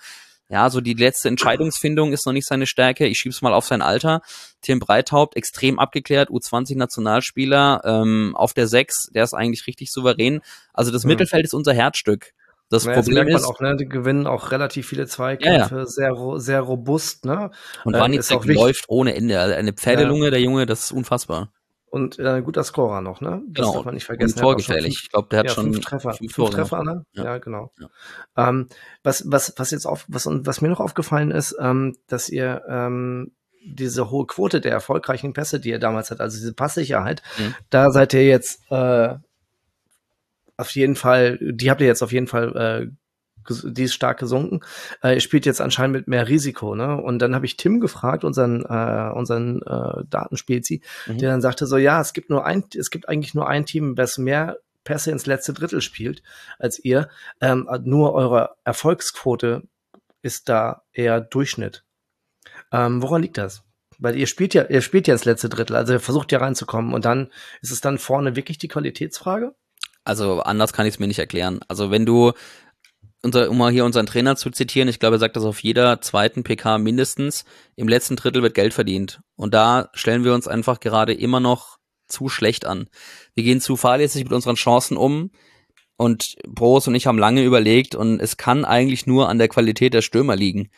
ja, 0.48 0.68
so 0.68 0.80
die 0.80 0.94
letzte 0.94 1.28
Entscheidungsfindung 1.28 2.12
ist 2.12 2.26
noch 2.26 2.32
nicht 2.32 2.46
seine 2.46 2.66
Stärke. 2.66 3.06
Ich 3.06 3.20
schieb's 3.20 3.40
mal 3.40 3.52
auf 3.54 3.66
sein 3.66 3.82
Alter. 3.82 4.20
Tim 4.62 4.80
Breithaupt, 4.80 5.36
extrem 5.36 5.78
abgeklärt, 5.78 6.28
U20-Nationalspieler, 6.28 7.82
ähm, 7.84 8.34
auf 8.34 8.52
der 8.52 8.66
6, 8.66 9.10
der 9.14 9.24
ist 9.24 9.34
eigentlich 9.34 9.66
richtig 9.68 9.92
souverän. 9.92 10.40
Also 10.72 10.90
das 10.90 11.04
Mhm. 11.04 11.10
Mittelfeld 11.10 11.44
ist 11.44 11.54
unser 11.54 11.72
Herzstück. 11.72 12.32
Das 12.70 12.84
Naja, 12.84 12.96
das 12.96 13.04
Problem 13.06 13.24
merkt 13.26 13.32
man 13.32 13.40
ist, 13.42 13.46
auch, 13.48 13.60
ne? 13.60 13.76
Die 13.76 13.88
gewinnen 13.88 14.26
auch 14.26 14.52
relativ 14.52 14.86
viele 14.88 15.06
Zweikämpfe, 15.06 15.86
sehr, 15.86 16.12
ro- 16.12 16.38
sehr 16.38 16.60
robust, 16.60 17.24
ne? 17.24 17.50
und 17.84 17.94
äh, 17.94 17.98
auch 17.98 18.08
wichtig- 18.08 18.54
läuft 18.54 18.84
ohne 18.88 19.14
Ende. 19.14 19.40
Also 19.40 19.54
eine 19.56 19.72
Pferdelunge, 19.72 20.30
der 20.30 20.40
Junge, 20.40 20.66
das 20.66 20.84
ist 20.84 20.92
unfassbar. 20.92 21.50
Und 21.90 22.20
äh, 22.20 22.40
guter 22.42 22.62
Scorer 22.62 23.00
noch, 23.00 23.20
ne? 23.20 23.42
Das 23.48 23.64
Genau. 23.66 23.72
darf 23.74 23.84
man 23.84 23.94
nicht 23.94 24.04
Und 24.04 24.06
vergessen. 24.06 24.34
Er 24.34 24.38
schon 24.38 24.42
torgefährlich. 24.42 24.94
fünf- 24.94 25.02
Ich 25.02 25.10
glaube, 25.10 25.28
der 25.30 25.38
hat 25.40 25.46
ja, 25.46 25.52
schon 25.52 25.72
fünf 25.72 25.84
Treffer, 25.84 26.12
fünf 26.14 26.32
fünf, 26.32 26.50
Treffer, 26.50 26.84
ne? 26.84 27.04
Ja, 27.14 27.24
Ja. 27.24 27.38
genau. 27.38 27.72
Ja. 27.80 28.48
Ähm, 28.48 28.68
was, 29.02 29.24
was, 29.26 29.52
was 29.56 29.72
jetzt 29.72 29.86
auf, 29.86 30.04
was, 30.06 30.26
was 30.30 30.60
mir 30.60 30.68
noch 30.68 30.78
aufgefallen 30.78 31.32
ist, 31.32 31.56
ähm, 31.60 31.96
dass 32.06 32.28
ihr 32.28 32.62
ähm, 32.68 33.32
diese 33.66 34.10
hohe 34.12 34.26
Quote 34.26 34.60
der 34.60 34.70
erfolgreichen 34.70 35.32
Pässe, 35.32 35.58
die 35.58 35.70
ihr 35.70 35.80
damals 35.80 36.12
hat, 36.12 36.20
also 36.20 36.38
diese 36.38 36.54
Passsicherheit, 36.54 37.22
Mhm. 37.38 37.54
da 37.70 37.90
seid 37.90 38.14
ihr 38.14 38.24
jetzt 38.24 38.60
äh, 38.70 39.14
auf 40.60 40.70
jeden 40.70 40.96
Fall, 40.96 41.38
die 41.40 41.70
habt 41.70 41.80
ihr 41.80 41.86
jetzt 41.86 42.02
auf 42.02 42.12
jeden 42.12 42.26
Fall, 42.26 42.56
äh, 42.56 42.86
die 43.64 43.84
ist 43.84 43.94
stark 43.94 44.18
gesunken. 44.18 44.60
Äh, 45.02 45.14
ihr 45.14 45.20
spielt 45.20 45.46
jetzt 45.46 45.60
anscheinend 45.60 45.96
mit 45.96 46.08
mehr 46.08 46.28
Risiko, 46.28 46.74
ne? 46.74 47.00
Und 47.00 47.20
dann 47.20 47.34
habe 47.34 47.46
ich 47.46 47.56
Tim 47.56 47.80
gefragt, 47.80 48.22
unseren, 48.22 48.64
äh, 48.64 49.10
unseren 49.14 49.62
äh, 49.62 50.04
Datenspezi, 50.08 50.82
Mhm. 51.06 51.18
der 51.18 51.30
dann 51.30 51.40
sagte 51.40 51.66
so, 51.66 51.76
ja, 51.76 52.00
es 52.00 52.12
gibt 52.12 52.30
nur 52.30 52.44
ein, 52.44 52.64
es 52.78 52.90
gibt 52.90 53.08
eigentlich 53.08 53.34
nur 53.34 53.48
ein 53.48 53.64
Team, 53.66 53.94
das 53.96 54.18
mehr 54.18 54.58
Pässe 54.84 55.10
ins 55.10 55.26
letzte 55.26 55.52
Drittel 55.52 55.80
spielt 55.80 56.22
als 56.58 56.78
ihr. 56.84 57.08
Ähm, 57.40 57.68
nur 57.84 58.12
eure 58.14 58.56
Erfolgsquote 58.64 59.62
ist 60.22 60.48
da 60.48 60.82
eher 60.92 61.20
Durchschnitt. 61.20 61.84
Ähm, 62.72 63.02
woran 63.02 63.22
liegt 63.22 63.38
das? 63.38 63.62
Weil 63.98 64.16
ihr 64.16 64.26
spielt 64.26 64.54
ja, 64.54 64.64
ihr 64.64 64.80
spielt 64.80 65.06
ja 65.06 65.14
ins 65.14 65.24
letzte 65.26 65.48
Drittel, 65.48 65.76
also 65.76 65.92
ihr 65.92 66.00
versucht 66.00 66.32
ja 66.32 66.38
reinzukommen 66.38 66.94
und 66.94 67.04
dann 67.04 67.30
ist 67.60 67.70
es 67.72 67.80
dann 67.80 67.98
vorne 67.98 68.36
wirklich 68.36 68.56
die 68.58 68.68
Qualitätsfrage? 68.68 69.54
Also 70.04 70.40
anders 70.40 70.72
kann 70.72 70.86
ich 70.86 70.94
es 70.94 70.98
mir 70.98 71.06
nicht 71.06 71.18
erklären. 71.18 71.60
Also 71.68 71.90
wenn 71.90 72.06
du, 72.06 72.32
unser, 73.22 73.50
um 73.50 73.58
mal 73.58 73.70
hier 73.70 73.84
unseren 73.84 74.06
Trainer 74.06 74.36
zu 74.36 74.50
zitieren, 74.50 74.88
ich 74.88 74.98
glaube, 74.98 75.16
er 75.16 75.20
sagt 75.20 75.36
das 75.36 75.44
auf 75.44 75.62
jeder 75.62 76.00
zweiten 76.00 76.42
PK 76.42 76.78
mindestens, 76.78 77.44
im 77.76 77.88
letzten 77.88 78.16
Drittel 78.16 78.42
wird 78.42 78.54
Geld 78.54 78.74
verdient. 78.74 79.20
Und 79.36 79.54
da 79.54 79.90
stellen 79.92 80.24
wir 80.24 80.34
uns 80.34 80.48
einfach 80.48 80.80
gerade 80.80 81.12
immer 81.12 81.40
noch 81.40 81.78
zu 82.08 82.28
schlecht 82.28 82.66
an. 82.66 82.88
Wir 83.34 83.44
gehen 83.44 83.60
zu 83.60 83.76
fahrlässig 83.76 84.24
mit 84.24 84.32
unseren 84.32 84.56
Chancen 84.56 84.96
um. 84.96 85.30
Und 85.96 86.36
Bros 86.48 86.88
und 86.88 86.94
ich 86.94 87.06
haben 87.06 87.18
lange 87.18 87.44
überlegt 87.44 87.94
und 87.94 88.20
es 88.20 88.38
kann 88.38 88.64
eigentlich 88.64 89.06
nur 89.06 89.28
an 89.28 89.36
der 89.36 89.48
Qualität 89.48 89.92
der 89.92 90.00
Stürmer 90.00 90.34
liegen. 90.34 90.70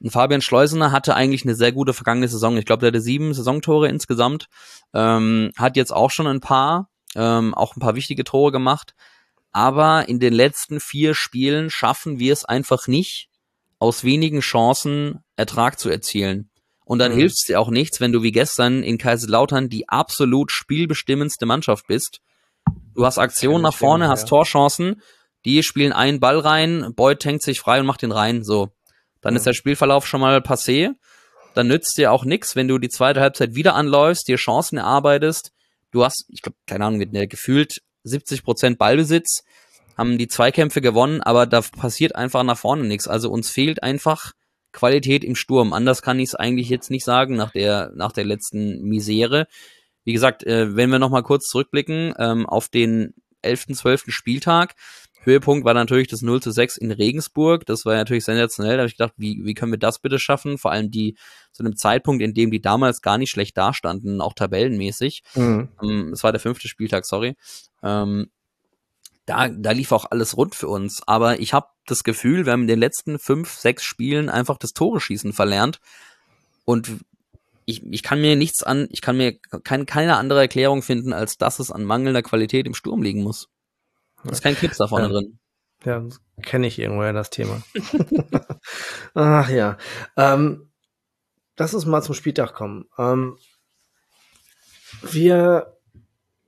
Und 0.00 0.10
Fabian 0.10 0.40
Schleusener 0.40 0.92
hatte 0.92 1.14
eigentlich 1.14 1.44
eine 1.44 1.54
sehr 1.54 1.72
gute 1.72 1.92
vergangene 1.92 2.28
Saison. 2.28 2.56
Ich 2.56 2.64
glaube, 2.64 2.80
der 2.80 2.88
hatte 2.88 3.00
sieben 3.00 3.34
Saisontore 3.34 3.88
insgesamt. 3.88 4.46
Ähm, 4.94 5.50
hat 5.56 5.76
jetzt 5.76 5.92
auch 5.92 6.10
schon 6.10 6.26
ein 6.26 6.40
paar, 6.40 6.88
ähm, 7.16 7.54
auch 7.54 7.76
ein 7.76 7.80
paar 7.80 7.94
wichtige 7.94 8.24
Tore 8.24 8.52
gemacht. 8.52 8.94
Aber 9.52 10.08
in 10.08 10.20
den 10.20 10.32
letzten 10.32 10.78
vier 10.80 11.14
Spielen 11.14 11.70
schaffen 11.70 12.18
wir 12.18 12.32
es 12.32 12.44
einfach 12.44 12.86
nicht, 12.86 13.28
aus 13.78 14.04
wenigen 14.04 14.40
Chancen 14.40 15.24
Ertrag 15.36 15.78
zu 15.78 15.88
erzielen. 15.90 16.50
Und 16.84 16.98
dann 16.98 17.12
Mhm. 17.12 17.16
hilft 17.16 17.36
es 17.38 17.46
dir 17.46 17.60
auch 17.60 17.70
nichts, 17.70 18.00
wenn 18.00 18.12
du 18.12 18.22
wie 18.22 18.32
gestern 18.32 18.82
in 18.82 18.98
Kaiserslautern 18.98 19.68
die 19.68 19.88
absolut 19.88 20.50
spielbestimmendste 20.52 21.46
Mannschaft 21.46 21.86
bist. 21.86 22.20
Du 22.94 23.06
hast 23.06 23.18
Aktionen 23.18 23.62
nach 23.62 23.74
vorne, 23.74 24.08
hast 24.08 24.22
ja. 24.22 24.28
Torchancen, 24.28 25.00
die 25.44 25.62
spielen 25.62 25.92
einen 25.92 26.20
Ball 26.20 26.38
rein, 26.38 26.92
Boyd 26.94 27.20
tankt 27.22 27.42
sich 27.42 27.60
frei 27.60 27.80
und 27.80 27.86
macht 27.86 28.02
den 28.02 28.12
rein, 28.12 28.44
so. 28.44 28.68
Dann 29.20 29.34
Mhm. 29.34 29.38
ist 29.38 29.46
der 29.46 29.52
Spielverlauf 29.54 30.06
schon 30.06 30.20
mal 30.20 30.38
passé. 30.38 30.90
Dann 31.54 31.66
nützt 31.68 31.96
dir 31.96 32.12
auch 32.12 32.24
nix, 32.24 32.54
wenn 32.56 32.68
du 32.68 32.78
die 32.78 32.88
zweite 32.88 33.20
Halbzeit 33.20 33.54
wieder 33.54 33.74
anläufst, 33.74 34.28
dir 34.28 34.36
Chancen 34.36 34.78
erarbeitest. 34.78 35.52
Du 35.90 36.04
hast, 36.04 36.26
ich 36.28 36.42
glaube, 36.42 36.56
keine 36.66 36.84
Ahnung, 36.84 36.98
mit 36.98 37.14
der 37.14 37.26
gefühlt 37.26 37.82
70 38.04 38.42
Prozent 38.42 38.78
Ballbesitz, 38.78 39.42
haben 39.96 40.18
die 40.18 40.28
Zweikämpfe 40.28 40.80
gewonnen, 40.80 41.20
aber 41.20 41.46
da 41.46 41.60
passiert 41.60 42.16
einfach 42.16 42.42
nach 42.42 42.56
vorne 42.58 42.84
nichts. 42.84 43.06
Also 43.06 43.30
uns 43.30 43.50
fehlt 43.50 43.82
einfach 43.82 44.32
Qualität 44.72 45.24
im 45.24 45.34
Sturm. 45.34 45.72
Anders 45.72 46.00
kann 46.00 46.18
ich 46.18 46.30
es 46.30 46.34
eigentlich 46.34 46.68
jetzt 46.68 46.90
nicht 46.90 47.04
sagen 47.04 47.36
nach 47.36 47.50
der, 47.50 47.92
nach 47.94 48.12
der 48.12 48.24
letzten 48.24 48.80
Misere. 48.82 49.46
Wie 50.04 50.12
gesagt, 50.12 50.44
äh, 50.44 50.74
wenn 50.74 50.90
wir 50.90 50.98
noch 50.98 51.10
mal 51.10 51.22
kurz 51.22 51.48
zurückblicken 51.48 52.14
ähm, 52.18 52.46
auf 52.46 52.68
den 52.68 53.14
11., 53.42 53.66
12. 53.74 54.04
Spieltag, 54.08 54.74
Höhepunkt 55.22 55.64
war 55.64 55.74
natürlich 55.74 56.08
das 56.08 56.22
0 56.22 56.42
zu 56.42 56.50
6 56.50 56.78
in 56.78 56.90
Regensburg. 56.90 57.66
Das 57.66 57.84
war 57.84 57.94
natürlich 57.94 58.24
sensationell. 58.24 58.76
Da 58.76 58.82
habe 58.82 58.88
ich 58.88 58.96
gedacht, 58.96 59.12
wie, 59.16 59.44
wie 59.44 59.54
können 59.54 59.72
wir 59.72 59.78
das 59.78 59.98
bitte 59.98 60.18
schaffen? 60.18 60.56
Vor 60.56 60.72
allem 60.72 60.90
die 60.90 61.16
zu 61.52 61.62
einem 61.62 61.76
Zeitpunkt, 61.76 62.22
in 62.22 62.32
dem 62.32 62.50
die 62.50 62.60
damals 62.60 63.02
gar 63.02 63.18
nicht 63.18 63.30
schlecht 63.30 63.56
dastanden, 63.56 64.20
auch 64.20 64.32
tabellenmäßig. 64.32 65.22
Mhm. 65.34 65.68
Ähm, 65.82 66.12
Es 66.12 66.24
war 66.24 66.32
der 66.32 66.40
fünfte 66.40 66.68
Spieltag, 66.68 67.04
sorry. 67.04 67.36
Ähm, 67.82 68.30
da, 69.26 69.48
da 69.48 69.70
lief 69.72 69.92
auch 69.92 70.06
alles 70.10 70.36
rund 70.36 70.54
für 70.54 70.68
uns. 70.68 71.02
Aber 71.06 71.38
ich 71.38 71.52
habe 71.52 71.68
das 71.86 72.02
Gefühl, 72.02 72.46
wir 72.46 72.52
haben 72.52 72.62
in 72.62 72.68
den 72.68 72.80
letzten 72.80 73.18
fünf, 73.18 73.50
sechs 73.54 73.84
Spielen 73.84 74.28
einfach 74.28 74.56
das 74.56 74.72
Tore-Schießen 74.72 75.32
verlernt. 75.32 75.80
Und 76.64 76.90
ich, 77.66 77.84
ich 77.84 78.02
kann 78.02 78.20
mir 78.20 78.36
nichts 78.36 78.62
an, 78.62 78.88
ich 78.90 79.02
kann 79.02 79.16
mir 79.16 79.38
kein, 79.64 79.86
keine 79.86 80.16
andere 80.16 80.40
Erklärung 80.40 80.82
finden, 80.82 81.12
als 81.12 81.36
dass 81.36 81.58
es 81.58 81.70
an 81.70 81.84
mangelnder 81.84 82.22
Qualität 82.22 82.66
im 82.66 82.74
Sturm 82.74 83.02
liegen 83.02 83.22
muss. 83.22 83.48
Da 84.24 84.30
ist 84.30 84.42
kein 84.42 84.54
Knips 84.56 84.78
da 84.78 84.86
vorne 84.86 85.06
Ja. 85.06 85.12
drin. 85.12 85.38
Ja, 85.84 86.02
kenne 86.42 86.66
ich 86.66 86.78
irgendwoher 86.78 87.12
das 87.14 87.30
Thema. 87.30 87.62
Ach 89.14 89.48
ja. 89.48 89.78
Ähm, 90.16 90.70
lass 91.56 91.72
uns 91.74 91.86
mal 91.86 92.02
zum 92.02 92.14
Spieltag 92.14 92.52
kommen. 92.54 92.84
Ähm, 92.98 93.38
wir 95.02 95.79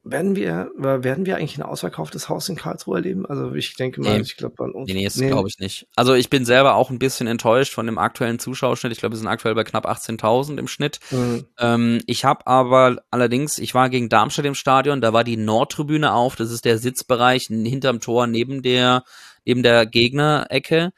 werden 0.04 0.34
wir 0.34 0.70
werden 0.76 1.26
wir 1.26 1.36
eigentlich 1.36 1.56
ein 1.58 1.62
ausverkauftes 1.62 2.28
Haus 2.28 2.48
in 2.48 2.56
Karlsruhe 2.56 2.96
erleben? 2.96 3.24
Also 3.24 3.54
ich 3.54 3.74
denke 3.76 4.00
mal, 4.00 4.16
Nee. 4.16 4.22
ich 4.22 4.36
glaube 4.36 4.64
an 4.64 4.72
uns. 4.72 4.88
Nee, 4.88 4.94
nee, 4.94 5.04
das 5.04 5.14
glaube 5.16 5.48
ich 5.48 5.58
nicht. 5.58 5.86
Also 5.94 6.14
ich 6.14 6.28
bin 6.28 6.44
selber 6.44 6.74
auch 6.74 6.90
ein 6.90 6.98
bisschen 6.98 7.26
enttäuscht 7.28 7.72
von 7.72 7.86
dem 7.86 7.98
aktuellen 7.98 8.38
Zuschauerschnitt. 8.40 8.92
Ich 8.92 8.98
glaube, 8.98 9.12
wir 9.12 9.18
sind 9.18 9.28
aktuell 9.28 9.54
bei 9.54 9.64
knapp 9.64 9.86
18.000 9.86 10.58
im 10.58 10.66
Schnitt. 10.66 10.98
Mhm. 11.10 11.46
Ähm, 11.58 12.00
ich 12.06 12.24
habe 12.24 12.46
aber 12.46 13.02
allerdings, 13.10 13.58
ich 13.58 13.74
war 13.74 13.90
gegen 13.90 14.08
Darmstadt 14.08 14.44
im 14.44 14.54
Stadion, 14.56 15.00
da 15.00 15.12
war 15.12 15.22
die 15.22 15.36
Nordtribüne 15.36 16.12
auf, 16.12 16.34
das 16.34 16.50
ist 16.50 16.64
der 16.64 16.78
Sitzbereich 16.78 17.44
hinterm 17.46 18.00
Tor 18.00 18.26
neben 18.26 18.62
der, 18.62 19.04
neben 19.44 19.62
der 19.62 19.86
Gegnerecke. 19.86 20.92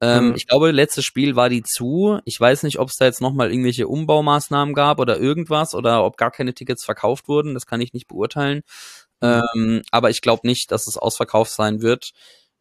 Ähm, 0.00 0.28
Mhm. 0.30 0.34
Ich 0.36 0.46
glaube, 0.46 0.70
letztes 0.70 1.04
Spiel 1.04 1.34
war 1.36 1.48
die 1.48 1.62
zu. 1.62 2.20
Ich 2.24 2.38
weiß 2.40 2.62
nicht, 2.62 2.78
ob 2.78 2.88
es 2.88 2.96
da 2.96 3.04
jetzt 3.06 3.20
nochmal 3.20 3.50
irgendwelche 3.50 3.88
Umbaumaßnahmen 3.88 4.74
gab 4.74 5.00
oder 5.00 5.18
irgendwas 5.18 5.74
oder 5.74 6.04
ob 6.04 6.16
gar 6.16 6.30
keine 6.30 6.54
Tickets 6.54 6.84
verkauft 6.84 7.28
wurden. 7.28 7.54
Das 7.54 7.66
kann 7.66 7.80
ich 7.80 7.92
nicht 7.92 8.06
beurteilen. 8.08 8.62
Mhm. 9.20 9.42
Ähm, 9.54 9.82
aber 9.90 10.10
ich 10.10 10.20
glaube 10.22 10.46
nicht, 10.46 10.70
dass 10.70 10.86
es 10.86 10.96
ausverkauft 10.96 11.50
sein 11.52 11.82
wird. 11.82 12.10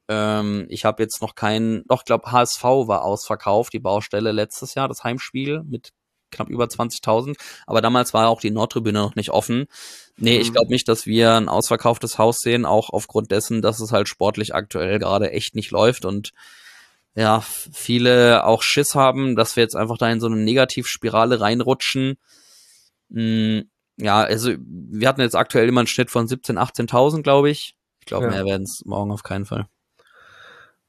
Ähm, 0.09 0.65
ich 0.69 0.85
habe 0.85 1.03
jetzt 1.03 1.21
noch 1.21 1.35
keinen, 1.35 1.83
doch, 1.87 2.01
ich 2.01 2.05
glaube, 2.05 2.31
HSV 2.31 2.63
war 2.63 3.03
ausverkauft, 3.03 3.73
die 3.73 3.79
Baustelle 3.79 4.31
letztes 4.31 4.73
Jahr, 4.73 4.87
das 4.87 5.03
Heimspiel 5.03 5.63
mit 5.63 5.91
knapp 6.31 6.49
über 6.49 6.67
20.000. 6.69 7.37
Aber 7.67 7.81
damals 7.81 8.13
war 8.13 8.29
auch 8.29 8.41
die 8.41 8.51
Nordtribüne 8.51 8.99
noch 8.99 9.15
nicht 9.15 9.29
offen. 9.31 9.67
Nee, 10.17 10.37
ich 10.39 10.49
Mhm. 10.49 10.53
glaube 10.53 10.71
nicht, 10.71 10.87
dass 10.87 11.05
wir 11.05 11.33
ein 11.35 11.49
ausverkauftes 11.49 12.17
Haus 12.17 12.39
sehen, 12.39 12.65
auch 12.65 12.89
aufgrund 12.89 13.31
dessen, 13.31 13.61
dass 13.61 13.79
es 13.79 13.91
halt 13.91 14.07
sportlich 14.09 14.55
aktuell 14.55 14.97
gerade 14.99 15.31
echt 15.31 15.55
nicht 15.55 15.71
läuft 15.71 16.05
und 16.05 16.31
ja, 17.17 17.41
viele 17.41 18.45
auch 18.45 18.61
Schiss 18.61 18.93
haben, 18.93 19.35
dass 19.35 19.55
wir 19.55 19.63
jetzt 19.63 19.75
einfach 19.75 19.97
da 19.97 20.07
in 20.07 20.19
so 20.19 20.27
eine 20.27 20.35
Negativspirale 20.35 21.41
reinrutschen. 21.41 22.19
Mm, 23.09 23.61
ja, 23.97 24.17
also 24.21 24.51
wir 24.59 25.07
hatten 25.07 25.21
jetzt 25.21 25.35
aktuell 25.35 25.67
immer 25.67 25.79
einen 25.81 25.87
Schnitt 25.87 26.11
von 26.11 26.27
17.000, 26.27 26.59
18.000, 26.59 27.23
glaube 27.23 27.49
ich. 27.49 27.75
Ich 28.01 28.05
glaube, 28.05 28.25
Ja. 28.25 28.31
mehr 28.31 28.45
werden 28.45 28.63
es 28.63 28.83
morgen 28.85 29.11
auf 29.11 29.23
keinen 29.23 29.45
Fall. 29.45 29.67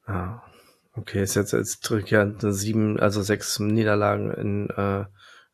Ja. 0.07 0.43
Okay, 0.93 1.23
ist 1.23 1.35
jetzt, 1.35 1.53
jetzt 1.53 1.91
ja 2.11 2.31
sieben, 2.53 3.01
also 3.01 3.23
sechs 3.23 3.59
Niederlagen 3.59 4.31
in, 4.31 4.69
äh, 4.69 5.07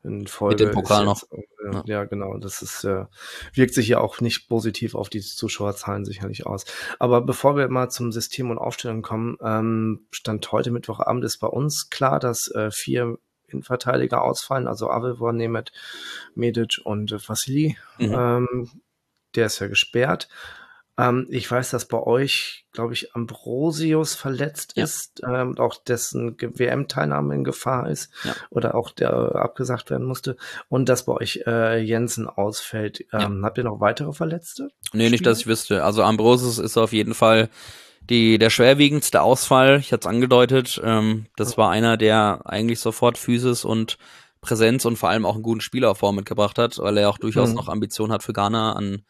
in 0.05 0.27
Folge. 0.27 0.65
Mit 0.65 0.73
dem 0.73 0.81
Pokal 0.81 1.05
jetzt, 1.05 1.31
noch. 1.31 1.37
Äh, 1.37 1.73
ja. 1.73 1.83
ja, 1.85 2.03
genau. 2.05 2.37
Das 2.37 2.61
ist, 2.61 2.83
äh, 2.83 3.05
wirkt 3.53 3.73
sich 3.73 3.87
ja 3.87 3.99
auch 3.99 4.21
nicht 4.21 4.47
positiv 4.47 4.95
auf 4.95 5.09
die 5.09 5.21
Zuschauerzahlen 5.21 6.05
sicherlich 6.05 6.45
aus. 6.45 6.65
Aber 6.99 7.21
bevor 7.21 7.57
wir 7.57 7.67
mal 7.67 7.89
zum 7.89 8.11
System 8.11 8.51
und 8.51 8.57
Aufstellung 8.57 9.01
kommen, 9.01 9.37
ähm, 9.41 10.07
stand 10.11 10.51
heute 10.51 10.71
Mittwochabend 10.71 11.23
ist 11.25 11.37
bei 11.37 11.47
uns 11.47 11.89
klar, 11.89 12.19
dass 12.19 12.49
äh, 12.51 12.71
vier 12.71 13.17
Innenverteidiger 13.47 14.21
ausfallen, 14.21 14.67
also 14.67 14.89
Avevor, 14.89 15.33
Nemeth, 15.33 15.71
Medic 16.33 16.81
und 16.83 17.11
äh, 17.11 17.19
Vassili. 17.27 17.77
Mhm. 17.99 18.13
Ähm, 18.13 18.69
der 19.35 19.47
ist 19.47 19.59
ja 19.59 19.67
gesperrt. 19.67 20.29
Ähm, 20.97 21.27
ich 21.29 21.49
weiß, 21.49 21.71
dass 21.71 21.85
bei 21.85 22.01
euch, 22.01 22.65
glaube 22.71 22.93
ich, 22.93 23.15
Ambrosius 23.15 24.15
verletzt 24.15 24.73
ja. 24.75 24.85
ist, 24.85 25.21
ähm, 25.27 25.57
auch 25.57 25.75
dessen 25.83 26.37
WM-Teilnahme 26.39 27.35
in 27.35 27.43
Gefahr 27.43 27.89
ist 27.89 28.11
ja. 28.23 28.33
oder 28.49 28.75
auch 28.75 28.91
der 28.91 29.35
abgesagt 29.35 29.89
werden 29.89 30.07
musste 30.07 30.37
und 30.69 30.87
dass 30.87 31.05
bei 31.05 31.13
euch 31.13 31.43
äh, 31.45 31.81
Jensen 31.81 32.27
ausfällt. 32.27 33.05
Ähm, 33.11 33.39
ja. 33.39 33.43
Habt 33.43 33.57
ihr 33.57 33.65
noch 33.65 33.81
weitere 33.81 34.13
Verletzte? 34.13 34.63
Nee, 34.63 34.89
Spieler? 34.89 35.09
nicht, 35.09 35.25
dass 35.25 35.39
ich 35.39 35.47
wüsste. 35.47 35.83
Also 35.83 36.01
Ambrosius 36.03 36.59
ist 36.59 36.77
auf 36.77 36.93
jeden 36.93 37.13
Fall 37.13 37.49
die, 38.09 38.37
der 38.37 38.49
schwerwiegendste 38.49 39.21
Ausfall. 39.21 39.79
Ich 39.79 39.91
hatte 39.91 40.07
es 40.07 40.13
angedeutet. 40.13 40.79
Ähm, 40.83 41.25
das 41.35 41.57
war 41.57 41.71
einer, 41.71 41.97
der 41.97 42.41
eigentlich 42.45 42.79
sofort 42.79 43.17
Physis 43.17 43.65
und 43.65 43.97
Präsenz 44.41 44.85
und 44.85 44.95
vor 44.95 45.09
allem 45.09 45.25
auch 45.25 45.33
einen 45.33 45.43
guten 45.43 45.61
Spielaufbau 45.61 46.11
mitgebracht 46.11 46.57
hat, 46.57 46.77
weil 46.77 46.97
er 46.97 47.09
auch 47.09 47.17
durchaus 47.17 47.49
mhm. 47.49 47.55
noch 47.55 47.67
Ambition 47.67 48.11
hat 48.11 48.23
für 48.23 48.33
Ghana 48.33 48.73
an 48.73 49.03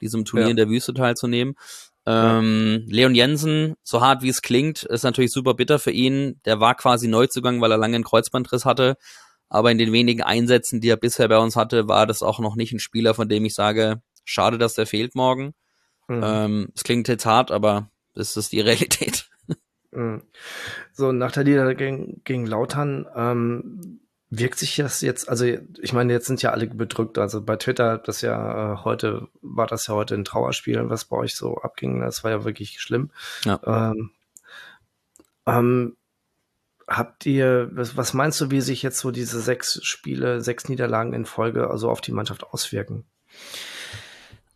diesem 0.00 0.24
Turnier 0.24 0.46
ja. 0.46 0.50
in 0.50 0.56
der 0.56 0.68
Wüste 0.68 0.94
teilzunehmen. 0.94 1.54
Ähm, 2.06 2.84
Leon 2.86 3.14
Jensen, 3.14 3.74
so 3.82 4.00
hart 4.00 4.22
wie 4.22 4.30
es 4.30 4.40
klingt, 4.40 4.82
ist 4.84 5.02
natürlich 5.02 5.30
super 5.30 5.54
bitter 5.54 5.78
für 5.78 5.90
ihn. 5.90 6.40
Der 6.46 6.58
war 6.58 6.74
quasi 6.74 7.06
Neuzugang, 7.06 7.60
weil 7.60 7.70
er 7.70 7.76
lange 7.76 7.96
einen 7.96 8.04
Kreuzbandriss 8.04 8.64
hatte. 8.64 8.96
Aber 9.50 9.70
in 9.70 9.78
den 9.78 9.92
wenigen 9.92 10.22
Einsätzen, 10.22 10.80
die 10.80 10.88
er 10.88 10.96
bisher 10.96 11.28
bei 11.28 11.38
uns 11.38 11.56
hatte, 11.56 11.88
war 11.88 12.06
das 12.06 12.22
auch 12.22 12.38
noch 12.38 12.56
nicht 12.56 12.72
ein 12.72 12.78
Spieler, 12.78 13.14
von 13.14 13.28
dem 13.28 13.44
ich 13.44 13.54
sage, 13.54 14.00
schade, 14.24 14.58
dass 14.58 14.74
der 14.74 14.86
fehlt 14.86 15.14
morgen. 15.14 15.54
Mhm. 16.08 16.22
Ähm, 16.24 16.68
es 16.74 16.84
klingt 16.84 17.08
jetzt 17.08 17.26
hart, 17.26 17.50
aber 17.50 17.90
das 18.14 18.36
ist 18.36 18.52
die 18.52 18.60
Realität. 18.62 19.28
Mhm. 19.90 20.22
So, 20.92 21.12
nach 21.12 21.32
der 21.32 21.44
Liga 21.44 21.72
gegen, 21.72 22.22
gegen 22.24 22.46
Lautern, 22.46 23.06
ähm, 23.14 23.77
Wirkt 24.30 24.58
sich 24.58 24.76
das 24.76 25.00
jetzt, 25.00 25.28
also 25.28 25.46
ich 25.46 25.92
meine, 25.94 26.12
jetzt 26.12 26.26
sind 26.26 26.42
ja 26.42 26.50
alle 26.50 26.66
bedrückt. 26.66 27.16
Also 27.16 27.40
bei 27.40 27.56
Twitter, 27.56 27.96
das 27.98 28.20
ja 28.20 28.74
äh, 28.74 28.76
heute, 28.84 29.28
war 29.40 29.66
das 29.66 29.86
ja 29.86 29.94
heute 29.94 30.14
ein 30.14 30.24
Trauerspiel, 30.24 30.90
was 30.90 31.06
bei 31.06 31.16
euch 31.16 31.34
so 31.34 31.56
abging. 31.58 32.00
Das 32.00 32.24
war 32.24 32.30
ja 32.30 32.44
wirklich 32.44 32.80
schlimm. 32.80 33.10
Ja. 33.44 33.60
Ähm, 33.66 34.10
ähm, 35.46 35.96
habt 36.86 37.24
ihr, 37.26 37.70
was, 37.72 37.96
was 37.96 38.14
meinst 38.14 38.40
du, 38.40 38.50
wie 38.50 38.60
sich 38.60 38.82
jetzt 38.82 38.98
so 38.98 39.10
diese 39.10 39.40
sechs 39.40 39.80
Spiele, 39.82 40.40
sechs 40.40 40.68
Niederlagen 40.68 41.12
in 41.14 41.24
Folge 41.24 41.70
also 41.70 41.90
auf 41.90 42.00
die 42.00 42.12
Mannschaft 42.12 42.44
auswirken? 42.44 43.04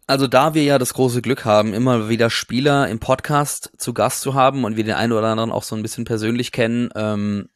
Also 0.07 0.27
da 0.27 0.53
wir 0.53 0.65
ja 0.65 0.79
das 0.79 0.95
große 0.95 1.23
Glück 1.23 1.45
haben, 1.45 1.73
immer 1.73 2.09
wieder 2.09 2.29
Spieler 2.29 2.89
im 2.89 2.99
Podcast 2.99 3.73
zu 3.79 3.95
Gast 3.95 4.21
zu 4.21 4.35
haben 4.35 4.65
und 4.65 4.77
wir 4.77 4.85
den 4.85 4.95
einen 4.95 5.13
oder 5.13 5.29
anderen 5.29 5.53
auch 5.53 5.63
so 5.63 5.77
ein 5.77 5.83
bisschen 5.83 6.05
persönlich 6.05 6.53
kennen, 6.53 6.91
ähm, 6.95 7.49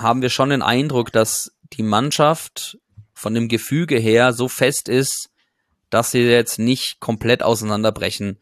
haben 0.00 0.22
wir 0.22 0.30
schon 0.30 0.50
den 0.50 0.62
Eindruck, 0.62 1.12
dass 1.12 1.52
die 1.72 1.82
Mannschaft 1.82 2.78
von 3.14 3.34
dem 3.34 3.48
Gefüge 3.48 3.98
her 3.98 4.32
so 4.32 4.48
fest 4.48 4.88
ist, 4.88 5.28
dass 5.90 6.10
sie 6.10 6.22
jetzt 6.22 6.58
nicht 6.58 7.00
komplett 7.00 7.42
auseinanderbrechen. 7.42 8.40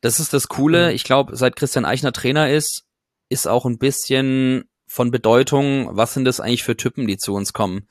Das 0.00 0.20
ist 0.20 0.32
das 0.32 0.48
Coole. 0.48 0.88
Mhm. 0.88 0.94
Ich 0.94 1.04
glaube, 1.04 1.36
seit 1.36 1.56
Christian 1.56 1.84
Eichner 1.84 2.12
Trainer 2.12 2.50
ist, 2.50 2.84
ist 3.28 3.46
auch 3.46 3.66
ein 3.66 3.78
bisschen 3.78 4.64
von 4.86 5.10
Bedeutung, 5.10 5.90
was 5.96 6.14
sind 6.14 6.24
das 6.24 6.40
eigentlich 6.40 6.64
für 6.64 6.76
Typen, 6.76 7.06
die 7.06 7.18
zu 7.18 7.34
uns 7.34 7.52
kommen. 7.52 7.88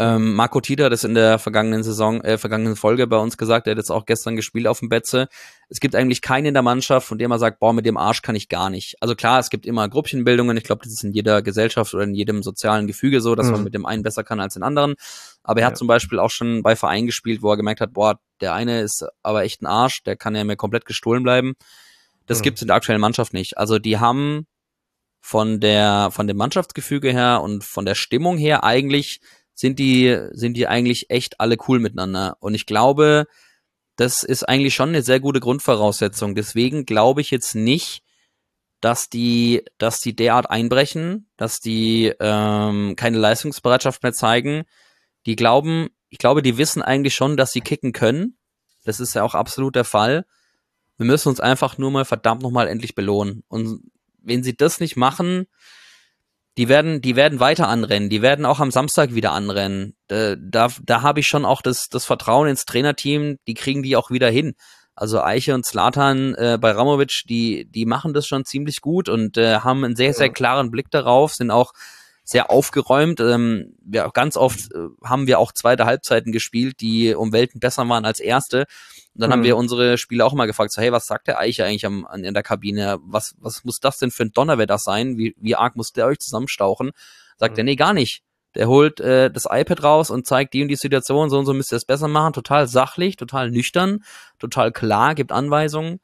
Ähm, 0.00 0.34
Marco 0.34 0.60
Tita 0.60 0.84
hat 0.84 0.92
es 0.92 1.02
in 1.02 1.14
der 1.14 1.40
vergangenen 1.40 1.82
Saison, 1.82 2.20
äh, 2.20 2.38
vergangenen 2.38 2.76
Folge 2.76 3.08
bei 3.08 3.16
uns 3.16 3.36
gesagt, 3.36 3.66
er 3.66 3.72
hat 3.72 3.78
jetzt 3.78 3.90
auch 3.90 4.06
gestern 4.06 4.36
gespielt 4.36 4.68
auf 4.68 4.78
dem 4.78 4.88
Betze. 4.88 5.26
Es 5.68 5.80
gibt 5.80 5.96
eigentlich 5.96 6.22
keinen 6.22 6.46
in 6.46 6.54
der 6.54 6.62
Mannschaft, 6.62 7.08
von 7.08 7.18
dem 7.18 7.32
er 7.32 7.40
sagt, 7.40 7.58
boah, 7.58 7.72
mit 7.72 7.84
dem 7.84 7.96
Arsch 7.96 8.22
kann 8.22 8.36
ich 8.36 8.48
gar 8.48 8.70
nicht. 8.70 8.94
Also 9.00 9.16
klar, 9.16 9.40
es 9.40 9.50
gibt 9.50 9.66
immer 9.66 9.88
Gruppchenbildungen. 9.88 10.56
Ich 10.56 10.62
glaube, 10.62 10.84
das 10.84 10.92
ist 10.92 11.02
in 11.02 11.12
jeder 11.12 11.42
Gesellschaft 11.42 11.94
oder 11.94 12.04
in 12.04 12.14
jedem 12.14 12.44
sozialen 12.44 12.86
Gefüge 12.86 13.20
so, 13.20 13.34
dass 13.34 13.46
mhm. 13.46 13.52
man 13.52 13.64
mit 13.64 13.74
dem 13.74 13.86
einen 13.86 14.04
besser 14.04 14.22
kann 14.22 14.38
als 14.38 14.54
den 14.54 14.62
anderen. 14.62 14.94
Aber 15.42 15.60
er 15.60 15.62
ja. 15.62 15.66
hat 15.70 15.76
zum 15.76 15.88
Beispiel 15.88 16.20
auch 16.20 16.30
schon 16.30 16.62
bei 16.62 16.76
Vereinen 16.76 17.06
gespielt, 17.06 17.42
wo 17.42 17.50
er 17.50 17.56
gemerkt 17.56 17.80
hat, 17.80 17.92
boah, 17.92 18.20
der 18.40 18.54
eine 18.54 18.82
ist 18.82 19.04
aber 19.24 19.42
echt 19.42 19.62
ein 19.62 19.66
Arsch, 19.66 20.04
der 20.04 20.14
kann 20.14 20.36
ja 20.36 20.44
mir 20.44 20.56
komplett 20.56 20.84
gestohlen 20.84 21.24
bleiben. 21.24 21.54
Das 22.26 22.38
mhm. 22.38 22.42
gibt's 22.44 22.62
in 22.62 22.68
der 22.68 22.76
aktuellen 22.76 23.00
Mannschaft 23.00 23.32
nicht. 23.32 23.58
Also 23.58 23.80
die 23.80 23.98
haben 23.98 24.46
von 25.20 25.58
der, 25.58 26.10
von 26.12 26.28
dem 26.28 26.36
Mannschaftsgefüge 26.36 27.12
her 27.12 27.40
und 27.42 27.64
von 27.64 27.84
der 27.84 27.96
Stimmung 27.96 28.38
her 28.38 28.62
eigentlich 28.62 29.20
sind 29.58 29.80
die, 29.80 30.16
sind 30.30 30.56
die 30.56 30.68
eigentlich 30.68 31.10
echt 31.10 31.40
alle 31.40 31.56
cool 31.66 31.80
miteinander. 31.80 32.36
Und 32.38 32.54
ich 32.54 32.64
glaube, 32.64 33.26
das 33.96 34.22
ist 34.22 34.48
eigentlich 34.48 34.76
schon 34.76 34.90
eine 34.90 35.02
sehr 35.02 35.18
gute 35.18 35.40
Grundvoraussetzung. 35.40 36.36
Deswegen 36.36 36.86
glaube 36.86 37.22
ich 37.22 37.32
jetzt 37.32 37.56
nicht, 37.56 38.04
dass 38.80 39.08
die, 39.10 39.64
dass 39.76 39.98
die 39.98 40.14
derart 40.14 40.48
einbrechen, 40.48 41.28
dass 41.36 41.58
die 41.58 42.14
ähm, 42.20 42.94
keine 42.94 43.18
Leistungsbereitschaft 43.18 44.04
mehr 44.04 44.12
zeigen. 44.12 44.62
Die 45.26 45.34
glauben, 45.34 45.88
ich 46.08 46.18
glaube, 46.18 46.42
die 46.42 46.56
wissen 46.56 46.80
eigentlich 46.80 47.16
schon, 47.16 47.36
dass 47.36 47.50
sie 47.50 47.60
kicken 47.60 47.92
können. 47.92 48.38
Das 48.84 49.00
ist 49.00 49.14
ja 49.14 49.24
auch 49.24 49.34
absolut 49.34 49.74
der 49.74 49.82
Fall. 49.82 50.24
Wir 50.98 51.06
müssen 51.06 51.30
uns 51.30 51.40
einfach 51.40 51.78
nur 51.78 51.90
mal 51.90 52.04
verdammt 52.04 52.42
nochmal 52.42 52.68
endlich 52.68 52.94
belohnen. 52.94 53.42
Und 53.48 53.82
wenn 54.22 54.44
sie 54.44 54.56
das 54.56 54.78
nicht 54.78 54.96
machen, 54.96 55.48
die 56.58 56.68
werden, 56.68 57.00
die 57.00 57.14
werden 57.14 57.38
weiter 57.38 57.68
anrennen, 57.68 58.10
die 58.10 58.20
werden 58.20 58.44
auch 58.44 58.58
am 58.58 58.72
Samstag 58.72 59.14
wieder 59.14 59.30
anrennen. 59.30 59.94
Da, 60.08 60.34
da, 60.34 60.68
da 60.82 61.02
habe 61.02 61.20
ich 61.20 61.28
schon 61.28 61.44
auch 61.44 61.62
das, 61.62 61.88
das 61.88 62.04
Vertrauen 62.04 62.48
ins 62.48 62.66
Trainerteam, 62.66 63.38
die 63.46 63.54
kriegen 63.54 63.84
die 63.84 63.94
auch 63.94 64.10
wieder 64.10 64.28
hin. 64.28 64.54
Also 64.96 65.22
Eiche 65.22 65.54
und 65.54 65.64
Slatan 65.64 66.34
äh, 66.34 66.58
bei 66.60 66.72
Ramovic, 66.72 67.22
die, 67.28 67.70
die 67.70 67.86
machen 67.86 68.12
das 68.12 68.26
schon 68.26 68.44
ziemlich 68.44 68.80
gut 68.80 69.08
und 69.08 69.36
äh, 69.36 69.60
haben 69.60 69.84
einen 69.84 69.94
sehr, 69.94 70.12
sehr 70.12 70.30
klaren 70.30 70.72
Blick 70.72 70.90
darauf, 70.90 71.32
sind 71.32 71.52
auch 71.52 71.72
sehr 72.24 72.50
aufgeräumt. 72.50 73.20
Ähm, 73.20 73.76
ja, 73.92 74.08
ganz 74.08 74.36
oft 74.36 74.72
äh, 74.74 74.88
haben 75.04 75.28
wir 75.28 75.38
auch 75.38 75.52
zweite 75.52 75.84
Halbzeiten 75.84 76.32
gespielt, 76.32 76.80
die 76.80 77.14
um 77.14 77.32
Welten 77.32 77.60
besser 77.60 77.88
waren 77.88 78.04
als 78.04 78.18
erste. 78.18 78.64
Dann 79.18 79.30
mhm. 79.30 79.32
haben 79.32 79.44
wir 79.44 79.56
unsere 79.56 79.98
Spieler 79.98 80.26
auch 80.26 80.32
mal 80.32 80.46
gefragt, 80.46 80.72
so, 80.72 80.80
hey, 80.80 80.92
was 80.92 81.06
sagt 81.06 81.26
der 81.26 81.38
Eiche 81.38 81.64
eigentlich 81.64 81.84
am, 81.84 82.06
an, 82.06 82.22
in 82.22 82.34
der 82.34 82.42
Kabine? 82.42 82.98
Was, 83.02 83.34
was 83.38 83.64
muss 83.64 83.80
das 83.80 83.98
denn 83.98 84.10
für 84.10 84.24
ein 84.24 84.32
Donnerwetter 84.32 84.78
sein? 84.78 85.18
Wie, 85.18 85.34
wie 85.38 85.56
arg 85.56 85.76
muss 85.76 85.92
der 85.92 86.06
euch 86.06 86.20
zusammenstauchen? 86.20 86.92
Sagt 87.36 87.54
mhm. 87.54 87.58
er, 87.58 87.64
nee, 87.64 87.76
gar 87.76 87.92
nicht. 87.92 88.22
Der 88.54 88.68
holt 88.68 89.00
äh, 89.00 89.30
das 89.30 89.46
iPad 89.50 89.82
raus 89.82 90.10
und 90.10 90.26
zeigt 90.26 90.54
die 90.54 90.62
und 90.62 90.68
die 90.68 90.76
Situation, 90.76 91.30
so 91.30 91.38
und 91.38 91.46
so 91.46 91.52
müsst 91.52 91.72
ihr 91.72 91.76
es 91.76 91.84
besser 91.84 92.08
machen. 92.08 92.32
Total 92.32 92.68
sachlich, 92.68 93.16
total 93.16 93.50
nüchtern, 93.50 94.04
total 94.38 94.72
klar, 94.72 95.14
gibt 95.14 95.32
Anweisungen. 95.32 96.00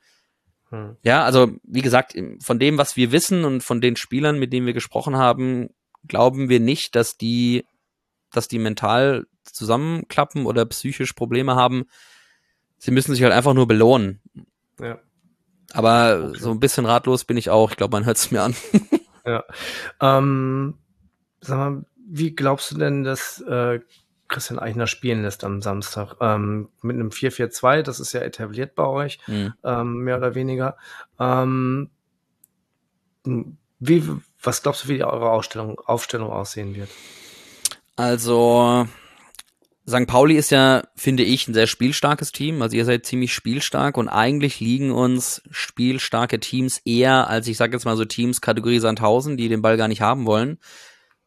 Mhm. 0.71 0.97
Ja, 1.03 1.25
also 1.25 1.53
wie 1.63 1.83
gesagt, 1.83 2.17
von 2.43 2.59
dem, 2.59 2.79
was 2.79 2.97
wir 2.97 3.13
wissen 3.13 3.45
und 3.45 3.63
von 3.63 3.81
den 3.81 3.95
Spielern, 3.97 4.39
mit 4.39 4.53
denen 4.53 4.67
wir 4.67 4.75
gesprochen 4.75 5.17
haben, 5.17 5.69
glauben 6.09 6.49
wir 6.49 6.59
nicht, 6.59 6.97
dass 6.97 7.17
die, 7.17 7.65
dass 8.33 8.49
die 8.49 8.59
mental 8.59 9.27
zusammenklappen 9.45 10.47
oder 10.47 10.67
psychisch 10.67 11.13
Probleme 11.13 11.55
haben 11.55 11.85
sie 12.85 12.91
müssen 12.91 13.15
sich 13.15 13.23
halt 13.23 13.33
einfach 13.33 13.55
nur 13.55 13.67
belohnen. 13.67 14.21
Ja. 14.79 14.99
Aber 15.73 16.29
okay. 16.29 16.39
so 16.39 16.51
ein 16.51 16.61
bisschen 16.61 16.85
ratlos 16.85 17.25
bin 17.25 17.39
ich 17.39 17.49
auch. 17.49 17.71
Ich 17.71 17.77
glaube, 17.79 17.93
man 17.93 18.05
hört 18.05 18.19
es 18.19 18.31
mir 18.31 18.43
an. 18.43 18.55
ja. 19.27 19.43
Ähm, 20.03 20.75
sag 21.41 21.57
mal, 21.57 21.85
wie 22.07 22.37
glaubst 22.37 22.71
du 22.71 22.77
denn, 22.77 23.03
dass 23.03 23.41
äh, 23.41 23.81
Christian 24.29 24.59
Eichner 24.59 24.87
spielen 24.87 25.23
lässt 25.23 25.45
am 25.45 25.63
Samstag? 25.63 26.17
Ähm, 26.21 26.69
mit 26.83 26.97
einem 26.97 27.09
4-4-2, 27.09 27.81
das 27.81 28.01
ist 28.01 28.13
ja 28.13 28.21
etabliert 28.21 28.75
bei 28.75 28.87
euch, 28.87 29.19
mhm. 29.29 29.55
ähm, 29.65 29.95
mehr 30.01 30.19
oder 30.19 30.35
weniger. 30.35 30.77
Ähm, 31.19 31.89
wie, 33.25 34.11
was 34.43 34.63
glaubst 34.63 34.85
du, 34.85 34.89
wie 34.89 35.03
eure 35.03 35.31
Aufstellung, 35.31 35.81
Aufstellung 35.81 36.31
aussehen 36.31 36.75
wird? 36.75 36.91
Also, 37.97 38.87
St. 39.87 40.07
Pauli 40.07 40.37
ist 40.37 40.51
ja, 40.51 40.83
finde 40.97 41.23
ich, 41.25 41.47
ein 41.47 41.55
sehr 41.55 41.67
spielstarkes 41.67 42.33
Team. 42.33 42.63
Also 42.63 42.77
ihr 42.77 42.87
seid 42.87 43.05
ziemlich 43.05 43.35
spielstark 43.35 43.99
und 43.99 44.09
eigentlich 44.09 44.59
liegen 44.61 44.91
uns 44.91 45.43
spielstarke 45.51 46.41
Teams 46.41 46.81
eher 46.87 47.29
als, 47.29 47.49
ich 47.49 47.59
sage 47.59 47.75
jetzt 47.75 47.85
mal 47.85 47.97
so 47.97 48.07
Teams 48.07 48.41
Kategorie 48.41 48.79
Sandhausen, 48.79 49.37
die 49.37 49.49
den 49.49 49.61
Ball 49.61 49.77
gar 49.77 49.89
nicht 49.89 50.01
haben 50.01 50.25
wollen. 50.25 50.59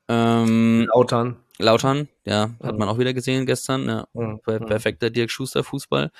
Ähm, 0.07 0.87
Lautern. 0.91 1.37
Lautern, 1.59 2.07
ja, 2.23 2.51
hat 2.61 2.73
mhm. 2.73 2.79
man 2.79 2.89
auch 2.89 2.97
wieder 2.97 3.13
gesehen 3.13 3.45
gestern. 3.45 3.87
Ja, 3.87 4.07
mhm. 4.13 4.39
perfekter 4.43 5.09
Dirk 5.09 5.29
Schuster 5.31 5.63
Fußball. 5.63 6.11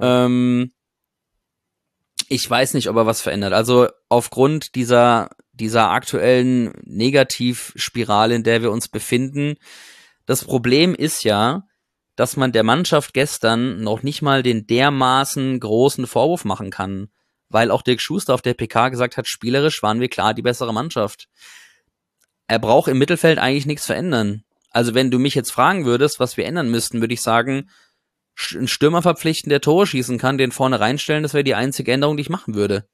Ähm, 0.00 0.72
ich 2.28 2.48
weiß 2.48 2.74
nicht, 2.74 2.88
ob 2.88 2.96
er 2.96 3.06
was 3.06 3.20
verändert. 3.20 3.52
Also 3.52 3.88
aufgrund 4.08 4.74
dieser, 4.74 5.30
dieser 5.52 5.90
aktuellen 5.90 6.72
Negativspirale, 6.84 8.34
in 8.34 8.42
der 8.42 8.62
wir 8.62 8.70
uns 8.70 8.88
befinden, 8.88 9.56
das 10.26 10.44
Problem 10.44 10.94
ist 10.94 11.24
ja, 11.24 11.64
dass 12.16 12.36
man 12.36 12.52
der 12.52 12.62
Mannschaft 12.62 13.14
gestern 13.14 13.82
noch 13.82 14.02
nicht 14.02 14.22
mal 14.22 14.42
den 14.42 14.66
dermaßen 14.66 15.58
großen 15.60 16.06
Vorwurf 16.06 16.44
machen 16.44 16.70
kann. 16.70 17.08
weil 17.50 17.70
auch 17.70 17.82
Dirk 17.82 18.00
Schuster 18.00 18.34
auf 18.34 18.42
der 18.42 18.54
PK 18.54 18.88
gesagt 18.88 19.16
hat, 19.16 19.28
spielerisch 19.28 19.80
waren 19.80 20.00
wir 20.00 20.08
klar 20.08 20.34
die 20.34 20.42
bessere 20.42 20.74
Mannschaft. 20.74 21.28
Er 22.48 22.58
braucht 22.58 22.88
im 22.88 22.98
Mittelfeld 22.98 23.38
eigentlich 23.38 23.66
nichts 23.66 23.86
verändern. 23.86 24.42
Also 24.70 24.94
wenn 24.94 25.12
du 25.12 25.20
mich 25.20 25.36
jetzt 25.36 25.52
fragen 25.52 25.84
würdest, 25.84 26.18
was 26.18 26.36
wir 26.36 26.46
ändern 26.46 26.68
müssten, 26.68 27.00
würde 27.00 27.14
ich 27.14 27.22
sagen, 27.22 27.70
einen 28.54 28.66
Stürmer 28.66 29.02
verpflichten, 29.02 29.50
der 29.50 29.60
Tore 29.60 29.86
schießen 29.86 30.18
kann, 30.18 30.36
den 30.36 30.50
vorne 30.50 30.80
reinstellen, 30.80 31.22
das 31.22 31.32
wäre 31.32 31.44
die 31.44 31.54
einzige 31.54 31.92
Änderung, 31.92 32.16
die 32.16 32.22
ich 32.22 32.30
machen 32.30 32.54
würde. 32.54 32.88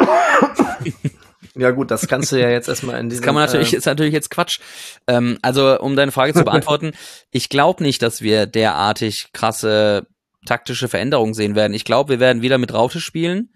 Ja 1.58 1.72
gut, 1.72 1.90
das 1.90 2.06
kannst 2.06 2.32
du 2.32 2.40
ja 2.40 2.48
jetzt 2.48 2.68
erstmal 2.68 3.00
in 3.00 3.08
diesem... 3.08 3.22
Das 3.22 3.26
kann 3.26 3.34
man 3.34 3.44
natürlich, 3.44 3.74
äh, 3.74 3.76
ist 3.76 3.86
natürlich 3.86 4.14
jetzt 4.14 4.30
Quatsch. 4.30 4.60
Ähm, 5.06 5.38
also, 5.42 5.78
um 5.80 5.96
deine 5.96 6.12
Frage 6.12 6.32
zu 6.32 6.44
beantworten, 6.44 6.92
ich 7.30 7.48
glaube 7.48 7.82
nicht, 7.82 8.00
dass 8.02 8.22
wir 8.22 8.46
derartig 8.46 9.30
krasse 9.32 10.06
taktische 10.46 10.88
Veränderungen 10.88 11.34
sehen 11.34 11.54
werden. 11.54 11.74
Ich 11.74 11.84
glaube, 11.84 12.10
wir 12.10 12.20
werden 12.20 12.42
wieder 12.42 12.58
mit 12.58 12.72
Raute 12.72 13.00
spielen. 13.00 13.50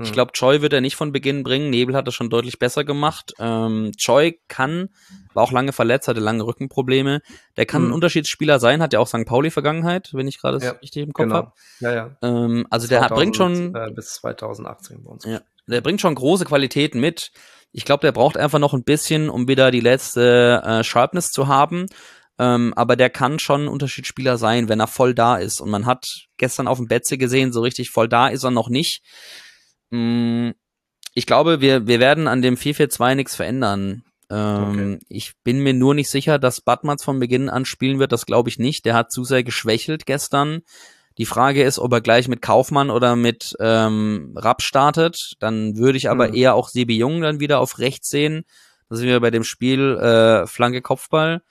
Ich 0.00 0.08
hm. 0.08 0.14
glaube, 0.14 0.32
Choi 0.32 0.62
wird 0.62 0.72
er 0.72 0.80
nicht 0.80 0.96
von 0.96 1.12
Beginn 1.12 1.42
bringen. 1.42 1.68
Nebel 1.68 1.96
hat 1.96 2.06
das 2.06 2.14
schon 2.14 2.30
deutlich 2.30 2.58
besser 2.58 2.84
gemacht. 2.84 3.34
Ähm, 3.38 3.92
Choi 3.98 4.38
kann, 4.48 4.88
war 5.34 5.42
auch 5.42 5.52
lange 5.52 5.72
verletzt, 5.72 6.06
hatte 6.08 6.20
lange 6.20 6.46
Rückenprobleme. 6.46 7.20
Der 7.56 7.66
kann 7.66 7.82
mhm. 7.82 7.88
ein 7.88 7.94
Unterschiedsspieler 7.94 8.60
sein, 8.60 8.80
hat 8.80 8.92
ja 8.92 9.00
auch 9.00 9.08
St. 9.08 9.26
Pauli-Vergangenheit, 9.26 10.10
wenn 10.14 10.28
ich 10.28 10.40
gerade 10.40 10.64
ja, 10.64 10.70
richtig 10.72 11.02
im 11.02 11.12
Kopf 11.12 11.24
genau. 11.24 11.34
habe. 11.34 11.52
Ja, 11.80 11.92
ja. 11.92 12.16
Ähm, 12.22 12.66
also 12.70 12.86
2000, 12.86 12.90
der 12.90 13.00
hat, 13.02 13.14
bringt 13.14 13.36
schon. 13.36 13.74
Äh, 13.74 13.90
bis 13.94 14.14
2018 14.14 15.02
bei 15.02 15.10
uns. 15.10 15.24
Ja, 15.24 15.40
der 15.70 15.80
bringt 15.80 16.00
schon 16.00 16.14
große 16.14 16.44
Qualitäten 16.44 17.00
mit. 17.00 17.30
Ich 17.72 17.84
glaube, 17.84 18.02
der 18.02 18.12
braucht 18.12 18.36
einfach 18.36 18.58
noch 18.58 18.74
ein 18.74 18.84
bisschen, 18.84 19.30
um 19.30 19.48
wieder 19.48 19.70
die 19.70 19.80
letzte 19.80 20.62
äh, 20.64 20.84
Sharpness 20.84 21.30
zu 21.30 21.46
haben. 21.46 21.86
Ähm, 22.38 22.72
aber 22.74 22.96
der 22.96 23.10
kann 23.10 23.38
schon 23.38 23.64
ein 23.64 23.68
Unterschiedsspieler 23.68 24.38
sein, 24.38 24.68
wenn 24.68 24.80
er 24.80 24.86
voll 24.86 25.14
da 25.14 25.36
ist. 25.36 25.60
Und 25.60 25.70
man 25.70 25.86
hat 25.86 26.26
gestern 26.38 26.68
auf 26.68 26.78
dem 26.78 26.88
Betze 26.88 27.18
gesehen, 27.18 27.52
so 27.52 27.60
richtig 27.60 27.90
voll 27.90 28.08
da 28.08 28.28
ist 28.28 28.44
er 28.44 28.50
noch 28.50 28.70
nicht. 28.70 29.02
Mm, 29.90 30.50
ich 31.14 31.26
glaube, 31.26 31.60
wir, 31.60 31.86
wir 31.86 32.00
werden 32.00 32.28
an 32.28 32.40
dem 32.40 32.56
4-4-2 32.56 33.14
nichts 33.14 33.36
verändern. 33.36 34.04
Ähm, 34.30 34.68
okay. 34.70 34.98
Ich 35.08 35.34
bin 35.44 35.60
mir 35.60 35.74
nur 35.74 35.94
nicht 35.94 36.08
sicher, 36.08 36.38
dass 36.38 36.62
Badmats 36.62 37.04
von 37.04 37.18
Beginn 37.20 37.50
an 37.50 37.64
spielen 37.64 37.98
wird. 37.98 38.12
Das 38.12 38.26
glaube 38.26 38.48
ich 38.48 38.58
nicht. 38.58 38.84
Der 38.86 38.94
hat 38.94 39.12
zu 39.12 39.24
sehr 39.24 39.44
geschwächelt 39.44 40.06
gestern. 40.06 40.62
Die 41.18 41.26
Frage 41.26 41.62
ist, 41.62 41.78
ob 41.78 41.92
er 41.92 42.00
gleich 42.00 42.28
mit 42.28 42.40
Kaufmann 42.40 42.90
oder 42.90 43.16
mit 43.16 43.54
ähm, 43.60 44.32
Rapp 44.36 44.62
startet. 44.62 45.34
Dann 45.38 45.76
würde 45.76 45.98
ich 45.98 46.08
aber 46.08 46.28
mhm. 46.28 46.34
eher 46.34 46.54
auch 46.54 46.68
Sebi 46.68 46.96
Jung 46.96 47.20
dann 47.20 47.40
wieder 47.40 47.60
auf 47.60 47.78
rechts 47.78 48.08
sehen. 48.08 48.44
Da 48.88 48.96
sind 48.96 49.06
wir 49.06 49.20
bei 49.20 49.30
dem 49.30 49.44
Spiel 49.44 49.96
äh, 49.96 50.46
Flanke 50.46 50.82
Kopfball. 50.82 51.42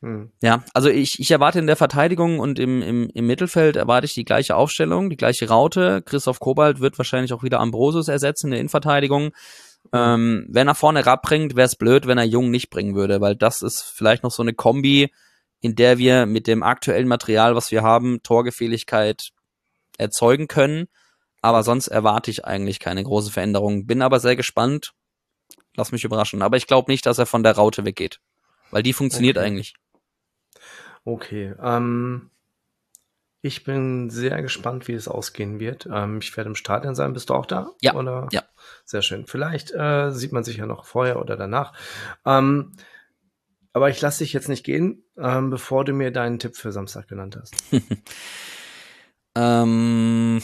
Hm. 0.00 0.30
Ja, 0.40 0.62
also 0.74 0.88
ich, 0.88 1.18
ich 1.18 1.30
erwarte 1.30 1.58
in 1.58 1.66
der 1.66 1.76
Verteidigung 1.76 2.38
und 2.38 2.58
im, 2.58 2.82
im, 2.82 3.10
im 3.12 3.26
Mittelfeld 3.26 3.76
erwarte 3.76 4.04
ich 4.04 4.14
die 4.14 4.24
gleiche 4.24 4.54
Aufstellung, 4.54 5.10
die 5.10 5.16
gleiche 5.16 5.48
Raute. 5.48 6.02
Christoph 6.02 6.38
Kobalt 6.38 6.80
wird 6.80 6.98
wahrscheinlich 6.98 7.32
auch 7.32 7.42
wieder 7.42 7.60
Ambrosius 7.60 8.08
ersetzen 8.08 8.46
in 8.46 8.50
der 8.52 8.60
Innenverteidigung. 8.60 9.32
Ähm, 9.92 10.46
wenn 10.50 10.68
er 10.68 10.74
vorne 10.74 11.04
Rapp 11.04 11.22
bringt, 11.22 11.56
wäre 11.56 11.66
es 11.66 11.76
blöd, 11.76 12.06
wenn 12.06 12.18
er 12.18 12.24
Jung 12.24 12.50
nicht 12.50 12.70
bringen 12.70 12.94
würde, 12.94 13.20
weil 13.20 13.34
das 13.34 13.62
ist 13.62 13.82
vielleicht 13.82 14.22
noch 14.22 14.30
so 14.30 14.42
eine 14.42 14.54
Kombi, 14.54 15.10
in 15.60 15.74
der 15.74 15.98
wir 15.98 16.26
mit 16.26 16.46
dem 16.46 16.62
aktuellen 16.62 17.08
Material, 17.08 17.54
was 17.54 17.70
wir 17.70 17.82
haben, 17.82 18.22
Torgefähigkeit 18.22 19.30
erzeugen 19.98 20.48
können. 20.48 20.88
Aber 21.40 21.62
sonst 21.62 21.88
erwarte 21.88 22.30
ich 22.30 22.44
eigentlich 22.44 22.80
keine 22.80 23.04
große 23.04 23.30
Veränderung. 23.30 23.86
Bin 23.86 24.02
aber 24.02 24.20
sehr 24.20 24.36
gespannt. 24.36 24.92
Lass 25.76 25.92
mich 25.92 26.04
überraschen. 26.04 26.42
Aber 26.42 26.56
ich 26.56 26.66
glaube 26.66 26.90
nicht, 26.90 27.06
dass 27.06 27.18
er 27.18 27.26
von 27.26 27.42
der 27.42 27.52
Raute 27.52 27.84
weggeht. 27.84 28.20
Weil 28.70 28.82
die 28.82 28.92
funktioniert 28.92 29.36
okay. 29.36 29.46
eigentlich. 29.46 29.74
Okay. 31.04 31.54
Ähm, 31.62 32.30
ich 33.40 33.62
bin 33.64 34.10
sehr 34.10 34.42
gespannt, 34.42 34.88
wie 34.88 34.94
es 34.94 35.06
ausgehen 35.06 35.60
wird. 35.60 35.88
Ähm, 35.90 36.18
ich 36.20 36.36
werde 36.36 36.48
im 36.48 36.56
Stadion 36.56 36.94
sein. 36.94 37.12
Bist 37.12 37.30
du 37.30 37.34
auch 37.34 37.46
da? 37.46 37.70
Ja. 37.80 37.94
Oder? 37.94 38.28
Ja. 38.32 38.42
Sehr 38.84 39.02
schön. 39.02 39.26
Vielleicht 39.26 39.72
äh, 39.72 40.10
sieht 40.10 40.32
man 40.32 40.44
sich 40.44 40.56
ja 40.56 40.66
noch 40.66 40.84
vorher 40.84 41.20
oder 41.20 41.36
danach. 41.36 41.72
Ähm, 42.26 42.72
aber 43.72 43.90
ich 43.90 44.00
lasse 44.00 44.24
dich 44.24 44.32
jetzt 44.32 44.48
nicht 44.48 44.64
gehen, 44.64 45.04
ähm, 45.16 45.50
bevor 45.50 45.84
du 45.84 45.92
mir 45.92 46.10
deinen 46.10 46.38
Tipp 46.38 46.56
für 46.56 46.72
Samstag 46.72 47.08
genannt 47.08 47.38
hast. 47.40 47.54
ähm, 49.34 50.40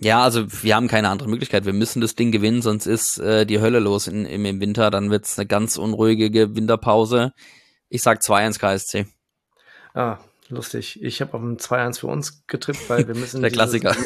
ja, 0.00 0.22
also 0.22 0.46
wir 0.62 0.76
haben 0.76 0.88
keine 0.88 1.08
andere 1.08 1.28
Möglichkeit. 1.28 1.64
Wir 1.64 1.72
müssen 1.72 2.00
das 2.00 2.14
Ding 2.14 2.32
gewinnen, 2.32 2.62
sonst 2.62 2.86
ist 2.86 3.18
äh, 3.18 3.46
die 3.46 3.60
Hölle 3.60 3.78
los 3.78 4.08
in, 4.08 4.26
im, 4.26 4.44
im 4.44 4.60
Winter. 4.60 4.90
Dann 4.90 5.10
wird's 5.10 5.38
eine 5.38 5.46
ganz 5.46 5.76
unruhige 5.78 6.54
Winterpause. 6.54 7.32
Ich 7.88 8.02
sag 8.02 8.20
2-1 8.20 8.58
KSC. 8.58 9.06
Ah, 9.94 10.18
lustig. 10.48 11.02
Ich 11.02 11.20
habe 11.20 11.34
auf 11.34 11.42
ein 11.42 11.56
2-1 11.56 12.00
für 12.00 12.08
uns 12.08 12.46
getrippt, 12.46 12.90
weil 12.90 13.08
wir 13.08 13.14
müssen. 13.14 13.40
Der 13.42 13.50
Klassiker. 13.50 13.96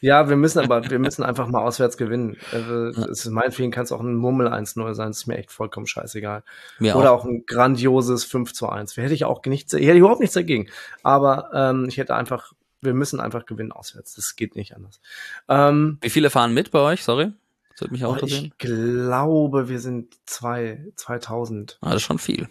Ja, 0.00 0.28
wir 0.28 0.36
müssen 0.36 0.58
aber, 0.58 0.90
wir 0.90 0.98
müssen 0.98 1.22
einfach 1.22 1.48
mal 1.48 1.62
auswärts 1.62 1.96
gewinnen. 1.96 2.36
Also, 2.52 2.90
das 2.92 3.24
ist 3.24 3.30
mein 3.30 3.52
Feeling, 3.52 3.70
kann 3.70 3.84
es 3.84 3.92
auch 3.92 4.00
ein 4.00 4.14
Mummel 4.14 4.48
1-0 4.48 4.94
sein, 4.94 5.08
das 5.08 5.18
ist 5.18 5.26
mir 5.26 5.38
echt 5.38 5.50
vollkommen 5.50 5.86
scheißegal. 5.86 6.42
Mir 6.78 6.96
Oder 6.96 7.12
auch. 7.12 7.20
auch. 7.20 7.24
ein 7.24 7.44
grandioses 7.46 8.24
5 8.24 8.52
zu 8.52 8.68
1. 8.68 8.96
Hätte 8.96 9.14
ich 9.14 9.24
auch 9.24 9.42
nichts, 9.44 9.72
hätte 9.72 9.82
ich 9.82 9.98
überhaupt 9.98 10.20
nichts 10.20 10.34
dagegen. 10.34 10.68
Aber 11.02 11.50
ähm, 11.54 11.86
ich 11.88 11.96
hätte 11.98 12.14
einfach, 12.14 12.52
wir 12.80 12.94
müssen 12.94 13.20
einfach 13.20 13.46
gewinnen 13.46 13.72
auswärts. 13.72 14.14
Das 14.14 14.36
geht 14.36 14.56
nicht 14.56 14.74
anders. 14.76 15.00
Ähm, 15.48 15.98
Wie 16.00 16.10
viele 16.10 16.30
fahren 16.30 16.54
mit 16.54 16.70
bei 16.70 16.80
euch? 16.80 17.02
Sorry. 17.02 17.32
Das 17.70 17.82
würde 17.82 17.92
mich 17.92 18.04
auch 18.06 18.14
interessieren. 18.14 18.46
Ich 18.46 18.58
glaube, 18.58 19.68
wir 19.68 19.80
sind 19.80 20.14
zwei, 20.24 20.82
2000. 20.96 21.78
Ah, 21.80 21.88
das 21.90 21.96
ist 21.96 22.02
schon 22.04 22.18
viel. 22.18 22.48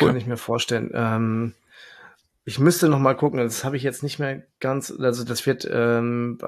Cool. 0.00 0.08
Kann 0.08 0.16
ich 0.16 0.26
mir 0.26 0.36
vorstellen. 0.36 0.90
Ähm, 0.94 1.54
ich 2.44 2.58
müsste 2.58 2.88
noch 2.88 2.98
mal 2.98 3.14
gucken, 3.14 3.38
das 3.38 3.64
habe 3.64 3.76
ich 3.76 3.82
jetzt 3.82 4.02
nicht 4.02 4.18
mehr 4.18 4.42
ganz, 4.60 4.92
also 4.98 5.24
das 5.24 5.46
wird, 5.46 5.68
ähm, 5.70 6.38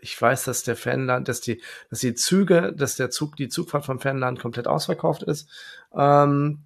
ich 0.00 0.20
weiß, 0.20 0.44
dass 0.44 0.62
der 0.62 0.76
Fanland, 0.76 1.28
dass 1.28 1.40
die, 1.40 1.62
dass 1.90 2.00
die 2.00 2.14
Züge, 2.14 2.72
dass 2.76 2.96
der 2.96 3.10
Zug, 3.10 3.36
die 3.36 3.48
Zugfahrt 3.48 3.86
vom 3.86 4.00
Fanland 4.00 4.40
komplett 4.40 4.66
ausverkauft 4.66 5.22
ist. 5.22 5.48
Ähm, 5.94 6.64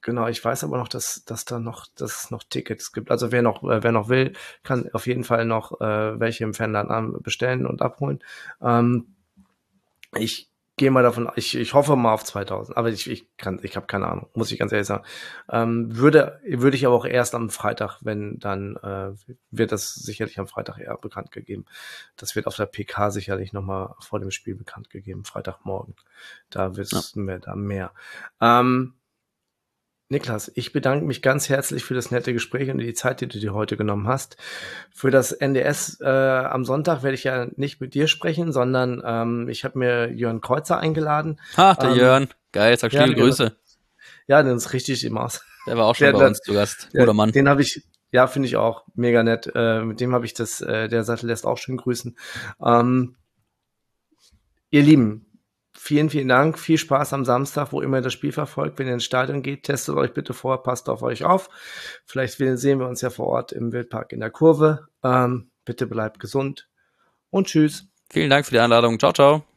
genau, 0.00 0.28
ich 0.28 0.44
weiß 0.44 0.64
aber 0.64 0.78
noch, 0.78 0.88
dass, 0.88 1.24
dass 1.24 1.44
da 1.44 1.58
noch, 1.58 1.86
dass 1.96 2.24
es 2.24 2.30
noch 2.30 2.44
Tickets 2.44 2.92
gibt. 2.92 3.10
Also 3.10 3.32
wer 3.32 3.42
noch, 3.42 3.62
äh, 3.64 3.82
wer 3.82 3.92
noch 3.92 4.08
will, 4.08 4.32
kann 4.62 4.88
auf 4.92 5.06
jeden 5.06 5.24
Fall 5.24 5.44
noch 5.44 5.80
äh, 5.80 6.20
welche 6.20 6.44
im 6.44 6.54
Fanland 6.54 7.22
bestellen 7.22 7.66
und 7.66 7.82
abholen. 7.82 8.22
Ähm, 8.60 9.14
ich 10.16 10.51
gehe 10.82 10.90
mal 10.90 11.04
davon, 11.04 11.30
ich, 11.36 11.56
ich 11.56 11.74
hoffe 11.74 11.94
mal 11.94 12.12
auf 12.12 12.24
2000, 12.24 12.76
aber 12.76 12.88
ich, 12.88 13.08
ich 13.08 13.28
kann, 13.36 13.60
ich 13.62 13.76
habe 13.76 13.86
keine 13.86 14.08
Ahnung, 14.08 14.26
muss 14.34 14.50
ich 14.50 14.58
ganz 14.58 14.72
ehrlich 14.72 14.88
sagen. 14.88 15.04
Ähm, 15.48 15.96
würde, 15.96 16.40
würde 16.44 16.76
ich 16.76 16.86
aber 16.86 16.96
auch 16.96 17.04
erst 17.04 17.36
am 17.36 17.50
Freitag, 17.50 18.00
wenn 18.00 18.40
dann 18.40 18.74
äh, 18.78 19.12
wird 19.52 19.70
das 19.70 19.94
sicherlich 19.94 20.40
am 20.40 20.48
Freitag 20.48 20.78
eher 20.78 20.96
bekannt 20.96 21.30
gegeben. 21.30 21.66
Das 22.16 22.34
wird 22.34 22.48
auf 22.48 22.56
der 22.56 22.66
PK 22.66 23.12
sicherlich 23.12 23.52
nochmal 23.52 23.94
vor 24.00 24.18
dem 24.18 24.32
Spiel 24.32 24.56
bekannt 24.56 24.90
gegeben, 24.90 25.24
Freitagmorgen. 25.24 25.94
Da 26.50 26.76
wissen 26.76 27.26
ja. 27.28 27.32
wir 27.32 27.38
da 27.38 27.54
mehr. 27.54 27.92
Ähm, 28.40 28.94
Niklas, 30.12 30.52
ich 30.54 30.72
bedanke 30.72 31.06
mich 31.06 31.22
ganz 31.22 31.48
herzlich 31.48 31.84
für 31.84 31.94
das 31.94 32.10
nette 32.10 32.34
Gespräch 32.34 32.70
und 32.70 32.78
die 32.78 32.92
Zeit, 32.92 33.22
die 33.22 33.28
du 33.28 33.40
dir 33.40 33.54
heute 33.54 33.78
genommen 33.78 34.06
hast. 34.06 34.36
Für 34.94 35.10
das 35.10 35.32
NDS 35.32 36.00
äh, 36.02 36.06
am 36.06 36.66
Sonntag 36.66 37.02
werde 37.02 37.14
ich 37.14 37.24
ja 37.24 37.46
nicht 37.56 37.80
mit 37.80 37.94
dir 37.94 38.06
sprechen, 38.06 38.52
sondern 38.52 39.02
ähm, 39.04 39.48
ich 39.48 39.64
habe 39.64 39.78
mir 39.78 40.12
Jörn 40.12 40.42
Kreuzer 40.42 40.78
eingeladen. 40.78 41.40
Ha, 41.56 41.74
der 41.74 41.90
ähm, 41.90 41.96
Jörn. 41.96 42.28
Geil, 42.52 42.78
sag 42.78 42.90
viele 42.92 43.08
ja, 43.08 43.14
Grüße. 43.14 43.56
Ja, 44.28 44.42
den 44.42 44.56
ist 44.56 44.74
richtig 44.74 45.02
im 45.04 45.16
Aus. 45.16 45.44
Der 45.66 45.78
war 45.78 45.86
auch 45.86 45.94
schon 45.94 46.08
der, 46.08 46.12
bei 46.12 46.26
uns 46.26 46.40
zu 46.40 46.52
Gast. 46.52 46.88
Guter 46.92 47.06
ja, 47.06 47.12
Mann. 47.14 47.32
Den 47.32 47.48
habe 47.48 47.62
ich, 47.62 47.82
ja, 48.10 48.26
finde 48.26 48.48
ich 48.48 48.56
auch 48.56 48.84
mega 48.94 49.22
nett. 49.22 49.50
Äh, 49.54 49.80
mit 49.80 49.98
dem 50.00 50.12
habe 50.12 50.26
ich 50.26 50.34
das, 50.34 50.60
äh, 50.60 50.88
der 50.88 51.04
Sattel 51.04 51.28
lässt 51.28 51.46
auch 51.46 51.56
schön 51.56 51.78
grüßen. 51.78 52.18
Ähm, 52.62 53.16
ihr 54.68 54.82
Lieben, 54.82 55.31
vielen, 55.82 56.10
vielen 56.10 56.28
Dank. 56.28 56.58
Viel 56.58 56.78
Spaß 56.78 57.12
am 57.12 57.24
Samstag, 57.24 57.72
wo 57.72 57.80
immer 57.80 57.98
ihr 57.98 58.02
das 58.02 58.12
Spiel 58.12 58.30
verfolgt. 58.30 58.78
Wenn 58.78 58.86
ihr 58.86 58.94
ins 58.94 59.04
Stadion 59.04 59.42
geht, 59.42 59.64
testet 59.64 59.96
euch 59.96 60.14
bitte 60.14 60.32
vor, 60.32 60.62
passt 60.62 60.88
auf 60.88 61.02
euch 61.02 61.24
auf. 61.24 61.50
Vielleicht 62.06 62.36
sehen 62.36 62.78
wir 62.78 62.86
uns 62.86 63.00
ja 63.00 63.10
vor 63.10 63.26
Ort 63.26 63.52
im 63.52 63.72
Wildpark 63.72 64.12
in 64.12 64.20
der 64.20 64.30
Kurve. 64.30 64.86
Ähm, 65.02 65.50
bitte 65.64 65.86
bleibt 65.86 66.20
gesund 66.20 66.68
und 67.30 67.48
tschüss. 67.48 67.88
Vielen 68.10 68.30
Dank 68.30 68.46
für 68.46 68.52
die 68.52 68.60
Einladung. 68.60 68.98
Ciao, 68.98 69.12
ciao. 69.12 69.51